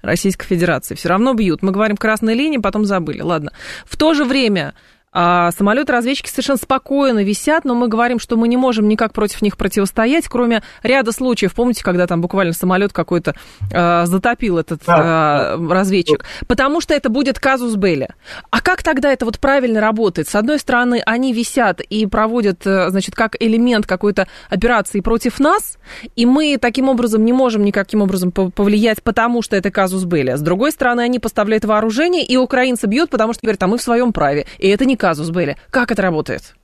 Российской 0.02 0.46
Федерации. 0.46 0.94
Все 0.94 1.08
равно 1.08 1.34
бьют. 1.34 1.62
Мы 1.62 1.72
говорим 1.72 1.96
красной 1.96 2.34
линии, 2.34 2.58
потом 2.58 2.84
забыли. 2.84 3.20
Ладно. 3.20 3.52
В 3.84 3.96
то 3.96 4.14
же 4.14 4.24
время 4.24 4.74
а 5.20 5.50
самолеты-разведчики 5.50 6.30
совершенно 6.30 6.58
спокойно 6.58 7.24
висят, 7.24 7.64
но 7.64 7.74
мы 7.74 7.88
говорим, 7.88 8.20
что 8.20 8.36
мы 8.36 8.46
не 8.46 8.56
можем 8.56 8.86
никак 8.86 9.12
против 9.12 9.42
них 9.42 9.56
противостоять, 9.56 10.28
кроме 10.28 10.62
ряда 10.84 11.10
случаев. 11.10 11.54
Помните, 11.54 11.82
когда 11.82 12.06
там 12.06 12.20
буквально 12.20 12.52
самолет 12.52 12.92
какой-то 12.92 13.34
э, 13.72 14.06
затопил 14.06 14.58
этот 14.58 14.82
э, 14.86 15.56
разведчик? 15.70 16.24
Потому 16.46 16.80
что 16.80 16.94
это 16.94 17.08
будет 17.08 17.40
казус 17.40 17.74
Белли. 17.74 18.10
А 18.52 18.60
как 18.60 18.84
тогда 18.84 19.12
это 19.12 19.24
вот 19.24 19.40
правильно 19.40 19.80
работает? 19.80 20.28
С 20.28 20.36
одной 20.36 20.60
стороны, 20.60 21.02
они 21.04 21.32
висят 21.32 21.80
и 21.80 22.06
проводят, 22.06 22.64
э, 22.64 22.90
значит, 22.90 23.16
как 23.16 23.34
элемент 23.40 23.88
какой-то 23.88 24.28
операции 24.48 25.00
против 25.00 25.40
нас, 25.40 25.78
и 26.14 26.26
мы 26.26 26.58
таким 26.60 26.88
образом 26.88 27.24
не 27.24 27.32
можем 27.32 27.64
никаким 27.64 28.02
образом 28.02 28.30
повлиять, 28.30 29.02
потому 29.02 29.42
что 29.42 29.56
это 29.56 29.72
казус 29.72 30.04
Белли. 30.04 30.36
С 30.36 30.40
другой 30.42 30.70
стороны, 30.70 31.00
они 31.00 31.18
поставляют 31.18 31.64
вооружение, 31.64 32.24
и 32.24 32.36
украинцы 32.36 32.86
бьют, 32.86 33.10
потому 33.10 33.32
что 33.32 33.40
говорят, 33.42 33.64
а 33.64 33.66
мы 33.66 33.78
в 33.78 33.82
своем 33.82 34.12
праве. 34.12 34.46
И 34.58 34.68
это 34.68 34.84
не 34.84 34.94
казус 34.94 35.07
были. 35.30 35.56
Как 35.70 35.90
это 35.90 36.02
работает? 36.02 36.54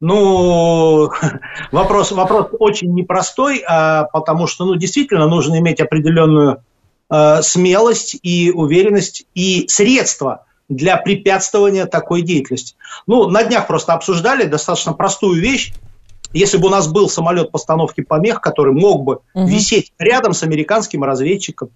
Ну, 0.00 1.10
вопрос, 1.72 2.12
вопрос 2.12 2.48
очень 2.58 2.92
непростой, 2.94 3.64
а, 3.66 4.04
потому 4.04 4.46
что, 4.46 4.64
ну, 4.64 4.74
действительно, 4.76 5.26
нужно 5.26 5.58
иметь 5.58 5.80
определенную 5.80 6.62
а, 7.08 7.42
смелость 7.42 8.16
и 8.22 8.50
уверенность 8.50 9.26
и 9.34 9.66
средства 9.68 10.44
для 10.68 10.96
препятствования 10.96 11.86
такой 11.86 12.22
деятельности. 12.22 12.74
Ну, 13.06 13.28
на 13.28 13.44
днях 13.44 13.66
просто 13.66 13.94
обсуждали 13.94 14.44
достаточно 14.44 14.92
простую 14.92 15.40
вещь. 15.40 15.72
Если 16.32 16.58
бы 16.58 16.66
у 16.66 16.70
нас 16.70 16.88
был 16.88 17.08
самолет 17.08 17.52
постановки 17.52 18.00
помех, 18.02 18.40
который 18.40 18.72
мог 18.74 19.04
бы 19.04 19.20
угу. 19.32 19.46
висеть 19.46 19.92
рядом 19.98 20.34
с 20.34 20.42
американским 20.42 21.04
разведчиком 21.04 21.70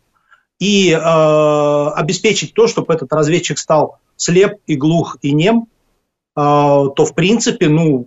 и 0.59 0.91
э, 0.91 0.97
обеспечить 0.99 2.53
то, 2.53 2.67
чтобы 2.67 2.93
этот 2.93 3.13
разведчик 3.13 3.59
стал 3.59 3.99
слеп 4.21 4.59
и 4.67 4.77
глух 4.77 5.17
и 5.23 5.33
нем, 5.33 5.67
а, 6.37 6.89
то 6.89 7.07
в 7.07 7.15
принципе 7.15 7.69
ну, 7.69 8.07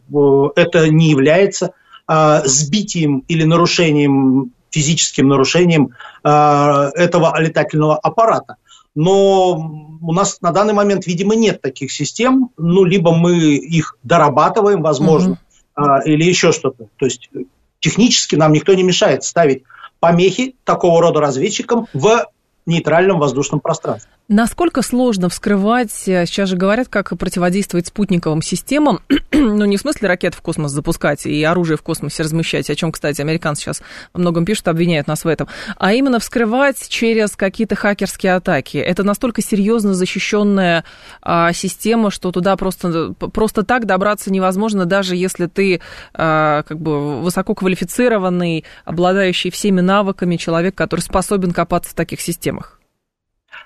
э, 0.56 0.62
это 0.62 0.88
не 0.90 1.10
является 1.10 1.74
а, 2.06 2.44
сбитием 2.46 3.24
или 3.28 3.44
нарушением, 3.44 4.54
физическим 4.70 5.28
нарушением 5.28 5.90
а, 6.24 6.92
этого 6.94 7.36
летательного 7.40 7.98
аппарата. 7.98 8.58
Но 8.94 9.54
у 10.02 10.14
нас 10.14 10.40
на 10.42 10.52
данный 10.52 10.74
момент, 10.74 11.08
видимо, 11.08 11.34
нет 11.34 11.62
таких 11.62 11.92
систем. 11.92 12.52
Ну, 12.58 12.84
либо 12.84 13.16
мы 13.16 13.56
их 13.56 13.98
дорабатываем, 14.04 14.84
возможно, 14.84 15.40
угу. 15.76 15.88
или 16.06 16.24
еще 16.24 16.52
что-то. 16.52 16.90
То 16.98 17.06
есть 17.06 17.32
технически 17.80 18.36
нам 18.36 18.54
никто 18.54 18.76
не 18.76 18.84
мешает 18.84 19.24
ставить 19.24 19.64
помехи 20.00 20.56
такого 20.64 21.02
рода 21.02 21.22
разведчикам 21.22 21.88
в 21.92 22.28
нейтральном 22.68 23.18
воздушном 23.18 23.62
пространстве. 23.62 24.13
Насколько 24.30 24.82
сложно 24.82 25.28
вскрывать, 25.28 26.08
э, 26.08 26.26
сейчас 26.26 26.48
же 26.48 26.56
говорят, 26.56 26.88
как 26.88 27.18
противодействовать 27.18 27.88
спутниковым 27.88 28.42
системам, 28.42 29.02
ну 29.32 29.66
не 29.66 29.76
в 29.76 29.82
смысле 29.82 30.08
ракет 30.08 30.34
в 30.34 30.42
космос 30.42 30.72
запускать 30.72 31.26
и 31.26 31.44
оружие 31.44 31.76
в 31.76 31.82
космосе 31.82 32.24
размещать, 32.24 32.70
о 32.70 32.76
чем, 32.76 32.94
кстати, 32.94 33.20
американцы 33.20 33.64
сейчас 33.64 33.82
во 34.14 34.22
многом 34.22 34.46
пишут, 34.46 34.70
обвиняют 34.70 35.08
нас 35.08 35.26
в 35.26 35.28
этом, 35.28 35.50
а 35.78 35.92
именно 35.92 36.20
вскрывать 36.20 36.88
через 36.88 37.36
какие-то 37.36 37.76
хакерские 37.76 38.36
атаки. 38.36 38.78
Это 38.78 39.04
настолько 39.04 39.42
серьезно 39.42 39.94
защищенная 39.94 40.86
а, 41.22 41.52
система, 41.52 42.10
что 42.10 42.32
туда 42.32 42.56
просто, 42.56 43.14
просто 43.14 43.64
так 43.64 43.86
добраться 43.86 44.32
невозможно, 44.32 44.86
даже 44.86 45.18
если 45.18 45.48
ты 45.48 45.82
а, 46.14 46.64
как 46.64 46.80
бы 46.80 47.22
высококвалифицированный, 47.22 48.64
обладающий 48.86 49.52
всеми 49.52 49.82
навыками 49.82 50.38
человек, 50.38 50.76
который 50.76 51.02
способен 51.02 51.52
копаться 51.52 51.92
в 51.92 51.94
таких 51.94 52.22
системах. 52.22 52.80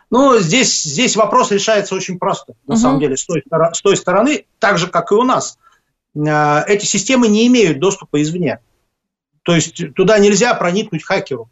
Ну, 0.09 0.39
здесь, 0.39 0.83
здесь 0.83 1.15
вопрос 1.15 1.51
решается 1.51 1.95
очень 1.95 2.17
просто, 2.17 2.53
на 2.65 2.75
угу. 2.75 2.81
самом 2.81 2.99
деле, 2.99 3.17
с 3.17 3.25
той, 3.25 3.43
с 3.73 3.81
той 3.81 3.97
стороны, 3.97 4.45
так 4.59 4.77
же, 4.77 4.87
как 4.87 5.11
и 5.11 5.15
у 5.15 5.23
нас. 5.23 5.57
А, 6.17 6.63
эти 6.67 6.85
системы 6.85 7.27
не 7.27 7.47
имеют 7.47 7.79
доступа 7.79 8.21
извне. 8.21 8.59
То 9.43 9.55
есть 9.55 9.93
туда 9.95 10.19
нельзя 10.19 10.53
проникнуть 10.53 11.03
хакеру, 11.03 11.49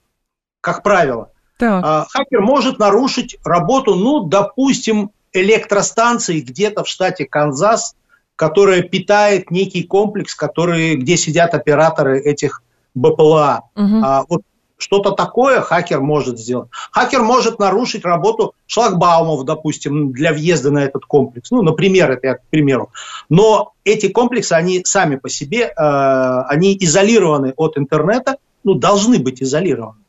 как 0.61 0.83
правило. 0.83 1.31
Так. 1.57 1.83
А, 1.85 2.05
хакер 2.09 2.41
может 2.41 2.79
нарушить 2.79 3.37
работу, 3.43 3.95
ну, 3.95 4.21
допустим, 4.21 5.11
электростанции 5.33 6.39
где-то 6.39 6.83
в 6.83 6.87
штате 6.87 7.25
Канзас, 7.25 7.95
которая 8.35 8.81
питает 8.81 9.51
некий 9.51 9.83
комплекс, 9.83 10.35
который, 10.35 10.95
где 10.95 11.17
сидят 11.17 11.53
операторы 11.53 12.19
этих 12.19 12.63
БПЛА. 12.93 13.63
Угу. 13.75 14.01
А, 14.03 14.23
вот 14.27 14.41
что-то 14.77 15.11
такое 15.11 15.61
хакер 15.61 16.01
может 16.01 16.39
сделать. 16.39 16.69
Хакер 16.91 17.21
может 17.21 17.59
нарушить 17.59 18.03
работу 18.03 18.53
шлагбаумов, 18.67 19.45
допустим, 19.45 20.11
для 20.11 20.33
въезда 20.33 20.71
на 20.71 20.83
этот 20.83 21.05
комплекс. 21.05 21.51
Ну, 21.51 21.61
например, 21.61 22.11
это 22.11 22.27
я 22.27 22.33
к 22.35 22.45
примеру. 22.49 22.91
Но 23.29 23.73
эти 23.83 24.07
комплексы, 24.07 24.53
они 24.53 24.83
сами 24.83 25.15
по 25.15 25.29
себе, 25.29 25.65
э, 25.65 25.71
они 25.77 26.77
изолированы 26.79 27.53
от 27.55 27.77
интернета, 27.77 28.37
ну, 28.63 28.73
должны 28.73 29.19
быть 29.19 29.41
изолированы. 29.41 29.99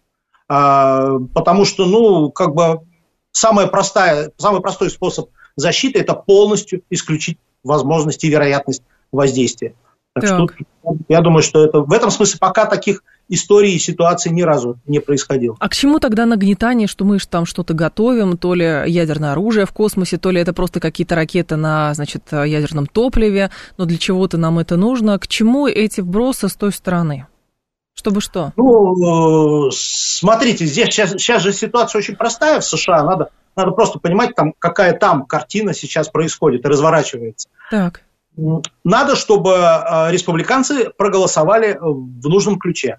Э, 0.48 1.18
потому 1.34 1.64
что, 1.64 1.86
ну, 1.86 2.30
как 2.30 2.54
бы 2.54 2.80
самая 3.32 3.66
простая, 3.66 4.32
самый 4.36 4.60
простой 4.62 4.90
способ 4.90 5.30
защиты– 5.54 5.98
это 6.00 6.14
полностью 6.14 6.82
исключить 6.90 7.38
возможность 7.62 8.24
и 8.24 8.28
вероятность 8.28 8.82
воздействия. 9.12 9.74
Так, 10.14 10.24
так. 10.24 10.54
что 10.54 10.96
я 11.08 11.20
думаю, 11.20 11.42
что 11.42 11.64
это 11.64 11.80
в 11.80 11.92
этом 11.92 12.10
смысле 12.10 12.38
пока 12.40 12.64
таких 12.64 13.02
историй 13.28 13.74
и 13.74 13.78
ситуаций 13.78 14.32
ни 14.32 14.42
разу 14.42 14.78
не 14.86 15.00
происходило. 15.00 15.56
А 15.58 15.68
к 15.68 15.74
чему 15.74 15.98
тогда 15.98 16.26
нагнетание, 16.26 16.86
что 16.86 17.04
мы 17.04 17.18
там 17.18 17.46
что-то 17.46 17.74
готовим, 17.74 18.36
то 18.36 18.54
ли 18.54 18.64
ядерное 18.86 19.32
оружие 19.32 19.66
в 19.66 19.72
космосе, 19.72 20.18
то 20.18 20.30
ли 20.30 20.40
это 20.40 20.52
просто 20.52 20.80
какие-то 20.80 21.14
ракеты 21.14 21.56
на, 21.56 21.92
значит, 21.94 22.22
ядерном 22.32 22.86
топливе, 22.86 23.50
но 23.76 23.84
для 23.84 23.98
чего-то 23.98 24.38
нам 24.38 24.58
это 24.58 24.76
нужно. 24.76 25.18
К 25.18 25.26
чему 25.26 25.66
эти 25.66 26.00
вбросы 26.00 26.48
с 26.48 26.54
той 26.54 26.72
стороны? 26.72 27.26
Чтобы 27.94 28.20
что? 28.20 28.52
Ну, 28.56 29.70
смотрите, 29.72 30.66
здесь 30.66 30.88
сейчас, 30.88 31.12
сейчас 31.12 31.42
же 31.42 31.52
ситуация 31.52 31.98
очень 31.98 32.14
простая 32.14 32.60
в 32.60 32.64
США. 32.64 33.02
Надо, 33.02 33.30
надо 33.56 33.70
просто 33.70 33.98
понимать, 33.98 34.34
там, 34.34 34.52
какая 34.58 34.92
там 34.92 35.24
картина 35.24 35.72
сейчас 35.72 36.08
происходит 36.08 36.64
и 36.64 36.68
разворачивается. 36.68 37.48
Так 37.70 38.02
надо, 38.84 39.16
чтобы 39.16 39.52
э, 39.52 40.10
республиканцы 40.10 40.90
проголосовали 40.90 41.78
в 41.80 42.28
нужном 42.28 42.58
ключе. 42.58 42.98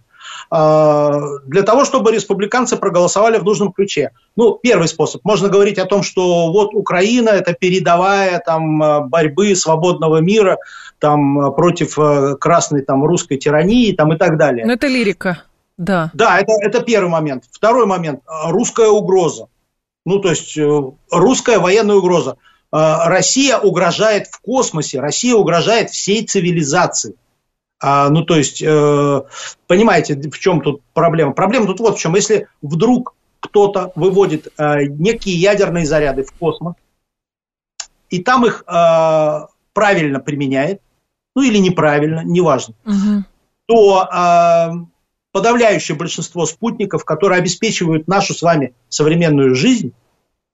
Э, 0.52 1.20
для 1.46 1.64
того, 1.64 1.86
чтобы 1.86 2.12
республиканцы 2.12 2.78
проголосовали 2.78 3.38
в 3.38 3.44
нужном 3.44 3.72
ключе. 3.72 4.12
Ну, 4.36 4.60
первый 4.62 4.88
способ. 4.88 5.24
Можно 5.24 5.50
говорить 5.50 5.78
о 5.78 5.86
том, 5.86 6.04
что 6.04 6.52
вот 6.52 6.74
Украина– 6.74 7.30
это 7.32 7.54
передовая 7.54 8.40
там, 8.40 8.82
э, 8.82 9.00
борьбы 9.02 9.56
свободного 9.56 10.18
мира 10.18 10.58
там, 11.00 11.54
против 11.54 11.98
красной 12.40 12.82
там, 12.82 13.06
русской 13.06 13.38
тирании 13.38 13.92
там, 13.92 14.14
и 14.14 14.18
так 14.18 14.38
далее. 14.38 14.66
Но 14.66 14.74
это 14.74 14.88
лирика, 14.88 15.44
да. 15.78 16.12
Да, 16.14 16.40
это, 16.40 16.54
это 16.62 16.82
первый 16.82 17.10
момент. 17.10 17.44
Второй 17.52 17.86
момент– 17.86 18.22
русская 18.46 18.88
угроза. 18.90 19.48
Ну, 20.06 20.20
то 20.20 20.30
есть 20.30 20.58
русская 21.12 21.60
военная 21.60 21.96
угроза. 21.96 22.38
А, 22.72 23.10
Россия 23.10 23.58
угрожает 23.58 24.28
в 24.28 24.42
космосе, 24.42 25.00
Россия 25.00 25.36
угрожает 25.36 25.90
всей 25.90 26.26
цивилизации. 26.26 27.16
А, 27.80 28.10
ну, 28.10 28.24
то 28.24 28.36
есть, 28.36 28.62
э, 28.62 29.22
понимаете, 29.68 30.16
в 30.16 30.40
чем 30.40 30.62
тут 30.62 30.82
проблема? 30.94 31.34
Проблема 31.34 31.68
тут 31.68 31.80
вот 31.80 31.98
в 31.98 32.00
чем. 32.00 32.16
Если 32.16 32.48
вдруг 32.62 33.16
кто-то 33.40 33.92
выводит 33.96 34.48
э, 34.58 34.86
некие 34.86 35.36
ядерные 35.36 35.86
заряды 35.86 36.24
в 36.24 36.32
космос, 36.32 36.76
и 38.10 38.24
там 38.24 38.46
их 38.46 38.64
э, 38.68 39.40
правильно 39.74 40.20
применяет, 40.20 40.82
ну 41.36 41.44
или 41.44 41.60
неправильно, 41.60 42.22
неважно, 42.24 42.74
угу. 42.84 43.24
то 43.68 44.10
э, 44.12 44.72
подавляющее 45.32 45.96
большинство 45.96 46.46
спутников, 46.46 47.06
которые 47.06 47.40
обеспечивают 47.40 48.08
нашу 48.08 48.34
с 48.34 48.42
вами 48.42 48.74
современную 48.90 49.54
жизнь, 49.54 49.94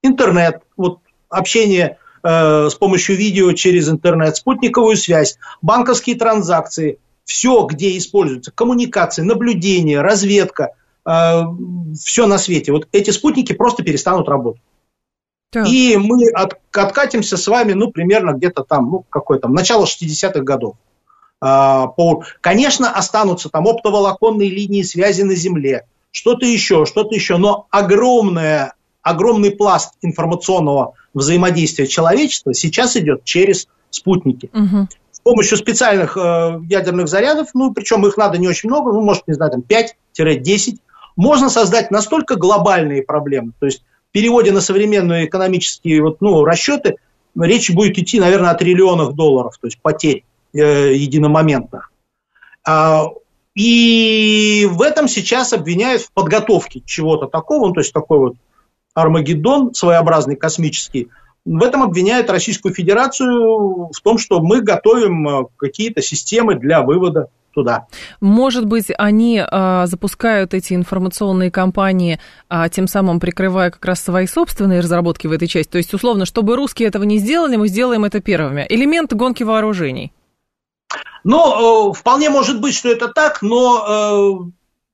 интернет, 0.01 0.61
вот 0.75 0.99
общение 1.29 1.97
Э, 2.23 2.69
с 2.69 2.75
помощью 2.75 3.17
видео 3.17 3.51
через 3.51 3.89
интернет, 3.89 4.37
спутниковую 4.37 4.95
связь, 4.95 5.37
банковские 5.61 6.15
транзакции, 6.15 6.97
все, 7.25 7.65
где 7.65 7.97
используются 7.97 8.51
коммуникации, 8.51 9.21
наблюдение, 9.21 10.01
разведка, 10.01 10.71
э, 11.05 11.41
все 11.99 12.27
на 12.27 12.37
свете. 12.37 12.71
Вот 12.71 12.87
эти 12.91 13.11
спутники 13.11 13.53
просто 13.53 13.83
перестанут 13.83 14.27
работать. 14.27 14.61
Так. 15.53 15.67
И 15.67 15.97
мы 15.97 16.29
от, 16.29 16.59
откатимся 16.71 17.37
с 17.37 17.47
вами, 17.47 17.73
ну, 17.73 17.91
примерно 17.91 18.31
где-то 18.31 18.63
там, 18.63 18.89
ну, 18.89 19.05
какое 19.09 19.37
там, 19.37 19.53
начало 19.53 19.85
60-х 19.85 20.39
годов. 20.41 20.75
А, 21.39 21.87
по, 21.87 22.23
конечно, 22.41 22.91
останутся 22.91 23.49
там 23.49 23.67
оптоволоконные 23.67 24.49
линии 24.49 24.81
связи 24.81 25.21
на 25.21 25.35
Земле, 25.35 25.85
что-то 26.09 26.45
еще, 26.45 26.85
что-то 26.85 27.13
еще, 27.13 27.37
но 27.37 27.67
огромное, 27.69 28.73
огромный 29.03 29.51
пласт 29.51 29.93
информационного 30.01 30.93
взаимодействия 31.13 31.85
человечества 31.85 32.53
сейчас 32.53 32.95
идет 32.95 33.23
через 33.23 33.67
спутники. 33.91 34.49
Угу. 34.53 34.87
Помощью 35.23 35.57
специальных 35.57 36.17
э, 36.17 36.59
ядерных 36.69 37.07
зарядов, 37.07 37.49
ну, 37.53 37.73
причем 37.73 38.05
их 38.05 38.17
надо 38.17 38.37
не 38.37 38.47
очень 38.47 38.69
много, 38.69 38.91
ну, 38.91 39.01
может, 39.01 39.27
не 39.27 39.33
знаю, 39.33 39.51
там 39.51 39.63
5-10, 40.17 40.77
можно 41.15 41.49
создать 41.49 41.91
настолько 41.91 42.35
глобальные 42.35 43.03
проблемы, 43.03 43.53
то 43.59 43.65
есть 43.65 43.83
в 44.09 44.11
переводе 44.11 44.51
на 44.51 44.61
современные 44.61 45.25
экономические 45.25 46.01
вот, 46.01 46.21
ну, 46.21 46.43
расчеты 46.43 46.97
речь 47.39 47.71
будет 47.71 47.97
идти, 47.97 48.19
наверное, 48.19 48.51
о 48.51 48.55
триллионах 48.55 49.13
долларов, 49.13 49.57
то 49.59 49.67
есть 49.67 49.79
потерь 49.81 50.23
э, 50.53 50.93
единомоментных. 50.93 51.91
А, 52.65 53.05
и 53.55 54.67
в 54.69 54.81
этом 54.81 55.07
сейчас 55.07 55.53
обвиняют 55.53 56.01
в 56.01 56.11
подготовке 56.11 56.81
чего-то 56.85 57.27
такого, 57.27 57.67
ну, 57.67 57.73
то 57.73 57.79
есть 57.81 57.93
такой 57.93 58.19
вот 58.19 58.35
Армагеддон 58.93 59.73
своеобразный 59.73 60.35
космический, 60.35 61.09
в 61.45 61.63
этом 61.63 61.83
обвиняют 61.83 62.29
Российскую 62.29 62.73
Федерацию 62.73 63.89
в 63.91 64.01
том, 64.01 64.17
что 64.17 64.41
мы 64.41 64.61
готовим 64.61 65.27
э, 65.27 65.45
какие-то 65.57 66.01
системы 66.01 66.55
для 66.55 66.81
вывода 66.81 67.29
туда. 67.53 67.87
Может 68.19 68.65
быть, 68.65 68.87
они 68.97 69.39
а, 69.39 69.85
запускают 69.85 70.55
эти 70.55 70.73
информационные 70.73 71.51
кампании, 71.51 72.19
а, 72.49 72.67
тем 72.67 72.87
самым 72.87 73.19
прикрывая 73.19 73.69
как 73.69 73.85
раз 73.85 74.01
свои 74.01 74.25
собственные 74.25 74.79
разработки 74.79 75.27
в 75.27 75.31
этой 75.31 75.47
части. 75.47 75.69
То 75.69 75.77
есть, 75.77 75.93
условно, 75.93 76.25
чтобы 76.25 76.55
русские 76.55 76.87
этого 76.87 77.03
не 77.03 77.19
сделали, 77.19 77.55
мы 77.55 77.67
сделаем 77.67 78.05
это 78.05 78.21
первыми. 78.21 78.65
Элемент 78.69 79.13
гонки 79.13 79.43
вооружений. 79.43 80.11
Ну, 81.23 81.91
э, 81.91 81.93
вполне 81.93 82.29
может 82.29 82.59
быть, 82.59 82.75
что 82.75 82.89
это 82.89 83.07
так, 83.07 83.41
но 83.41 84.49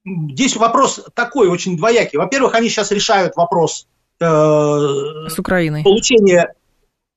э, 0.05 0.11
здесь 0.31 0.55
вопрос 0.55 1.05
такой, 1.13 1.47
очень 1.47 1.77
двоякий. 1.77 2.17
Во-первых, 2.17 2.53
они 2.55 2.69
сейчас 2.69 2.91
решают 2.91 3.35
вопрос 3.35 3.87
с 4.25 5.39
Украиной. 5.39 5.83
получения 5.83 6.53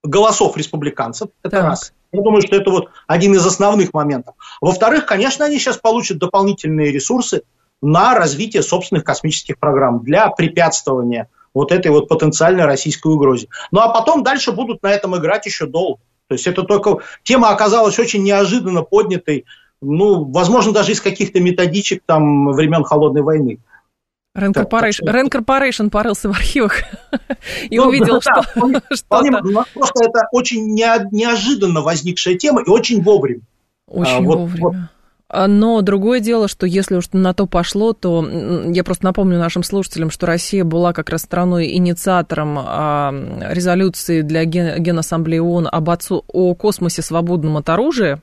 голосов 0.02 0.56
республиканцев. 0.56 1.28
Это 1.42 1.56
так. 1.56 1.64
раз. 1.64 1.92
Я 2.12 2.22
думаю, 2.22 2.42
что 2.42 2.56
это 2.56 2.70
вот 2.70 2.90
один 3.06 3.34
из 3.34 3.46
основных 3.46 3.94
моментов. 3.94 4.34
Во-вторых, 4.60 5.06
конечно, 5.06 5.44
они 5.46 5.58
сейчас 5.58 5.78
получат 5.78 6.18
дополнительные 6.18 6.92
ресурсы 6.92 7.42
на 7.80 8.14
развитие 8.14 8.62
собственных 8.62 9.04
космических 9.04 9.58
программ 9.58 10.02
для 10.02 10.28
препятствования 10.28 11.28
вот 11.54 11.72
этой 11.72 11.90
вот 11.90 12.08
потенциальной 12.08 12.64
российской 12.64 13.08
угрозе. 13.08 13.48
Ну 13.70 13.80
а 13.80 13.88
потом 13.88 14.22
дальше 14.22 14.52
будут 14.52 14.82
на 14.82 14.92
этом 14.92 15.16
играть 15.16 15.46
еще 15.46 15.66
долго. 15.66 16.00
То 16.28 16.34
есть 16.34 16.46
это 16.46 16.62
только 16.62 16.98
тема 17.24 17.50
оказалась 17.50 17.98
очень 17.98 18.22
неожиданно 18.22 18.82
поднятой, 18.82 19.44
ну, 19.82 20.24
возможно, 20.24 20.72
даже 20.72 20.92
из 20.92 21.00
каких-то 21.00 21.40
методичек 21.40 22.02
там 22.06 22.52
времен 22.52 22.84
Холодной 22.84 23.22
войны. 23.22 23.58
Рен 24.34 24.52
Corporation 24.52 25.90
порылся 25.90 26.28
в 26.28 26.32
архивах 26.32 26.82
и 27.70 27.78
ну, 27.78 27.86
увидел, 27.86 28.20
да, 28.24 28.42
что. 28.42 28.66
Ну, 28.66 28.80
просто 29.74 30.04
это 30.04 30.28
очень 30.32 30.74
неожиданно 30.74 31.82
возникшая 31.82 32.36
тема 32.36 32.62
и 32.62 32.68
очень 32.68 33.02
вовремя. 33.02 33.42
Очень 33.86 34.16
а, 34.16 34.20
вот, 34.20 34.38
вовремя. 34.38 34.62
Вот. 34.62 34.74
А, 35.28 35.48
но 35.48 35.82
другое 35.82 36.20
дело, 36.20 36.48
что 36.48 36.66
если 36.66 36.96
уж 36.96 37.10
на 37.12 37.34
то 37.34 37.46
пошло, 37.46 37.92
то 37.92 38.26
я 38.68 38.84
просто 38.84 39.04
напомню 39.04 39.38
нашим 39.38 39.62
слушателям, 39.62 40.10
что 40.10 40.26
Россия 40.26 40.64
была 40.64 40.92
как 40.92 41.10
раз 41.10 41.22
страной-инициатором 41.22 42.58
а, 42.58 43.14
резолюции 43.50 44.22
для 44.22 44.44
Генассамблеи 44.44 45.40
ООН 45.40 45.68
об 45.70 45.90
отцу, 45.90 46.24
о 46.28 46.54
космосе 46.54 47.02
свободном 47.02 47.58
от 47.58 47.68
оружия, 47.68 48.22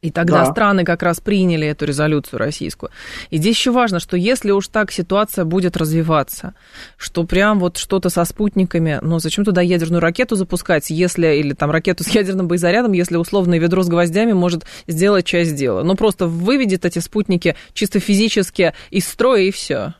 и 0.00 0.10
тогда 0.10 0.44
да. 0.44 0.50
страны 0.50 0.84
как 0.84 1.02
раз 1.02 1.20
приняли 1.20 1.66
эту 1.66 1.84
резолюцию 1.84 2.38
российскую. 2.38 2.90
И 3.30 3.38
здесь 3.38 3.56
еще 3.56 3.72
важно, 3.72 3.98
что 3.98 4.16
если 4.16 4.52
уж 4.52 4.68
так 4.68 4.92
ситуация 4.92 5.44
будет 5.44 5.76
развиваться, 5.76 6.54
что 6.96 7.24
прям 7.24 7.58
вот 7.58 7.78
что-то 7.78 8.08
со 8.08 8.24
спутниками, 8.24 9.00
ну 9.02 9.18
зачем 9.18 9.44
туда 9.44 9.60
ядерную 9.60 10.00
ракету 10.00 10.36
запускать, 10.36 10.90
если, 10.90 11.34
или 11.34 11.52
там 11.52 11.70
ракету 11.70 12.04
с 12.04 12.08
ядерным 12.08 12.46
боезарядом, 12.46 12.92
если 12.92 13.16
условное 13.16 13.58
ведро 13.58 13.82
с 13.82 13.88
гвоздями 13.88 14.32
может 14.32 14.66
сделать 14.86 15.26
часть 15.26 15.56
дела. 15.56 15.82
Ну 15.82 15.96
просто 15.96 16.26
выведет 16.26 16.84
эти 16.84 17.00
спутники 17.00 17.56
чисто 17.72 17.98
физически 17.98 18.74
из 18.90 19.08
строя 19.08 19.42
и 19.42 19.50
все. 19.50 19.94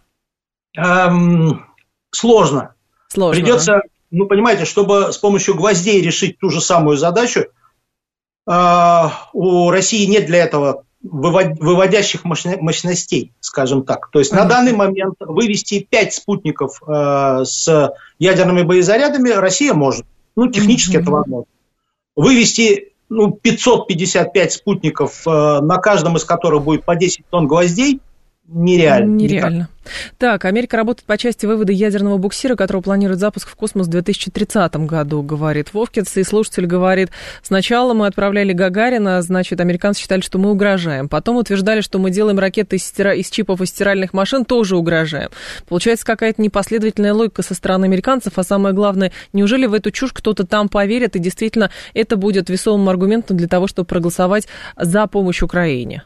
Эм, 0.77 1.67
сложно. 2.13 2.75
Сложно. 3.09 3.43
Придется, 3.43 3.73
да? 3.73 3.81
ну 4.13 4.27
понимаете, 4.27 4.65
чтобы 4.65 5.13
с 5.13 5.19
помощью 5.19 5.57
гвоздей 5.57 6.01
решить 6.01 6.39
ту 6.39 6.51
же 6.51 6.61
самую 6.61 6.97
задачу, 6.99 7.47
у 8.49 9.71
России 9.71 10.07
нет 10.07 10.27
для 10.27 10.39
этого 10.45 10.85
выводящих 11.03 12.25
мощностей, 12.25 13.33
скажем 13.41 13.85
так. 13.85 14.11
То 14.11 14.19
есть 14.19 14.33
на 14.33 14.45
данный 14.45 14.73
момент 14.73 15.15
вывести 15.21 15.87
5 15.89 16.15
спутников 16.15 16.83
э, 16.87 17.45
с 17.45 17.95
ядерными 18.19 18.63
боезарядами 18.63 19.31
Россия 19.31 19.75
может. 19.75 20.07
Ну, 20.35 20.49
технически 20.49 20.97
это 20.97 21.11
возможно. 21.11 21.47
Вывести 22.17 22.93
ну, 23.09 23.31
555 23.31 24.53
спутников, 24.53 25.23
э, 25.27 25.61
на 25.61 25.79
каждом 25.79 26.17
из 26.17 26.25
которых 26.25 26.65
будет 26.65 26.85
по 26.85 26.97
10 26.97 27.25
тонн 27.31 27.47
гвоздей, 27.47 28.01
нереально. 28.49 29.17
Нереально. 29.17 29.69
Так, 30.19 30.45
Америка 30.45 30.77
работает 30.77 31.07
по 31.07 31.17
части 31.17 31.47
вывода 31.47 31.73
ядерного 31.73 32.19
буксира, 32.19 32.57
которого 32.57 32.83
планирует 32.83 33.21
запуск 33.21 33.49
в 33.49 33.55
космос 33.55 33.87
в 33.87 33.91
2030 33.91 34.77
году, 34.87 35.23
говорит 35.23 35.73
Вовкинс. 35.73 36.17
И 36.17 36.25
слушатель 36.25 36.67
говорит, 36.67 37.11
сначала 37.43 37.95
мы 37.95 38.07
отправляли 38.07 38.53
Гагарина, 38.53 39.21
значит, 39.23 39.61
американцы 39.61 40.03
считали, 40.03 40.21
что 40.21 40.39
мы 40.39 40.51
угрожаем. 40.51 41.09
Потом 41.09 41.37
утверждали, 41.37 41.81
что 41.81 41.99
мы 41.99 42.11
делаем 42.11 42.39
ракеты 42.39 42.77
из, 42.77 42.85
стира... 42.85 43.15
из 43.15 43.31
чипов 43.31 43.61
и 43.61 43.67
стиральных 43.67 44.13
машин, 44.13 44.45
тоже 44.45 44.77
угрожаем. 44.77 45.31
Получается 45.67 46.05
какая-то 46.05 46.43
непоследовательная 46.43 47.15
логика 47.15 47.43
со 47.43 47.55
стороны 47.55 47.87
американцев, 47.87 48.35
а 48.37 48.43
самое 48.43 48.75
главное, 48.75 49.13
неужели 49.33 49.67
в 49.67 49.75
эту 49.75 49.91
чушь 49.91 50.13
кто-то 50.13 50.47
там 50.47 50.69
поверит, 50.69 51.17
и 51.17 51.19
действительно 51.19 51.71
это 51.95 52.17
будет 52.17 52.51
весомым 52.51 52.89
аргументом 52.89 53.37
для 53.37 53.49
того, 53.49 53.67
чтобы 53.67 53.87
проголосовать 53.87 54.49
за 54.77 55.07
помощь 55.07 55.43
Украине? 55.43 56.05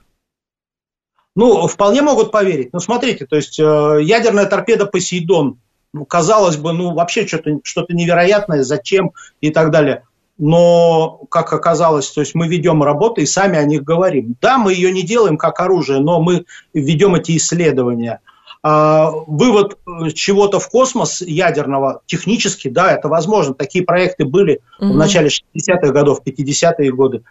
Ну, 1.34 1.66
вполне 1.66 2.02
могут 2.02 2.30
поверить. 2.30 2.72
Но 2.72 2.80
смотрите, 2.80 3.26
то 3.26 3.36
есть 3.36 3.58
э, 3.58 3.98
ядерная 4.02 4.46
торпеда 4.46 4.86
Посейдон, 4.86 5.58
ну, 5.94 6.04
казалось 6.04 6.56
бы, 6.56 6.72
ну, 6.72 6.92
вообще 6.92 7.26
что-то 7.26 7.58
что 7.64 7.86
невероятное, 7.88 8.62
зачем 8.62 9.12
и 9.40 9.50
так 9.50 9.70
далее. 9.70 10.04
Но, 10.38 11.20
как 11.30 11.52
оказалось, 11.52 12.10
то 12.10 12.20
есть 12.20 12.34
мы 12.34 12.48
ведем 12.48 12.82
работы 12.82 13.22
и 13.22 13.26
сами 13.26 13.58
о 13.58 13.64
них 13.64 13.82
говорим. 13.82 14.36
Да, 14.40 14.58
мы 14.58 14.72
ее 14.72 14.90
не 14.90 15.02
делаем 15.02 15.36
как 15.36 15.60
оружие, 15.60 16.00
но 16.00 16.20
мы 16.20 16.44
ведем 16.74 17.14
эти 17.14 17.36
исследования. 17.36 18.20
А, 18.64 19.10
вывод 19.10 19.78
э, 19.86 20.10
чего-то 20.10 20.60
в 20.60 20.68
космос 20.68 21.20
ядерного 21.20 22.02
технически, 22.06 22.68
да, 22.68 22.92
это 22.92 23.08
возможно. 23.08 23.54
Такие 23.54 23.84
проекты 23.84 24.24
были 24.24 24.60
угу. 24.78 24.92
в 24.92 24.96
начале 24.96 25.28
60-х 25.28 25.88
годов, 25.92 26.20
50-е 26.24 26.92
годы. 26.92 27.24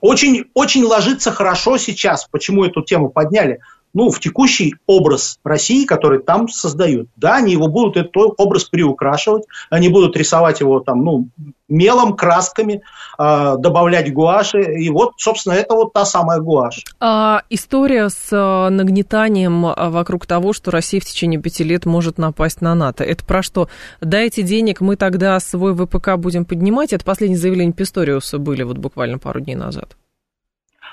Очень, 0.00 0.50
очень 0.54 0.84
ложится 0.84 1.32
хорошо 1.32 1.78
сейчас. 1.78 2.26
Почему 2.30 2.64
эту 2.64 2.82
тему 2.82 3.10
подняли? 3.10 3.60
Ну, 3.94 4.10
в 4.10 4.20
текущий 4.20 4.76
образ 4.86 5.38
России, 5.44 5.84
который 5.84 6.20
там 6.20 6.48
создают. 6.48 7.08
Да, 7.16 7.36
они 7.36 7.52
его 7.52 7.68
будут, 7.68 7.96
этот 7.96 8.16
образ 8.16 8.64
приукрашивать, 8.64 9.44
они 9.68 9.88
будут 9.88 10.16
рисовать 10.16 10.60
его 10.60 10.80
там, 10.80 11.04
ну, 11.04 11.28
мелом, 11.68 12.14
красками, 12.14 12.82
э, 13.18 13.54
добавлять 13.58 14.12
гуаши. 14.12 14.62
И 14.62 14.90
вот, 14.90 15.12
собственно, 15.18 15.54
это 15.54 15.74
вот 15.74 15.92
та 15.92 16.04
самая 16.04 16.40
гуашь. 16.40 16.84
А, 17.00 17.42
история 17.50 18.08
с 18.08 18.28
а, 18.32 18.70
нагнетанием 18.70 19.66
а, 19.66 19.90
вокруг 19.90 20.26
того, 20.26 20.52
что 20.52 20.70
Россия 20.70 21.00
в 21.00 21.04
течение 21.04 21.40
пяти 21.40 21.64
лет 21.64 21.86
может 21.86 22.18
напасть 22.18 22.60
на 22.60 22.74
НАТО. 22.74 23.04
Это 23.04 23.24
про 23.24 23.42
что? 23.42 23.68
Дайте 24.00 24.42
денег, 24.42 24.80
мы 24.80 24.96
тогда 24.96 25.38
свой 25.40 25.74
ВПК 25.74 26.16
будем 26.16 26.44
поднимать. 26.44 26.92
Это 26.92 27.04
последнее 27.04 27.38
заявление 27.38 27.72
Писториуса 27.72 28.38
были 28.38 28.62
вот 28.62 28.78
буквально 28.78 29.18
пару 29.18 29.40
дней 29.40 29.56
назад. 29.56 29.96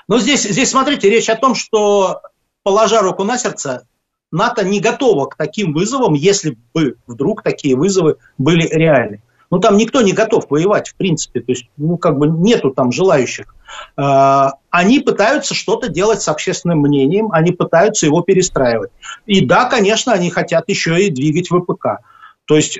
Но 0.08 0.18
здесь, 0.18 0.42
здесь, 0.42 0.70
смотрите, 0.70 1.08
речь 1.08 1.28
о 1.28 1.36
том, 1.36 1.54
что 1.54 2.22
положа 2.62 3.00
руку 3.02 3.24
на 3.24 3.38
сердце, 3.38 3.86
НАТО 4.32 4.64
не 4.64 4.80
готово 4.80 5.26
к 5.26 5.36
таким 5.36 5.72
вызовам, 5.72 6.14
если 6.14 6.56
бы 6.74 6.96
вдруг 7.06 7.42
такие 7.42 7.76
вызовы 7.76 8.16
были 8.38 8.66
реальны. 8.66 9.22
Ну, 9.50 9.58
там 9.58 9.76
никто 9.76 10.00
не 10.00 10.12
готов 10.12 10.46
воевать, 10.48 10.90
в 10.90 10.94
принципе, 10.94 11.40
то 11.40 11.50
есть, 11.50 11.68
ну, 11.76 11.98
как 11.98 12.16
бы 12.18 12.28
нету 12.28 12.70
там 12.70 12.92
желающих. 12.92 13.52
А, 13.96 14.52
они 14.70 15.00
пытаются 15.00 15.54
что-то 15.54 15.88
делать 15.88 16.22
с 16.22 16.28
общественным 16.28 16.78
мнением, 16.78 17.32
они 17.32 17.50
пытаются 17.50 18.06
его 18.06 18.22
перестраивать. 18.22 18.92
И 19.26 19.44
да, 19.44 19.64
конечно, 19.64 20.12
они 20.12 20.30
хотят 20.30 20.68
еще 20.68 21.04
и 21.04 21.10
двигать 21.10 21.48
ВПК. 21.48 22.02
То 22.44 22.54
есть, 22.54 22.78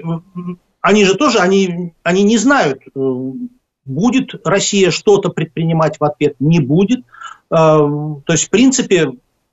они 0.81 1.05
же 1.05 1.17
тоже, 1.17 1.39
они, 1.39 1.93
они 2.05 2.23
не 2.23 2.39
знают, 2.39 2.83
э, 2.87 3.01
будет 3.85 4.35
Россия 4.45 4.93
что-то 4.93 5.31
предпринимать 5.31 5.99
в 5.99 6.05
ответ, 6.05 6.37
не 6.39 6.61
будет. 6.61 7.01
А, 7.51 7.79
то 7.79 8.33
есть, 8.33 8.47
в 8.47 8.51
принципе, 8.51 9.11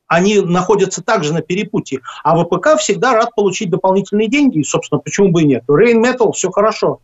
они 0.08 0.40
находятся 0.40 1.04
также 1.04 1.34
на 1.34 1.42
перепутье. 1.42 2.02
А 2.24 2.38
ВПК 2.38 2.78
всегда 2.80 3.14
рад 3.14 3.36
получить 3.36 3.70
дополнительные 3.70 4.28
деньги, 4.28 4.60
и, 4.60 4.64
собственно, 4.64 5.00
почему 5.00 5.32
бы 5.32 5.44
и 5.44 5.46
нет. 5.46 5.64
Rain 5.68 6.02
Metal, 6.02 6.32
все 6.32 6.50
хорошо. 6.50 7.00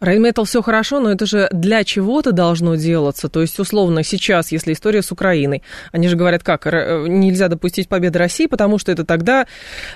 Рейнметал 0.00 0.44
все 0.44 0.62
хорошо, 0.62 1.00
но 1.00 1.10
это 1.10 1.26
же 1.26 1.48
для 1.52 1.82
чего-то 1.84 2.32
должно 2.32 2.76
делаться. 2.76 3.28
То 3.28 3.40
есть, 3.40 3.58
условно, 3.58 4.04
сейчас, 4.04 4.52
если 4.52 4.72
история 4.72 5.02
с 5.02 5.10
Украиной, 5.10 5.62
они 5.92 6.08
же 6.08 6.16
говорят, 6.16 6.42
как, 6.42 6.66
нельзя 6.66 7.48
допустить 7.48 7.88
победы 7.88 8.18
России, 8.18 8.46
потому 8.46 8.78
что 8.78 8.92
это 8.92 9.04
тогда, 9.04 9.46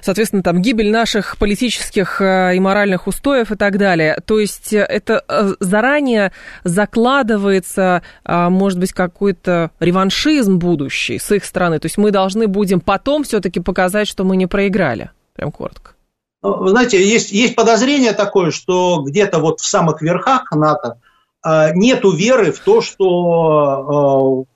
соответственно, 0.03 0.43
там 0.43 0.61
гибель 0.61 0.91
наших 0.91 1.37
политических 1.39 2.21
э, 2.21 2.57
и 2.57 2.61
моральных 2.61 3.07
устоев 3.07 3.53
и 3.53 3.57
так 3.57 3.79
далее. 3.79 4.21
То 4.25 4.41
есть, 4.41 4.73
э, 4.73 4.79
это 4.81 5.23
э, 5.29 5.55
заранее 5.61 6.33
закладывается, 6.65 8.03
может 8.25 8.79
быть, 8.79 8.93
какой-то 8.93 9.71
реваншизм 9.81 10.59
будущий 10.59 11.19
с 11.19 11.31
их 11.31 11.45
стороны. 11.45 11.79
То 11.79 11.87
есть, 11.87 11.99
мы 11.99 12.11
должны 12.11 12.47
будем 12.49 12.81
потом 12.81 13.23
все-таки 13.25 13.61
показать, 13.61 14.09
что 14.09 14.25
мы 14.25 14.37
не 14.37 14.47
проиграли. 14.47 15.11
Прям 15.35 15.53
коротко. 15.53 15.93
Ну, 16.43 16.57
вы 16.59 16.71
знаете, 16.71 17.05
есть, 17.05 17.33
есть 17.33 17.57
подозрение 17.57 18.13
такое, 18.13 18.51
что 18.51 19.03
где-то 19.03 19.41
вот 19.41 19.61
в 19.61 19.67
самых 19.67 20.03
верхах 20.03 20.53
НАТО 20.53 21.01
э, 21.45 21.73
нету 21.75 22.13
веры 22.13 22.53
в 22.53 22.61
то, 22.61 22.81
что 22.81 24.47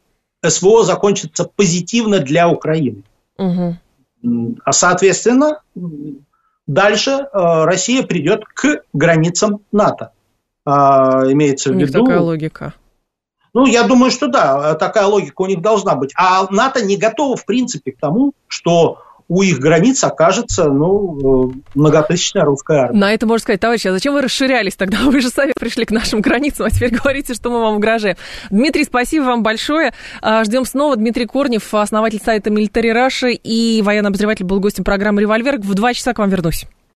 э, 0.43 0.49
СВО 0.49 0.85
закончится 0.85 1.45
позитивно 1.45 2.21
для 2.21 2.49
Украины. 2.49 3.03
Угу. 3.37 3.77
А 4.65 4.73
соответственно, 4.73 5.63
дальше 6.69 7.11
э, 7.11 7.25
Россия 7.33 8.05
придет 8.05 8.45
к 8.45 8.83
границам 8.93 9.61
НАТО. 9.73 10.13
Имеется 10.65 11.71
у 11.71 11.75
в 11.75 11.77
виду. 11.77 12.05
такая 12.05 12.21
логика. 12.21 12.75
Ну, 13.53 13.67
я 13.67 13.83
думаю, 13.83 14.13
что 14.13 14.29
да, 14.29 14.77
такая 14.77 15.07
логика 15.07 15.43
у 15.43 15.47
них 15.47 15.61
должна 15.61 15.97
быть. 15.97 16.13
А 16.17 16.47
НАТО 16.51 16.85
не 16.85 16.97
готово, 16.97 17.37
в 17.37 17.45
принципе, 17.45 17.91
к 17.91 17.99
тому, 17.99 18.33
что 18.47 18.99
у 19.33 19.41
их 19.41 19.61
границ 19.61 20.05
окажется 20.05 20.67
ну, 20.67 21.49
э, 21.49 21.53
многотысячная 21.75 22.45
русская 22.45 22.81
армия. 22.81 23.01
На 23.01 23.15
это 23.15 23.27
можно 23.27 23.43
сказать, 23.43 23.61
товарищи, 23.61 23.89
а 23.89 23.93
зачем 23.93 24.13
вы 24.13 24.21
расширялись 24.21 24.77
тогда? 24.77 24.99
Вы 25.05 25.23
же 25.23 25.31
сами 25.31 25.53
пришли 25.59 25.87
к 25.87 25.91
нашим 25.91 26.21
границам, 26.21 26.67
а 26.67 26.71
теперь 26.71 26.91
говорите, 26.95 27.33
что 27.33 27.49
мы 27.49 27.61
вам 27.61 27.77
угрожаем. 27.77 28.17
Дмитрий, 28.51 28.85
спасибо 28.85 29.25
вам 29.25 29.43
большое. 29.43 29.95
А, 30.21 30.45
ждем 30.45 30.67
снова. 30.67 30.97
Дмитрий 30.97 31.25
Корнев, 31.25 31.73
основатель 31.73 32.21
сайта 32.23 32.51
Military 32.51 32.93
Russia 32.93 33.31
и 33.31 33.81
военный 33.81 34.11
обозреватель 34.11 34.45
был 34.45 34.61
гостем 34.61 34.85
программы 34.85 35.23
«Револьвер». 35.23 35.59
В 35.59 35.73
два 35.73 35.95
часа 35.95 36.13
к 36.13 36.19
вам 36.19 36.29
вернусь. 36.29 36.67